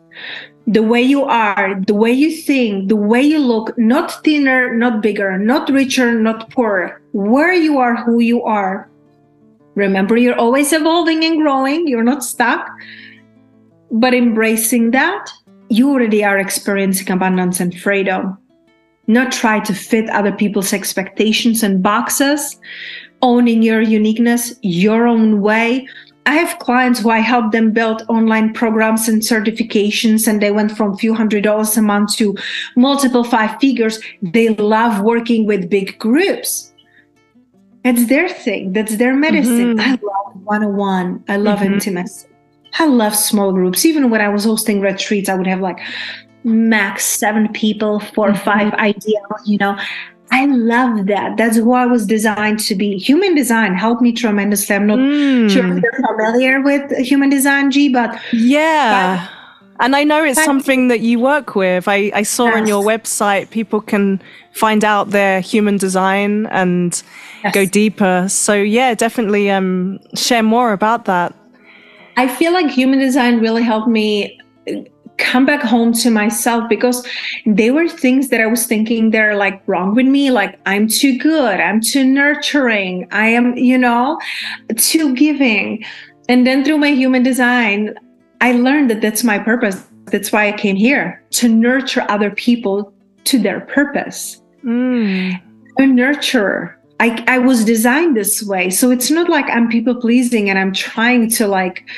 the 0.68 0.84
way 0.84 1.02
you 1.02 1.24
are, 1.24 1.74
the 1.84 1.94
way 1.94 2.12
you 2.12 2.30
think, 2.30 2.88
the 2.88 2.96
way 2.96 3.20
you 3.20 3.40
look, 3.40 3.76
not 3.76 4.22
thinner, 4.22 4.72
not 4.74 5.02
bigger, 5.02 5.36
not 5.36 5.68
richer, 5.68 6.12
not 6.14 6.48
poorer, 6.50 7.02
where 7.12 7.52
you 7.52 7.78
are, 7.78 7.96
who 7.96 8.20
you 8.20 8.44
are. 8.44 8.88
Remember, 9.74 10.16
you're 10.16 10.38
always 10.38 10.72
evolving 10.72 11.24
and 11.24 11.38
growing, 11.38 11.88
you're 11.88 12.04
not 12.04 12.22
stuck. 12.22 12.68
But 13.90 14.14
embracing 14.14 14.92
that, 14.92 15.28
you 15.70 15.90
already 15.90 16.22
are 16.22 16.38
experiencing 16.38 17.10
abundance 17.10 17.58
and 17.58 17.76
freedom. 17.76 18.38
Not 19.08 19.32
try 19.32 19.58
to 19.60 19.74
fit 19.74 20.08
other 20.10 20.32
people's 20.32 20.72
expectations 20.72 21.64
and 21.64 21.82
boxes, 21.82 22.60
owning 23.22 23.62
your 23.62 23.80
uniqueness 23.80 24.54
your 24.62 25.06
own 25.06 25.40
way. 25.40 25.88
I 26.26 26.34
have 26.34 26.58
clients 26.58 27.00
who 27.00 27.08
I 27.08 27.18
help 27.20 27.52
them 27.52 27.72
build 27.72 28.02
online 28.08 28.52
programs 28.52 29.08
and 29.08 29.22
certifications, 29.22 30.28
and 30.28 30.42
they 30.42 30.50
went 30.50 30.76
from 30.76 30.92
a 30.92 30.96
few 30.96 31.14
hundred 31.14 31.44
dollars 31.44 31.76
a 31.78 31.82
month 31.82 32.16
to 32.16 32.36
multiple 32.76 33.24
five 33.24 33.58
figures. 33.60 33.98
They 34.20 34.50
love 34.50 35.02
working 35.02 35.46
with 35.46 35.70
big 35.70 35.98
groups. 35.98 36.74
It's 37.84 38.06
their 38.08 38.28
thing, 38.28 38.74
that's 38.74 38.96
their 38.96 39.14
medicine. 39.14 39.78
Mm-hmm. 39.78 39.80
I 39.80 39.90
love 39.92 40.42
one 40.44 40.64
on 40.64 40.76
one, 40.76 41.24
I 41.28 41.36
love 41.36 41.60
mm-hmm. 41.60 41.74
intimacy. 41.74 42.28
I 42.78 42.86
love 42.86 43.16
small 43.16 43.52
groups. 43.52 43.86
Even 43.86 44.10
when 44.10 44.20
I 44.20 44.28
was 44.28 44.44
hosting 44.44 44.80
retreats, 44.80 45.30
I 45.30 45.34
would 45.34 45.46
have 45.46 45.60
like 45.60 45.80
max 46.44 47.04
seven 47.04 47.50
people, 47.52 48.00
4 48.00 48.28
or 48.28 48.32
mm-hmm. 48.32 48.44
five 48.44 48.74
ideal, 48.74 49.26
you 49.46 49.56
know. 49.58 49.78
I 50.30 50.46
love 50.46 51.06
that. 51.06 51.36
That's 51.36 51.56
who 51.56 51.72
I 51.72 51.86
was 51.86 52.06
designed 52.06 52.60
to 52.60 52.74
be. 52.74 52.98
Human 52.98 53.34
design 53.34 53.74
helped 53.74 54.02
me 54.02 54.12
tremendously. 54.12 54.76
I'm 54.76 54.86
not 54.86 54.98
mm. 54.98 55.50
sure 55.50 55.76
if 55.76 55.82
you're 55.82 56.06
familiar 56.06 56.60
with 56.60 56.90
human 56.98 57.30
design, 57.30 57.70
Gee, 57.70 57.88
but 57.88 58.20
yeah. 58.32 59.26
But, 59.26 59.84
and 59.84 59.94
I 59.94 60.04
know 60.04 60.24
it's 60.24 60.42
something 60.44 60.88
that 60.88 61.00
you 61.00 61.20
work 61.20 61.54
with. 61.54 61.86
I, 61.86 62.10
I 62.14 62.24
saw 62.24 62.46
yes. 62.46 62.56
on 62.56 62.66
your 62.66 62.82
website 62.82 63.50
people 63.50 63.80
can 63.80 64.20
find 64.52 64.84
out 64.84 65.10
their 65.10 65.40
human 65.40 65.76
design 65.76 66.46
and 66.46 67.00
yes. 67.44 67.54
go 67.54 67.64
deeper. 67.64 68.26
So 68.28 68.54
yeah, 68.54 68.94
definitely 68.94 69.50
um, 69.50 70.00
share 70.14 70.42
more 70.42 70.72
about 70.72 71.04
that. 71.04 71.34
I 72.16 72.26
feel 72.26 72.52
like 72.52 72.68
human 72.68 72.98
design 72.98 73.38
really 73.38 73.62
helped 73.62 73.88
me 73.88 74.38
come 75.18 75.44
back 75.44 75.62
home 75.62 75.92
to 75.92 76.10
myself 76.10 76.68
because 76.68 77.06
they 77.44 77.70
were 77.70 77.88
things 77.88 78.28
that 78.28 78.40
I 78.40 78.46
was 78.46 78.66
thinking 78.66 79.10
they're 79.10 79.36
like 79.36 79.62
wrong 79.66 79.94
with 79.94 80.06
me. 80.06 80.30
Like 80.30 80.58
I'm 80.66 80.88
too 80.88 81.18
good, 81.18 81.60
I'm 81.60 81.80
too 81.80 82.04
nurturing, 82.04 83.06
I 83.10 83.28
am, 83.28 83.56
you 83.56 83.76
know, 83.76 84.18
too 84.76 85.14
giving. 85.14 85.84
And 86.28 86.46
then 86.46 86.64
through 86.64 86.78
my 86.78 86.90
human 86.90 87.22
design, 87.22 87.94
I 88.40 88.52
learned 88.52 88.90
that 88.90 89.00
that's 89.00 89.24
my 89.24 89.38
purpose. 89.38 89.84
That's 90.06 90.32
why 90.32 90.48
I 90.48 90.52
came 90.52 90.76
here 90.76 91.22
to 91.30 91.48
nurture 91.48 92.06
other 92.08 92.30
people 92.30 92.92
to 93.24 93.38
their 93.38 93.60
purpose. 93.60 94.42
Mm. 94.64 95.40
A 95.78 95.82
nurturer. 95.82 96.74
I, 97.00 97.24
I 97.28 97.38
was 97.38 97.64
designed 97.64 98.16
this 98.16 98.42
way. 98.42 98.70
So 98.70 98.90
it's 98.90 99.10
not 99.10 99.28
like 99.28 99.46
I'm 99.48 99.68
people 99.68 99.94
pleasing 99.94 100.50
and 100.50 100.58
I'm 100.58 100.72
trying 100.72 101.30
to 101.30 101.46
like, 101.46 101.88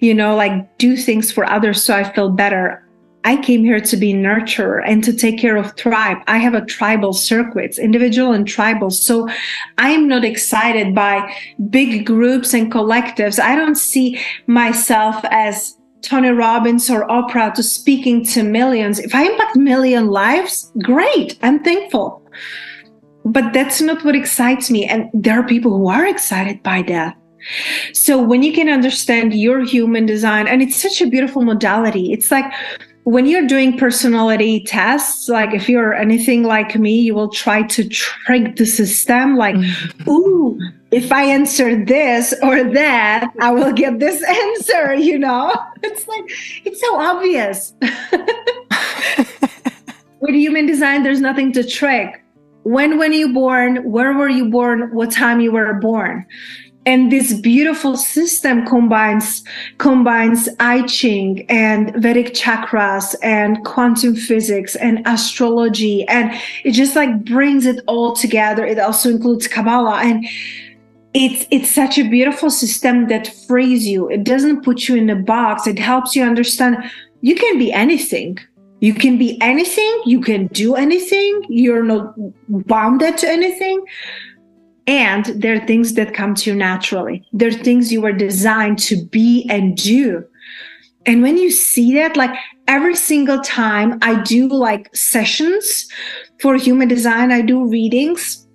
you 0.00 0.12
know, 0.12 0.34
like 0.34 0.78
do 0.78 0.96
things 0.96 1.30
for 1.30 1.44
others 1.44 1.82
so 1.82 1.94
I 1.94 2.12
feel 2.12 2.30
better. 2.30 2.84
I 3.24 3.36
came 3.36 3.62
here 3.62 3.80
to 3.80 3.96
be 3.96 4.12
nurturer 4.14 4.82
and 4.86 5.04
to 5.04 5.12
take 5.12 5.38
care 5.38 5.56
of 5.56 5.76
tribe. 5.76 6.18
I 6.26 6.38
have 6.38 6.54
a 6.54 6.64
tribal 6.64 7.12
circuits, 7.12 7.78
individual 7.78 8.32
and 8.32 8.46
tribal. 8.46 8.90
So 8.90 9.28
I'm 9.76 10.08
not 10.08 10.24
excited 10.24 10.94
by 10.94 11.32
big 11.70 12.06
groups 12.06 12.54
and 12.54 12.72
collectives. 12.72 13.38
I 13.38 13.54
don't 13.54 13.76
see 13.76 14.20
myself 14.46 15.24
as 15.30 15.76
Tony 16.02 16.30
Robbins 16.30 16.88
or 16.90 17.06
Oprah 17.08 17.52
to 17.54 17.62
speaking 17.62 18.24
to 18.26 18.42
millions. 18.42 18.98
If 18.98 19.14
I 19.14 19.24
impact 19.24 19.56
million 19.56 20.08
lives, 20.08 20.72
great. 20.82 21.38
I'm 21.42 21.62
thankful 21.62 22.22
but 23.24 23.52
that's 23.52 23.80
not 23.80 24.04
what 24.04 24.14
excites 24.14 24.70
me. 24.70 24.86
And 24.86 25.10
there 25.12 25.38
are 25.38 25.46
people 25.46 25.76
who 25.76 25.88
are 25.88 26.06
excited 26.06 26.62
by 26.62 26.82
that. 26.82 27.16
So 27.92 28.20
when 28.22 28.42
you 28.42 28.52
can 28.52 28.68
understand 28.68 29.32
your 29.34 29.64
human 29.64 30.06
design, 30.06 30.48
and 30.48 30.60
it's 30.62 30.76
such 30.76 31.00
a 31.00 31.06
beautiful 31.06 31.42
modality, 31.42 32.12
it's 32.12 32.30
like 32.30 32.52
when 33.04 33.24
you're 33.26 33.46
doing 33.46 33.78
personality 33.78 34.62
tests, 34.64 35.28
like 35.30 35.54
if 35.54 35.66
you're 35.68 35.94
anything 35.94 36.42
like 36.42 36.76
me, 36.76 37.00
you 37.00 37.14
will 37.14 37.30
try 37.30 37.62
to 37.62 37.88
trick 37.88 38.56
the 38.56 38.66
system, 38.66 39.36
like, 39.36 39.54
mm-hmm. 39.54 40.10
ooh, 40.10 40.58
if 40.90 41.10
I 41.10 41.22
answer 41.22 41.82
this 41.84 42.34
or 42.42 42.64
that, 42.64 43.32
I 43.40 43.50
will 43.50 43.72
get 43.72 43.98
this 43.98 44.22
answer, 44.28 44.94
you 44.94 45.18
know? 45.18 45.54
It's 45.82 46.06
like, 46.06 46.24
it's 46.66 46.80
so 46.80 47.00
obvious. 47.00 47.72
With 50.20 50.34
human 50.34 50.66
design, 50.66 51.02
there's 51.02 51.20
nothing 51.20 51.52
to 51.52 51.64
trick. 51.64 52.22
When 52.68 52.98
when 52.98 53.14
you 53.14 53.32
born? 53.32 53.82
Where 53.90 54.12
were 54.12 54.28
you 54.28 54.50
born? 54.50 54.92
What 54.92 55.10
time 55.10 55.40
you 55.40 55.52
were 55.52 55.72
born? 55.74 56.26
and 56.86 57.12
this 57.12 57.34
beautiful 57.40 57.96
system 57.96 58.64
combines 58.64 59.42
combines 59.78 60.48
I 60.60 60.86
Ching 60.86 61.44
and 61.50 61.94
Vedic 61.96 62.34
chakras 62.34 63.14
and 63.22 63.62
quantum 63.64 64.14
physics 64.16 64.74
and 64.76 65.02
astrology 65.06 66.06
and 66.08 66.30
it 66.64 66.72
just 66.72 66.94
like 66.94 67.24
brings 67.24 67.66
it 67.66 67.82
all 67.86 68.14
together. 68.14 68.64
It 68.64 68.78
also 68.78 69.10
includes 69.10 69.48
Kabbalah 69.48 70.00
and 70.02 70.26
it's 71.14 71.46
it's 71.50 71.70
such 71.70 71.98
a 71.98 72.08
beautiful 72.08 72.50
system 72.50 73.08
that 73.08 73.34
frees 73.46 73.86
you. 73.86 74.08
It 74.10 74.24
doesn't 74.24 74.62
put 74.62 74.88
you 74.88 74.96
in 74.96 75.10
a 75.10 75.16
box. 75.16 75.66
It 75.66 75.78
helps 75.78 76.14
you 76.14 76.22
understand 76.22 76.76
you 77.22 77.34
can 77.34 77.58
be 77.58 77.72
anything. 77.72 78.38
You 78.80 78.94
can 78.94 79.18
be 79.18 79.40
anything, 79.40 80.02
you 80.06 80.20
can 80.20 80.46
do 80.48 80.76
anything, 80.76 81.44
you're 81.48 81.82
not 81.82 82.14
bounded 82.48 83.18
to 83.18 83.28
anything 83.28 83.84
and 84.88 85.26
there 85.26 85.54
are 85.54 85.66
things 85.66 85.92
that 85.94 86.14
come 86.14 86.34
to 86.34 86.50
you 86.50 86.56
naturally. 86.56 87.22
There 87.34 87.48
are 87.48 87.52
things 87.52 87.92
you 87.92 88.00
were 88.00 88.12
designed 88.12 88.78
to 88.80 89.04
be 89.04 89.46
and 89.50 89.76
do. 89.76 90.24
And 91.04 91.22
when 91.22 91.36
you 91.36 91.50
see 91.50 91.94
that, 91.96 92.16
like 92.16 92.34
every 92.66 92.96
single 92.96 93.40
time 93.40 93.98
I 94.00 94.22
do 94.22 94.48
like 94.48 94.94
sessions 94.96 95.86
for 96.40 96.56
human 96.56 96.88
design, 96.88 97.30
I 97.30 97.42
do 97.42 97.68
readings. 97.68 98.47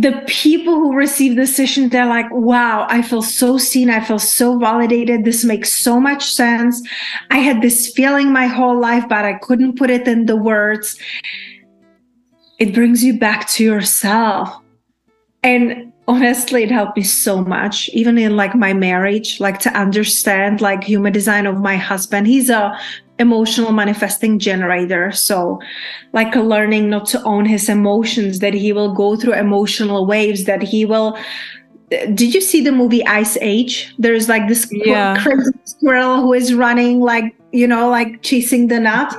The 0.00 0.24
people 0.26 0.74
who 0.74 0.94
receive 0.94 1.36
the 1.36 1.46
session, 1.46 1.88
they're 1.88 2.06
like, 2.06 2.26
wow, 2.32 2.86
I 2.88 3.00
feel 3.00 3.22
so 3.22 3.58
seen. 3.58 3.90
I 3.90 4.00
feel 4.00 4.18
so 4.18 4.58
validated. 4.58 5.24
This 5.24 5.44
makes 5.44 5.72
so 5.72 6.00
much 6.00 6.32
sense. 6.32 6.82
I 7.30 7.38
had 7.38 7.62
this 7.62 7.92
feeling 7.92 8.32
my 8.32 8.46
whole 8.46 8.78
life, 8.78 9.04
but 9.08 9.24
I 9.24 9.34
couldn't 9.34 9.78
put 9.78 9.90
it 9.90 10.08
in 10.08 10.26
the 10.26 10.36
words 10.36 10.98
it 12.58 12.74
brings 12.74 13.02
you 13.02 13.18
back 13.18 13.48
to 13.48 13.64
yourself. 13.64 14.60
And 15.42 15.92
honestly, 16.08 16.62
it 16.62 16.70
helped 16.70 16.96
me 16.96 17.02
so 17.02 17.42
much, 17.44 17.88
even 17.90 18.16
in 18.16 18.36
like 18.36 18.54
my 18.54 18.72
marriage, 18.72 19.40
like 19.40 19.58
to 19.60 19.70
understand 19.76 20.60
like 20.60 20.84
human 20.84 21.12
design 21.12 21.46
of 21.46 21.60
my 21.60 21.76
husband. 21.76 22.26
He's 22.26 22.50
a 22.50 22.78
emotional 23.18 23.72
manifesting 23.72 24.38
generator. 24.38 25.12
So 25.12 25.60
like 26.12 26.34
learning 26.34 26.90
not 26.90 27.06
to 27.08 27.22
own 27.22 27.44
his 27.46 27.68
emotions, 27.68 28.40
that 28.40 28.54
he 28.54 28.72
will 28.72 28.92
go 28.92 29.16
through 29.16 29.34
emotional 29.34 30.06
waves, 30.06 30.44
that 30.44 30.62
he 30.62 30.84
will 30.84 31.16
did 31.90 32.34
you 32.34 32.40
see 32.40 32.60
the 32.60 32.72
movie 32.72 33.06
Ice 33.06 33.36
Age? 33.40 33.94
There's 33.98 34.28
like 34.28 34.48
this 34.48 34.66
yeah. 34.72 35.22
crazy 35.22 35.52
squirrel 35.64 36.22
who 36.22 36.32
is 36.32 36.54
running 36.54 37.00
like 37.00 37.34
you 37.52 37.66
know 37.66 37.88
like 37.88 38.22
chasing 38.22 38.68
the 38.68 38.80
nut. 38.80 39.14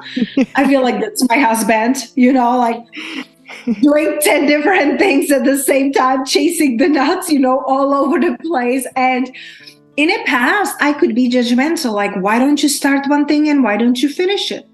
I 0.56 0.68
feel 0.68 0.82
like 0.82 1.00
that's 1.00 1.28
my 1.30 1.38
husband. 1.38 1.98
You 2.16 2.34
know, 2.34 2.58
like 2.58 2.84
doing 3.82 4.18
10 4.22 4.48
different 4.48 5.00
things 5.00 5.32
at 5.32 5.46
the 5.46 5.58
same 5.58 5.94
time, 5.94 6.26
chasing 6.26 6.78
the 6.78 6.90
nuts, 6.90 7.30
you 7.30 7.40
know, 7.40 7.64
all 7.68 7.94
over 7.94 8.20
the 8.20 8.38
place. 8.44 8.88
And 8.96 9.32
in 9.98 10.10
the 10.10 10.20
past, 10.26 10.76
I 10.82 10.94
could 10.94 11.16
be 11.16 11.30
judgmental, 11.30 11.94
like, 11.94 12.16
why 12.18 12.40
don't 12.40 12.62
you 12.62 12.70
start 12.70 13.08
one 13.08 13.26
thing 13.26 13.48
and 13.50 13.64
why 13.64 13.78
don't 13.78 14.02
you 14.02 14.10
finish 14.10 14.52
it? 14.52 14.68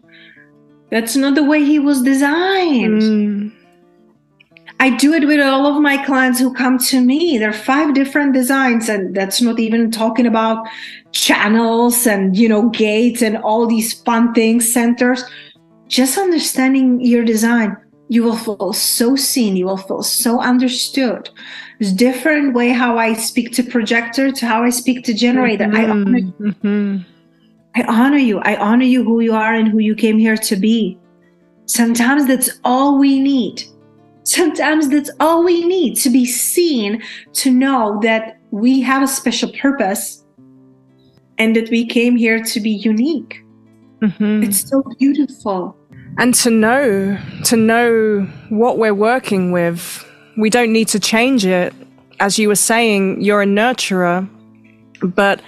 That's 0.89 1.15
not 1.15 1.36
the 1.36 1.43
way 1.43 1.63
he 1.63 1.80
was 1.80 2.01
designed. 2.01 3.01
Mm. 3.01 3.51
I 4.80 4.89
do 4.89 5.13
it 5.13 5.28
with 5.28 5.39
all 5.39 5.67
of 5.67 5.80
my 5.80 6.03
clients 6.03 6.39
who 6.39 6.51
come 6.51 6.80
to 6.80 6.99
me. 6.99 7.38
There 7.38 7.49
are 7.49 7.53
five 7.53 7.93
different 7.93 8.34
designs, 8.34 8.89
and 8.89 9.15
that's 9.15 9.39
not 9.39 9.59
even 9.59 9.91
talking 9.91 10.26
about 10.26 10.67
channels 11.11 12.07
and 12.07 12.36
you 12.36 12.49
know 12.49 12.69
gates 12.69 13.22
and 13.22 13.38
all 13.38 13.67
these 13.67 13.93
fun 13.93 14.34
things, 14.34 14.74
centers. 14.74 15.24
Just 15.88 16.17
understanding 16.17 16.99
your 16.99 17.24
design, 17.24 17.78
you 18.09 18.24
will 18.24 18.36
feel 18.36 18.74
so 18.74 19.15
seen. 19.15 19.55
You 19.55 19.67
will 19.67 19.78
feel 19.78 20.01
so 20.01 20.41
understood. 20.41 21.30
It's 21.82 21.91
different 21.91 22.53
way 22.53 22.69
how 22.69 22.97
I 22.97 23.13
speak 23.13 23.51
to 23.53 23.63
projector 23.63 24.32
to 24.32 24.45
how 24.45 24.63
I 24.63 24.69
speak 24.69 25.03
to 25.05 25.13
generator. 25.13 25.65
Mm-hmm. 25.65 25.75
I 25.75 25.89
honor 25.89 26.17
you. 26.17 26.34
Mm-hmm. 26.39 26.97
I 27.75 27.84
honor 27.84 28.17
you. 28.17 28.39
I 28.39 28.55
honor 28.55 28.86
you 28.86 29.03
who 29.03 29.19
you 29.19 29.34
are 29.34 29.53
and 29.53 29.67
who 29.67 29.79
you 29.79 29.95
came 29.95 30.17
here 30.17 30.38
to 30.38 30.55
be. 30.55 30.97
Sometimes 31.65 32.27
that's 32.27 32.49
all 32.63 32.97
we 32.99 33.19
need 33.19 33.63
Sometimes 34.23 34.89
that's 34.89 35.09
all 35.19 35.43
we 35.43 35.65
need 35.65 35.95
to 35.97 36.09
be 36.09 36.25
seen, 36.25 37.01
to 37.34 37.51
know 37.51 37.99
that 38.03 38.38
we 38.51 38.82
have 38.82 39.01
a 39.01 39.07
special 39.07 39.51
purpose 39.53 40.23
and 41.38 41.55
that 41.55 41.69
we 41.69 41.86
came 41.86 42.15
here 42.15 42.43
to 42.43 42.59
be 42.59 42.69
unique. 42.69 43.43
Mm-hmm. 44.01 44.43
It's 44.43 44.69
so 44.69 44.84
beautiful. 44.99 45.75
And 46.17 46.36
to 46.36 46.51
know, 46.51 47.17
to 47.45 47.57
know 47.57 48.21
what 48.49 48.77
we're 48.77 48.93
working 48.93 49.51
with, 49.51 50.05
we 50.41 50.49
don't 50.49 50.73
need 50.73 50.87
to 50.89 50.99
change 50.99 51.45
it. 51.45 51.73
As 52.19 52.37
you 52.39 52.47
were 52.47 52.55
saying, 52.55 53.21
you're 53.21 53.43
a 53.43 53.45
nurturer, 53.45 54.27
but 55.01 55.41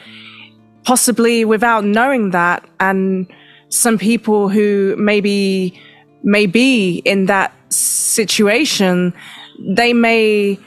possibly 0.83 1.45
without 1.45 1.83
knowing 1.83 2.29
that, 2.31 2.63
and 2.79 3.27
some 3.69 3.97
people 3.97 4.49
who 4.49 4.95
maybe 4.97 5.79
may 6.23 6.45
be 6.45 6.99
in 7.05 7.25
that 7.25 7.51
situation, 7.73 9.13
they 9.59 9.93
may 9.93 10.59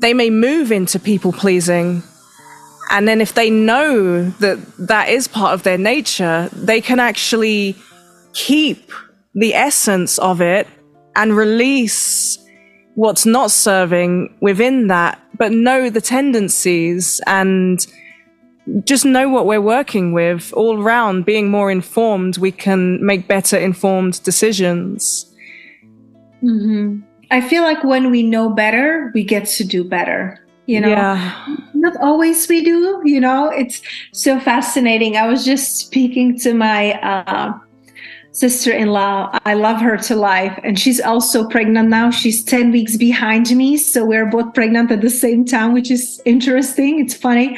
they 0.00 0.12
may 0.12 0.28
move 0.28 0.72
into 0.72 0.98
people 0.98 1.32
pleasing. 1.32 2.02
And 2.90 3.08
then 3.08 3.20
if 3.20 3.34
they 3.34 3.48
know 3.50 4.28
that 4.40 4.58
that 4.78 5.08
is 5.08 5.26
part 5.26 5.54
of 5.54 5.62
their 5.62 5.78
nature, 5.78 6.48
they 6.52 6.80
can 6.80 7.00
actually 7.00 7.74
keep 8.34 8.92
the 9.34 9.54
essence 9.54 10.18
of 10.18 10.40
it 10.40 10.68
and 11.16 11.36
release 11.36 12.38
what's 12.96 13.24
not 13.24 13.50
serving 13.50 14.34
within 14.40 14.88
that, 14.88 15.20
but 15.38 15.52
know 15.52 15.88
the 15.88 16.00
tendencies 16.00 17.20
and 17.26 17.86
just 18.84 19.04
know 19.04 19.28
what 19.28 19.46
we're 19.46 19.60
working 19.60 20.12
with 20.12 20.52
all 20.54 20.82
around 20.82 21.24
being 21.24 21.50
more 21.50 21.70
informed 21.70 22.36
we 22.36 22.50
can 22.50 23.04
make 23.04 23.28
better 23.28 23.56
informed 23.56 24.20
decisions. 24.24 25.32
Mm-hmm. 26.42 27.00
i 27.30 27.40
feel 27.40 27.62
like 27.62 27.82
when 27.82 28.10
we 28.10 28.22
know 28.22 28.50
better 28.50 29.10
we 29.14 29.24
get 29.24 29.46
to 29.46 29.64
do 29.64 29.82
better 29.82 30.46
you 30.66 30.80
know? 30.80 30.88
Yeah. 30.88 31.56
not 31.74 31.96
always 32.02 32.46
we 32.48 32.62
do 32.62 33.00
you 33.04 33.20
know? 33.20 33.48
It's 33.48 33.80
so 34.12 34.38
fascinating. 34.40 35.16
I 35.16 35.28
was 35.28 35.44
just 35.44 35.76
speaking 35.76 36.38
to 36.40 36.54
my 36.54 36.94
uh, 37.00 37.58
sister 38.36 38.70
in 38.70 38.88
law. 38.88 39.30
I 39.46 39.54
love 39.54 39.80
her 39.80 39.96
to 39.96 40.14
life. 40.14 40.60
And 40.62 40.78
she's 40.78 41.00
also 41.00 41.48
pregnant 41.48 41.88
now. 41.88 42.10
She's 42.10 42.44
10 42.44 42.70
weeks 42.70 42.98
behind 42.98 43.50
me. 43.56 43.78
So 43.78 44.04
we're 44.04 44.26
both 44.26 44.52
pregnant 44.52 44.90
at 44.90 45.00
the 45.00 45.08
same 45.08 45.46
time, 45.46 45.72
which 45.72 45.90
is 45.90 46.20
interesting. 46.26 47.00
It's 47.00 47.14
funny. 47.14 47.56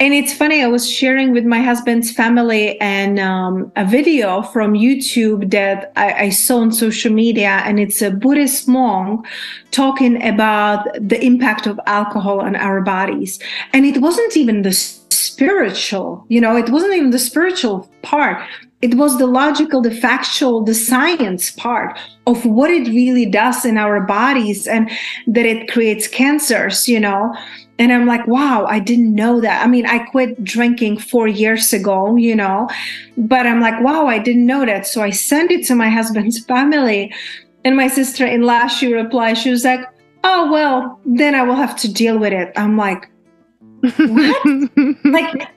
And 0.00 0.12
it's 0.12 0.32
funny, 0.32 0.64
I 0.64 0.66
was 0.66 0.90
sharing 0.90 1.30
with 1.30 1.44
my 1.44 1.60
husband's 1.60 2.10
family 2.10 2.78
and 2.80 3.20
um, 3.20 3.70
a 3.76 3.84
video 3.84 4.42
from 4.42 4.72
YouTube 4.74 5.52
that 5.52 5.92
I, 5.94 6.24
I 6.24 6.28
saw 6.30 6.58
on 6.58 6.72
social 6.72 7.12
media. 7.12 7.62
And 7.64 7.78
it's 7.78 8.02
a 8.02 8.10
Buddhist 8.10 8.66
monk 8.66 9.24
talking 9.70 10.26
about 10.26 10.88
the 11.00 11.24
impact 11.24 11.68
of 11.68 11.78
alcohol 11.86 12.40
on 12.40 12.56
our 12.56 12.80
bodies. 12.80 13.38
And 13.72 13.86
it 13.86 13.98
wasn't 13.98 14.36
even 14.36 14.62
the 14.62 14.72
spiritual, 14.72 16.24
you 16.28 16.40
know, 16.40 16.56
it 16.56 16.68
wasn't 16.68 16.94
even 16.94 17.10
the 17.10 17.18
spiritual 17.20 17.88
part 18.02 18.42
it 18.84 18.96
was 18.96 19.16
the 19.16 19.26
logical, 19.26 19.80
the 19.80 19.90
factual, 19.90 20.62
the 20.62 20.74
science 20.74 21.50
part 21.50 21.98
of 22.26 22.44
what 22.44 22.70
it 22.70 22.86
really 22.88 23.24
does 23.24 23.64
in 23.64 23.78
our 23.78 24.02
bodies 24.02 24.66
and 24.66 24.90
that 25.26 25.46
it 25.46 25.72
creates 25.72 26.06
cancers, 26.06 26.86
you 26.86 27.00
know. 27.00 27.34
And 27.78 27.94
I'm 27.94 28.04
like, 28.06 28.26
wow, 28.26 28.66
I 28.66 28.80
didn't 28.80 29.14
know 29.14 29.40
that. 29.40 29.64
I 29.64 29.68
mean, 29.68 29.86
I 29.86 30.00
quit 30.00 30.44
drinking 30.44 30.98
four 30.98 31.26
years 31.26 31.72
ago, 31.72 32.16
you 32.16 32.36
know, 32.36 32.68
but 33.16 33.46
I'm 33.46 33.58
like, 33.58 33.80
wow, 33.80 34.06
I 34.06 34.18
didn't 34.18 34.44
know 34.44 34.66
that. 34.66 34.86
So 34.86 35.00
I 35.00 35.08
sent 35.08 35.50
it 35.50 35.66
to 35.68 35.74
my 35.74 35.88
husband's 35.88 36.44
family. 36.52 37.10
And 37.64 37.78
my 37.78 37.88
sister 37.88 38.26
in 38.26 38.42
law, 38.42 38.66
she 38.66 38.92
replied, 38.92 39.38
she 39.38 39.48
was 39.48 39.64
like, 39.64 39.80
oh, 40.24 40.52
well, 40.52 41.00
then 41.06 41.34
I 41.34 41.42
will 41.42 41.54
have 41.54 41.74
to 41.76 41.90
deal 41.90 42.18
with 42.18 42.34
it. 42.34 42.52
I'm 42.54 42.76
like, 42.76 43.10
what? 43.80 44.46
like, 45.04 45.48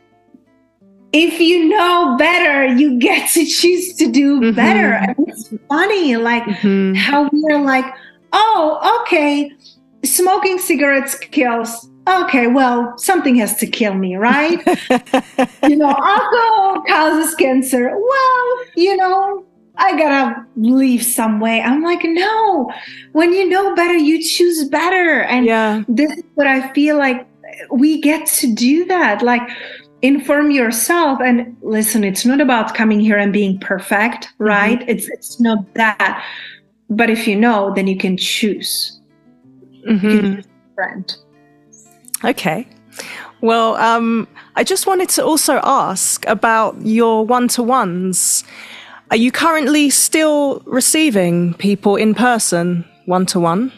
if 1.13 1.39
you 1.39 1.69
know 1.69 2.15
better, 2.17 2.65
you 2.73 2.99
get 2.99 3.29
to 3.31 3.45
choose 3.45 3.95
to 3.95 4.11
do 4.11 4.39
mm-hmm. 4.39 4.55
better. 4.55 4.93
And 4.93 5.15
it's 5.27 5.53
funny, 5.69 6.17
like 6.17 6.43
mm-hmm. 6.43 6.95
how 6.95 7.29
we're 7.31 7.61
like, 7.61 7.85
oh, 8.33 9.01
okay, 9.01 9.51
smoking 10.03 10.59
cigarettes 10.59 11.15
kills. 11.15 11.89
Okay, 12.07 12.47
well, 12.47 12.97
something 12.97 13.35
has 13.35 13.57
to 13.57 13.67
kill 13.67 13.93
me, 13.93 14.15
right? 14.15 14.59
you 15.63 15.75
know, 15.75 15.89
alcohol 15.89 16.81
causes 16.87 17.35
cancer. 17.35 17.89
Well, 17.89 18.57
you 18.75 18.95
know, 18.95 19.45
I 19.75 19.97
gotta 19.97 20.45
leave 20.55 21.03
some 21.03 21.39
way. 21.39 21.61
I'm 21.61 21.83
like, 21.83 22.01
no, 22.03 22.71
when 23.11 23.33
you 23.33 23.47
know 23.47 23.75
better, 23.75 23.95
you 23.95 24.23
choose 24.23 24.67
better. 24.69 25.21
And 25.23 25.45
yeah. 25.45 25.83
this 25.87 26.11
is 26.11 26.23
what 26.35 26.47
I 26.47 26.71
feel 26.73 26.97
like 26.97 27.27
we 27.71 28.01
get 28.01 28.25
to 28.27 28.53
do 28.53 28.85
that. 28.85 29.21
Like, 29.21 29.41
inform 30.01 30.51
yourself 30.51 31.19
and 31.21 31.57
listen 31.61 32.03
it's 32.03 32.25
not 32.25 32.39
about 32.39 32.75
coming 32.75 32.99
here 32.99 33.17
and 33.17 33.33
being 33.33 33.59
perfect 33.59 34.25
mm-hmm. 34.25 34.43
right? 34.43 34.79
Mm-hmm. 34.79 34.89
it's 34.89 35.09
it's 35.09 35.39
not 35.39 35.73
that. 35.73 36.23
But 36.89 37.09
if 37.09 37.27
you 37.27 37.35
know 37.35 37.73
then 37.75 37.87
you 37.87 37.97
can 37.97 38.15
choose, 38.17 38.99
mm-hmm. 39.87 40.41
friend. 40.75 41.15
Okay. 42.23 42.67
Well 43.41 43.75
um 43.75 44.27
i 44.55 44.63
just 44.63 44.87
wanted 44.87 45.09
to 45.09 45.25
also 45.25 45.59
ask 45.63 46.25
about 46.27 46.75
your 46.85 47.25
one-to-ones. 47.25 48.43
Are 49.09 49.17
you 49.17 49.31
currently 49.31 49.89
still 49.89 50.61
receiving 50.65 51.53
people 51.55 51.95
in 51.95 52.13
person 52.13 52.85
one-to-one? 53.05 53.71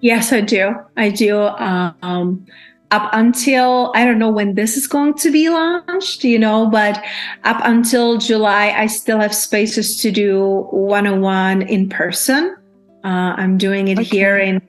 Yes 0.00 0.32
i 0.32 0.40
do. 0.40 0.74
I 0.96 1.08
do 1.10 1.38
um 1.38 2.46
up 2.90 3.10
until 3.12 3.92
I 3.94 4.04
don't 4.04 4.18
know 4.18 4.30
when 4.30 4.54
this 4.54 4.76
is 4.76 4.86
going 4.86 5.14
to 5.14 5.30
be 5.30 5.48
launched, 5.48 6.24
you 6.24 6.38
know, 6.38 6.66
but 6.70 7.02
up 7.44 7.60
until 7.64 8.18
July, 8.18 8.70
I 8.70 8.86
still 8.86 9.18
have 9.18 9.34
spaces 9.34 10.00
to 10.02 10.10
do 10.10 10.66
one 10.70 11.06
on 11.06 11.20
one 11.20 11.62
in 11.62 11.88
person. 11.88 12.56
Uh, 13.04 13.34
I'm 13.36 13.58
doing 13.58 13.88
it 13.88 13.98
okay. 13.98 14.08
here 14.08 14.38
in 14.38 14.62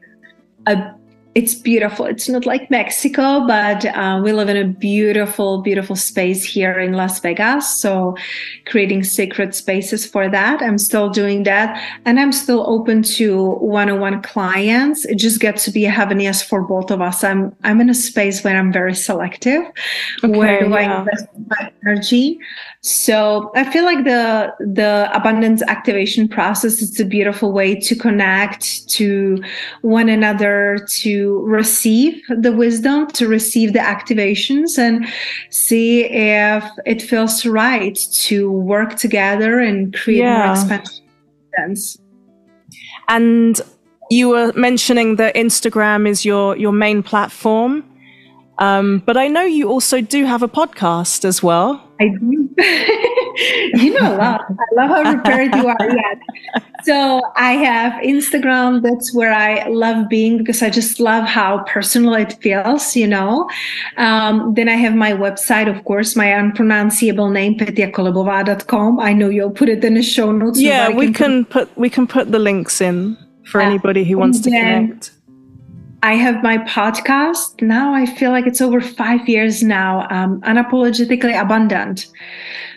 a 0.67 0.93
it's 1.35 1.53
beautiful. 1.53 2.05
It's 2.05 2.27
not 2.27 2.45
like 2.47 2.71
Mexico, 2.71 3.45
but 3.45 3.85
uh, 3.85 4.19
we 4.23 4.33
live 4.33 4.49
in 4.49 4.57
a 4.57 4.65
beautiful, 4.65 5.61
beautiful 5.61 5.95
space 5.95 6.43
here 6.43 6.79
in 6.79 6.93
Las 6.93 7.19
Vegas. 7.19 7.69
So, 7.79 8.17
creating 8.65 9.03
sacred 9.03 9.53
spaces 9.53 10.07
for 10.07 10.27
that. 10.27 10.61
I'm 10.61 10.79
still 10.79 11.09
doing 11.09 11.43
that. 11.43 11.79
And 12.05 12.19
I'm 12.19 12.31
still 12.31 12.67
open 12.67 13.03
to 13.03 13.51
one 13.59 13.89
on 13.91 13.99
one 13.99 14.21
clients. 14.23 15.05
It 15.05 15.15
just 15.15 15.39
gets 15.39 15.65
to 15.65 15.71
be 15.71 15.85
a 15.85 15.91
heaven 15.91 16.19
yes 16.19 16.41
for 16.41 16.63
both 16.63 16.89
of 16.89 16.99
us. 16.99 17.23
I'm, 17.23 17.55
I'm 17.63 17.79
in 17.79 17.89
a 17.89 17.93
space 17.93 18.43
where 18.43 18.57
I'm 18.57 18.73
very 18.73 18.95
selective. 18.95 19.61
Okay, 20.23 20.37
where 20.37 20.59
do 20.61 20.69
yeah. 20.69 20.75
I 20.75 20.99
invest 20.99 21.27
my 21.47 21.71
energy? 21.85 22.39
So 22.81 23.51
I 23.55 23.69
feel 23.69 23.83
like 23.83 24.05
the 24.05 24.53
the 24.59 25.09
abundance 25.13 25.61
activation 25.63 26.29
process 26.29 26.81
is 26.81 26.97
a 26.99 27.05
beautiful 27.05 27.51
way 27.51 27.75
to 27.75 27.95
connect 27.95 28.89
to 28.91 29.43
one 29.81 30.07
another, 30.07 30.87
to 30.87 31.18
receive 31.43 32.21
the 32.29 32.51
wisdom, 32.51 33.07
to 33.07 33.27
receive 33.27 33.73
the 33.73 33.79
activations, 33.79 34.77
and 34.77 35.07
see 35.49 36.05
if 36.05 36.63
it 36.85 37.01
feels 37.01 37.45
right 37.45 37.97
to 38.27 38.51
work 38.51 38.95
together 38.95 39.59
and 39.59 39.93
create 39.93 40.19
yeah. 40.19 40.45
more 40.45 40.53
expansion. 40.53 41.05
And 43.07 43.61
you 44.09 44.29
were 44.29 44.53
mentioning 44.55 45.17
that 45.17 45.35
Instagram 45.35 46.07
is 46.07 46.25
your 46.25 46.57
your 46.57 46.71
main 46.71 47.03
platform. 47.03 47.83
Um, 48.59 49.01
but 49.05 49.15
I 49.15 49.27
know 49.27 49.43
you 49.43 49.69
also 49.69 50.01
do 50.01 50.25
have 50.25 50.43
a 50.43 50.49
podcast 50.49 51.23
as 51.23 51.41
well. 51.41 51.81
I 52.01 52.09
do. 52.09 52.49
you 53.73 53.93
know 53.93 54.15
a 54.15 54.17
lot. 54.17 54.41
I 54.49 54.75
love 54.75 54.89
how 54.89 55.13
prepared 55.13 55.55
you 55.55 55.67
are. 55.67 55.77
Yeah. 55.79 56.15
So 56.83 57.21
I 57.35 57.53
have 57.53 58.01
Instagram. 58.03 58.81
That's 58.81 59.13
where 59.13 59.33
I 59.33 59.67
love 59.67 60.07
being 60.07 60.37
because 60.37 60.61
I 60.61 60.69
just 60.69 61.01
love 61.01 61.25
how 61.25 61.63
personal 61.63 62.13
it 62.13 62.41
feels, 62.41 62.95
you 62.95 63.05
know. 63.05 63.49
Um, 63.97 64.53
then 64.53 64.69
I 64.69 64.75
have 64.75 64.95
my 64.95 65.11
website, 65.11 65.69
of 65.69 65.83
course, 65.83 66.15
my 66.15 66.27
unpronounceable 66.27 67.29
name, 67.31 67.59
petiakolibova.com. 67.59 68.97
I 68.97 69.11
know 69.11 69.27
you'll 69.27 69.51
put 69.51 69.67
it 69.67 69.83
in 69.83 69.95
the 69.95 70.01
show 70.01 70.31
notes. 70.31 70.61
Yeah, 70.61 70.89
we 70.89 71.11
can, 71.11 71.43
put, 71.43 71.67
put, 71.67 71.77
we 71.77 71.89
can 71.89 72.07
put 72.07 72.31
the 72.31 72.39
links 72.39 72.79
in 72.79 73.17
for 73.43 73.59
anybody 73.59 74.05
who 74.05 74.17
wants 74.17 74.39
to 74.41 74.49
connect. 74.49 75.11
I 76.01 76.13
have 76.13 76.43
my 76.43 76.59
podcast 76.59 77.61
now. 77.61 77.93
I 77.93 78.05
feel 78.05 78.31
like 78.31 78.47
it's 78.47 78.61
over 78.61 78.79
five 78.79 79.27
years 79.27 79.61
now, 79.61 80.07
um, 80.09 80.39
unapologetically 80.41 81.39
abundant, 81.39 82.07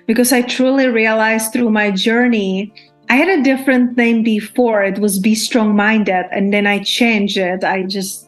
because 0.07 0.33
I 0.33 0.43
truly 0.43 0.89
realized 0.89 1.53
through 1.53 1.71
my 1.71 1.91
journey. 1.91 2.73
I 3.09 3.17
had 3.17 3.29
a 3.29 3.43
different 3.43 3.97
name 3.97 4.23
before. 4.23 4.83
It 4.83 4.99
was 4.99 5.19
Be 5.19 5.35
Strong 5.35 5.77
Minded. 5.77 6.25
And 6.33 6.53
then 6.53 6.67
I 6.67 6.83
changed 6.83 7.37
it. 7.37 7.63
I 7.63 7.83
just, 7.83 8.27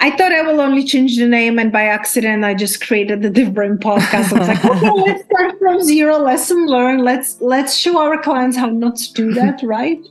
I 0.00 0.10
thought 0.10 0.32
I 0.32 0.42
will 0.42 0.60
only 0.60 0.82
change 0.82 1.16
the 1.16 1.28
name. 1.28 1.58
And 1.58 1.70
by 1.70 1.84
accident, 1.84 2.44
I 2.44 2.54
just 2.54 2.84
created 2.84 3.24
a 3.24 3.30
different 3.30 3.80
podcast. 3.80 4.32
I 4.32 4.38
was 4.38 4.48
like, 4.48 4.64
okay, 4.64 4.90
let's 5.06 5.24
start 5.24 5.58
from 5.60 5.82
zero, 5.82 6.18
lesson 6.18 6.66
learned. 6.66 7.04
Let's, 7.04 7.40
let's 7.40 7.76
show 7.76 7.98
our 8.00 8.20
clients 8.20 8.56
how 8.56 8.70
not 8.70 8.96
to 8.96 9.12
do 9.12 9.32
that, 9.34 9.62
right? 9.62 10.04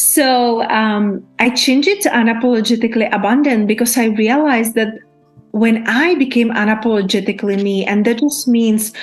So 0.00 0.62
um, 0.62 1.22
I 1.38 1.50
changed 1.50 1.86
it 1.86 2.00
to 2.02 2.08
unapologetically 2.08 3.12
abundant 3.12 3.66
because 3.66 3.98
I 3.98 4.06
realized 4.06 4.74
that 4.74 4.94
when 5.50 5.86
I 5.86 6.14
became 6.14 6.50
unapologetically 6.50 7.62
me, 7.62 7.84
and 7.84 8.06
that 8.06 8.20
just 8.20 8.48
means 8.48 8.94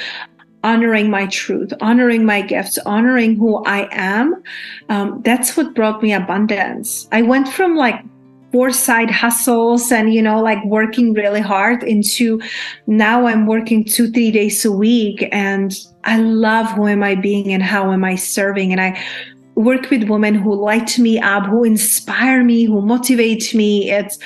honoring 0.63 1.11
my 1.11 1.27
truth, 1.27 1.71
honoring 1.81 2.25
my 2.25 2.41
gifts, 2.41 2.79
honoring 2.79 3.35
who 3.35 3.63
I 3.65 3.87
am, 3.91 4.41
um, 4.89 5.21
that's 5.23 5.55
what 5.55 5.75
brought 5.75 6.01
me 6.01 6.13
abundance. 6.13 7.07
I 7.11 7.21
went 7.21 7.47
from 7.47 7.75
like 7.75 8.03
four 8.51 8.71
side 8.71 9.11
hustles 9.11 9.91
and 9.91 10.13
you 10.13 10.21
know 10.21 10.41
like 10.41 10.63
working 10.63 11.13
really 11.13 11.41
hard 11.41 11.83
into 11.83 12.41
now 12.87 13.27
i'm 13.27 13.45
working 13.45 13.83
two 13.83 14.09
three 14.09 14.31
days 14.31 14.63
a 14.63 14.71
week 14.71 15.27
and 15.33 15.85
i 16.05 16.17
love 16.17 16.65
who 16.71 16.87
am 16.87 17.03
i 17.03 17.13
being 17.13 17.51
and 17.51 17.61
how 17.61 17.91
am 17.91 18.05
i 18.05 18.15
serving 18.15 18.71
and 18.71 18.79
i 18.79 18.97
work 19.57 19.89
with 19.89 20.07
women 20.07 20.35
who 20.35 20.53
light 20.53 20.97
me 20.99 21.19
up, 21.19 21.45
who 21.47 21.63
inspire 21.63 22.43
me, 22.43 22.65
who 22.65 22.81
motivate 22.81 23.53
me. 23.53 23.91
It's 23.91 24.19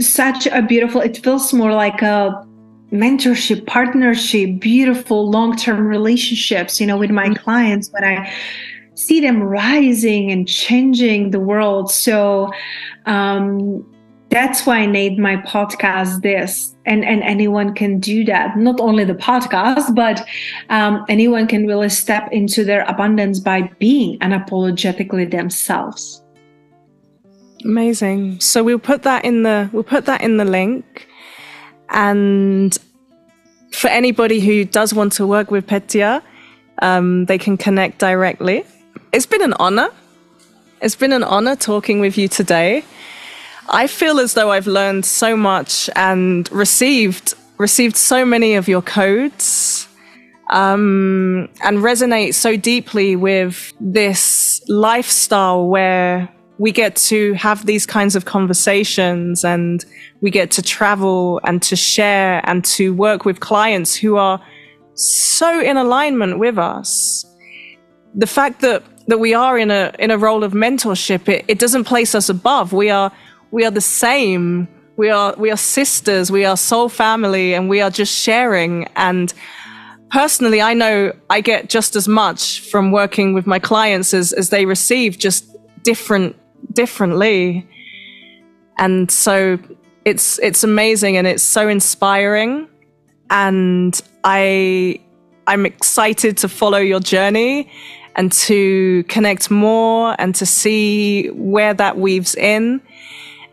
such 0.00 0.46
a 0.48 0.62
beautiful, 0.62 1.00
it 1.00 1.22
feels 1.22 1.52
more 1.52 1.72
like 1.72 2.02
a 2.02 2.44
mentorship, 2.90 3.66
partnership, 3.66 4.58
beautiful 4.58 5.30
long 5.30 5.56
term 5.56 5.86
relationships, 5.86 6.80
you 6.80 6.86
know, 6.86 6.96
with 6.96 7.10
my 7.10 7.26
mm-hmm. 7.26 7.42
clients 7.42 7.90
when 7.90 8.04
I 8.04 8.32
see 8.94 9.20
them 9.20 9.42
rising 9.42 10.30
and 10.30 10.46
changing 10.46 11.30
the 11.30 11.40
world. 11.40 11.90
So, 11.90 12.50
um, 13.06 13.84
that's 14.30 14.66
why 14.66 14.78
I 14.78 14.86
named 14.86 15.18
my 15.18 15.36
podcast 15.36 16.22
this. 16.22 16.73
And, 16.86 17.02
and 17.04 17.22
anyone 17.22 17.74
can 17.74 17.98
do 17.98 18.24
that. 18.26 18.58
Not 18.58 18.78
only 18.78 19.04
the 19.04 19.14
podcast, 19.14 19.94
but 19.94 20.26
um, 20.68 21.04
anyone 21.08 21.46
can 21.46 21.66
really 21.66 21.88
step 21.88 22.28
into 22.30 22.62
their 22.62 22.84
abundance 22.84 23.40
by 23.40 23.70
being 23.78 24.18
unapologetically 24.18 25.30
themselves. 25.30 26.22
Amazing. 27.64 28.40
So 28.40 28.62
we'll 28.62 28.78
put 28.78 29.02
that 29.04 29.24
in 29.24 29.42
the 29.42 29.70
we'll 29.72 29.82
put 29.82 30.04
that 30.04 30.20
in 30.20 30.36
the 30.36 30.44
link. 30.44 31.08
And 31.88 32.76
for 33.72 33.88
anybody 33.88 34.40
who 34.40 34.64
does 34.64 34.92
want 34.92 35.12
to 35.14 35.26
work 35.26 35.50
with 35.50 35.66
Petia, 35.66 36.22
um, 36.82 37.24
they 37.24 37.38
can 37.38 37.56
connect 37.56 37.98
directly. 37.98 38.64
It's 39.12 39.26
been 39.26 39.42
an 39.42 39.54
honor. 39.54 39.88
It's 40.82 40.96
been 40.96 41.12
an 41.12 41.24
honor 41.24 41.56
talking 41.56 42.00
with 42.00 42.18
you 42.18 42.28
today. 42.28 42.84
I 43.68 43.86
feel 43.86 44.20
as 44.20 44.34
though 44.34 44.50
I've 44.50 44.66
learned 44.66 45.04
so 45.04 45.36
much 45.36 45.88
and 45.96 46.50
received 46.52 47.34
received 47.56 47.96
so 47.96 48.24
many 48.24 48.54
of 48.54 48.66
your 48.66 48.82
codes 48.82 49.86
um, 50.50 51.48
and 51.62 51.78
resonate 51.78 52.34
so 52.34 52.56
deeply 52.56 53.14
with 53.16 53.72
this 53.80 54.60
lifestyle 54.68 55.68
where 55.68 56.28
we 56.58 56.72
get 56.72 56.96
to 56.96 57.32
have 57.34 57.66
these 57.66 57.86
kinds 57.86 58.16
of 58.16 58.24
conversations 58.24 59.44
and 59.44 59.84
we 60.20 60.30
get 60.30 60.50
to 60.52 60.62
travel 60.62 61.40
and 61.44 61.62
to 61.62 61.76
share 61.76 62.40
and 62.44 62.64
to 62.64 62.92
work 62.94 63.24
with 63.24 63.40
clients 63.40 63.94
who 63.94 64.16
are 64.16 64.40
so 64.94 65.60
in 65.60 65.76
alignment 65.76 66.38
with 66.38 66.58
us. 66.58 67.24
The 68.14 68.26
fact 68.26 68.60
that 68.60 68.82
that 69.06 69.18
we 69.18 69.34
are 69.34 69.58
in 69.58 69.70
a 69.70 69.92
in 69.98 70.10
a 70.10 70.18
role 70.18 70.44
of 70.44 70.52
mentorship, 70.52 71.28
it, 71.28 71.44
it 71.48 71.58
doesn't 71.58 71.84
place 71.84 72.14
us 72.14 72.28
above. 72.28 72.72
We 72.72 72.90
are 72.90 73.12
we 73.54 73.64
are 73.64 73.70
the 73.70 73.80
same. 73.80 74.66
We 74.96 75.10
are 75.10 75.32
we 75.38 75.52
are 75.52 75.56
sisters. 75.56 76.30
We 76.30 76.44
are 76.44 76.56
soul 76.56 76.88
family, 76.88 77.54
and 77.54 77.68
we 77.68 77.80
are 77.80 77.90
just 77.90 78.12
sharing. 78.12 78.88
And 78.96 79.32
personally, 80.10 80.60
I 80.60 80.74
know 80.74 81.12
I 81.30 81.40
get 81.40 81.68
just 81.68 81.94
as 81.94 82.08
much 82.08 82.68
from 82.68 82.90
working 82.90 83.32
with 83.32 83.46
my 83.46 83.60
clients 83.60 84.12
as 84.12 84.32
as 84.32 84.50
they 84.50 84.66
receive, 84.66 85.18
just 85.18 85.44
different 85.84 86.34
differently. 86.72 87.64
And 88.76 89.08
so 89.08 89.58
it's 90.04 90.40
it's 90.40 90.64
amazing 90.64 91.16
and 91.16 91.26
it's 91.26 91.44
so 91.44 91.68
inspiring. 91.68 92.68
And 93.30 94.02
I 94.24 95.00
I'm 95.46 95.64
excited 95.64 96.38
to 96.38 96.48
follow 96.48 96.78
your 96.78 97.00
journey 97.00 97.70
and 98.16 98.32
to 98.32 99.04
connect 99.04 99.48
more 99.48 100.16
and 100.18 100.34
to 100.34 100.44
see 100.44 101.28
where 101.28 101.74
that 101.74 101.98
weaves 101.98 102.34
in. 102.34 102.80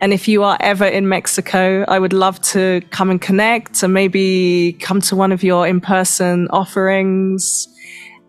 And 0.02 0.12
if 0.12 0.26
you 0.26 0.42
are 0.42 0.56
ever 0.58 0.84
in 0.84 1.08
Mexico, 1.08 1.84
I 1.86 2.00
would 2.00 2.12
love 2.12 2.40
to 2.40 2.80
come 2.90 3.08
and 3.08 3.20
connect 3.22 3.84
and 3.84 3.94
maybe 3.94 4.76
come 4.80 5.00
to 5.02 5.14
one 5.14 5.30
of 5.30 5.44
your 5.44 5.64
in 5.64 5.80
person 5.80 6.48
offerings. 6.50 7.68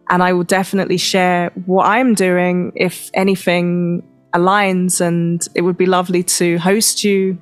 And 0.10 0.22
I 0.22 0.34
will 0.34 0.44
definitely 0.44 0.98
share 0.98 1.50
what 1.66 1.88
I'm 1.88 2.14
doing 2.14 2.74
if 2.76 3.10
anything 3.16 4.04
aligns. 4.34 5.02
And 5.02 5.48
it 5.56 5.62
would 5.62 5.76
be 5.76 5.88
lovely 5.88 6.22
to 6.22 6.60
host 6.60 7.04
you 7.04 7.42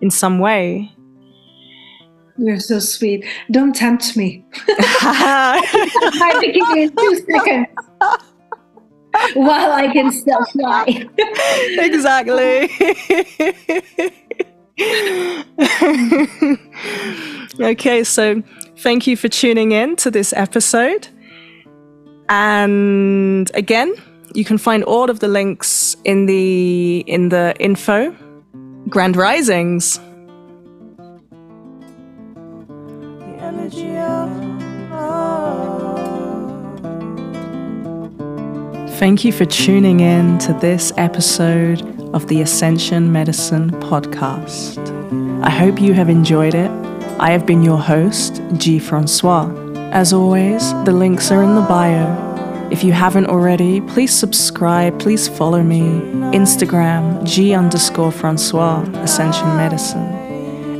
in 0.00 0.08
some 0.08 0.38
way. 0.38 0.88
You're 2.38 2.60
so 2.60 2.78
sweet. 2.78 3.24
Don't 3.50 3.74
tempt 3.74 4.16
me. 4.16 4.44
I 4.68 6.36
think 6.38 6.54
you 6.54 6.74
in 6.76 6.94
two 6.94 7.26
seconds. 7.28 7.66
While 9.34 9.72
I 9.72 9.92
can 9.92 10.12
still 10.12 10.44
fly. 10.46 11.08
exactly. 11.78 12.70
okay, 17.60 18.04
so 18.04 18.42
thank 18.78 19.06
you 19.06 19.16
for 19.16 19.28
tuning 19.28 19.72
in 19.72 19.96
to 19.96 20.10
this 20.10 20.32
episode. 20.32 21.08
And 22.28 23.50
again, 23.54 23.94
you 24.34 24.44
can 24.44 24.58
find 24.58 24.82
all 24.84 25.10
of 25.10 25.20
the 25.20 25.28
links 25.28 25.96
in 26.04 26.26
the 26.26 27.04
in 27.06 27.28
the 27.28 27.54
info. 27.60 28.14
Grand 28.88 29.16
Risings. 29.16 30.00
Thank 38.98 39.24
you 39.24 39.32
for 39.32 39.44
tuning 39.44 39.98
in 39.98 40.38
to 40.38 40.52
this 40.52 40.92
episode 40.96 41.82
of 42.14 42.28
the 42.28 42.40
Ascension 42.42 43.10
Medicine 43.10 43.72
Podcast. 43.72 44.78
I 45.42 45.50
hope 45.50 45.80
you 45.80 45.92
have 45.94 46.08
enjoyed 46.08 46.54
it. 46.54 46.70
I 47.18 47.32
have 47.32 47.44
been 47.44 47.62
your 47.62 47.76
host, 47.76 48.40
Gee 48.56 48.78
Francois. 48.78 49.52
As 49.92 50.12
always, 50.12 50.72
the 50.84 50.92
links 50.92 51.32
are 51.32 51.42
in 51.42 51.56
the 51.56 51.62
bio. 51.62 52.68
If 52.70 52.84
you 52.84 52.92
haven't 52.92 53.26
already, 53.26 53.80
please 53.80 54.16
subscribe, 54.16 55.00
please 55.00 55.26
follow 55.26 55.62
me. 55.62 55.80
Instagram, 56.32 57.24
Gee 57.24 57.52
underscore 57.52 58.12
Francois, 58.12 58.82
Ascension 59.02 59.48
Medicine 59.56 60.23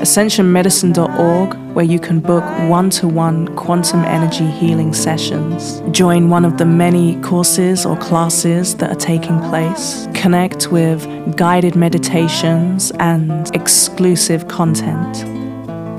ascensionmedicine.org, 0.05 1.55
where 1.75 1.85
you 1.85 1.99
can 1.99 2.21
book 2.21 2.45
one 2.69 2.91
to 2.91 3.09
one 3.09 3.49
quantum 3.57 4.05
energy 4.05 4.47
healing 4.47 4.93
sessions, 4.93 5.81
join 5.93 6.29
one 6.29 6.45
of 6.45 6.59
the 6.59 6.67
many 6.67 7.19
courses 7.23 7.87
or 7.87 7.97
classes 7.97 8.77
that 8.77 8.91
are 8.91 9.01
taking 9.01 9.39
place, 9.49 10.07
connect 10.13 10.71
with 10.71 11.01
guided 11.37 11.75
meditations 11.75 12.93
and 13.01 13.51
exclusive 13.57 14.47
content. 14.49 15.25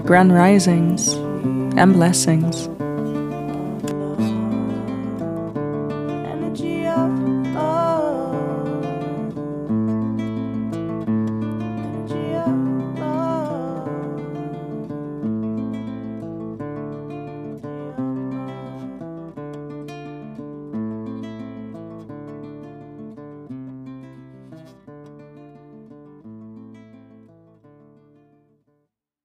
Grand 0.05 0.31
risings 0.31 1.13
and 1.75 1.93
blessings. 1.93 2.74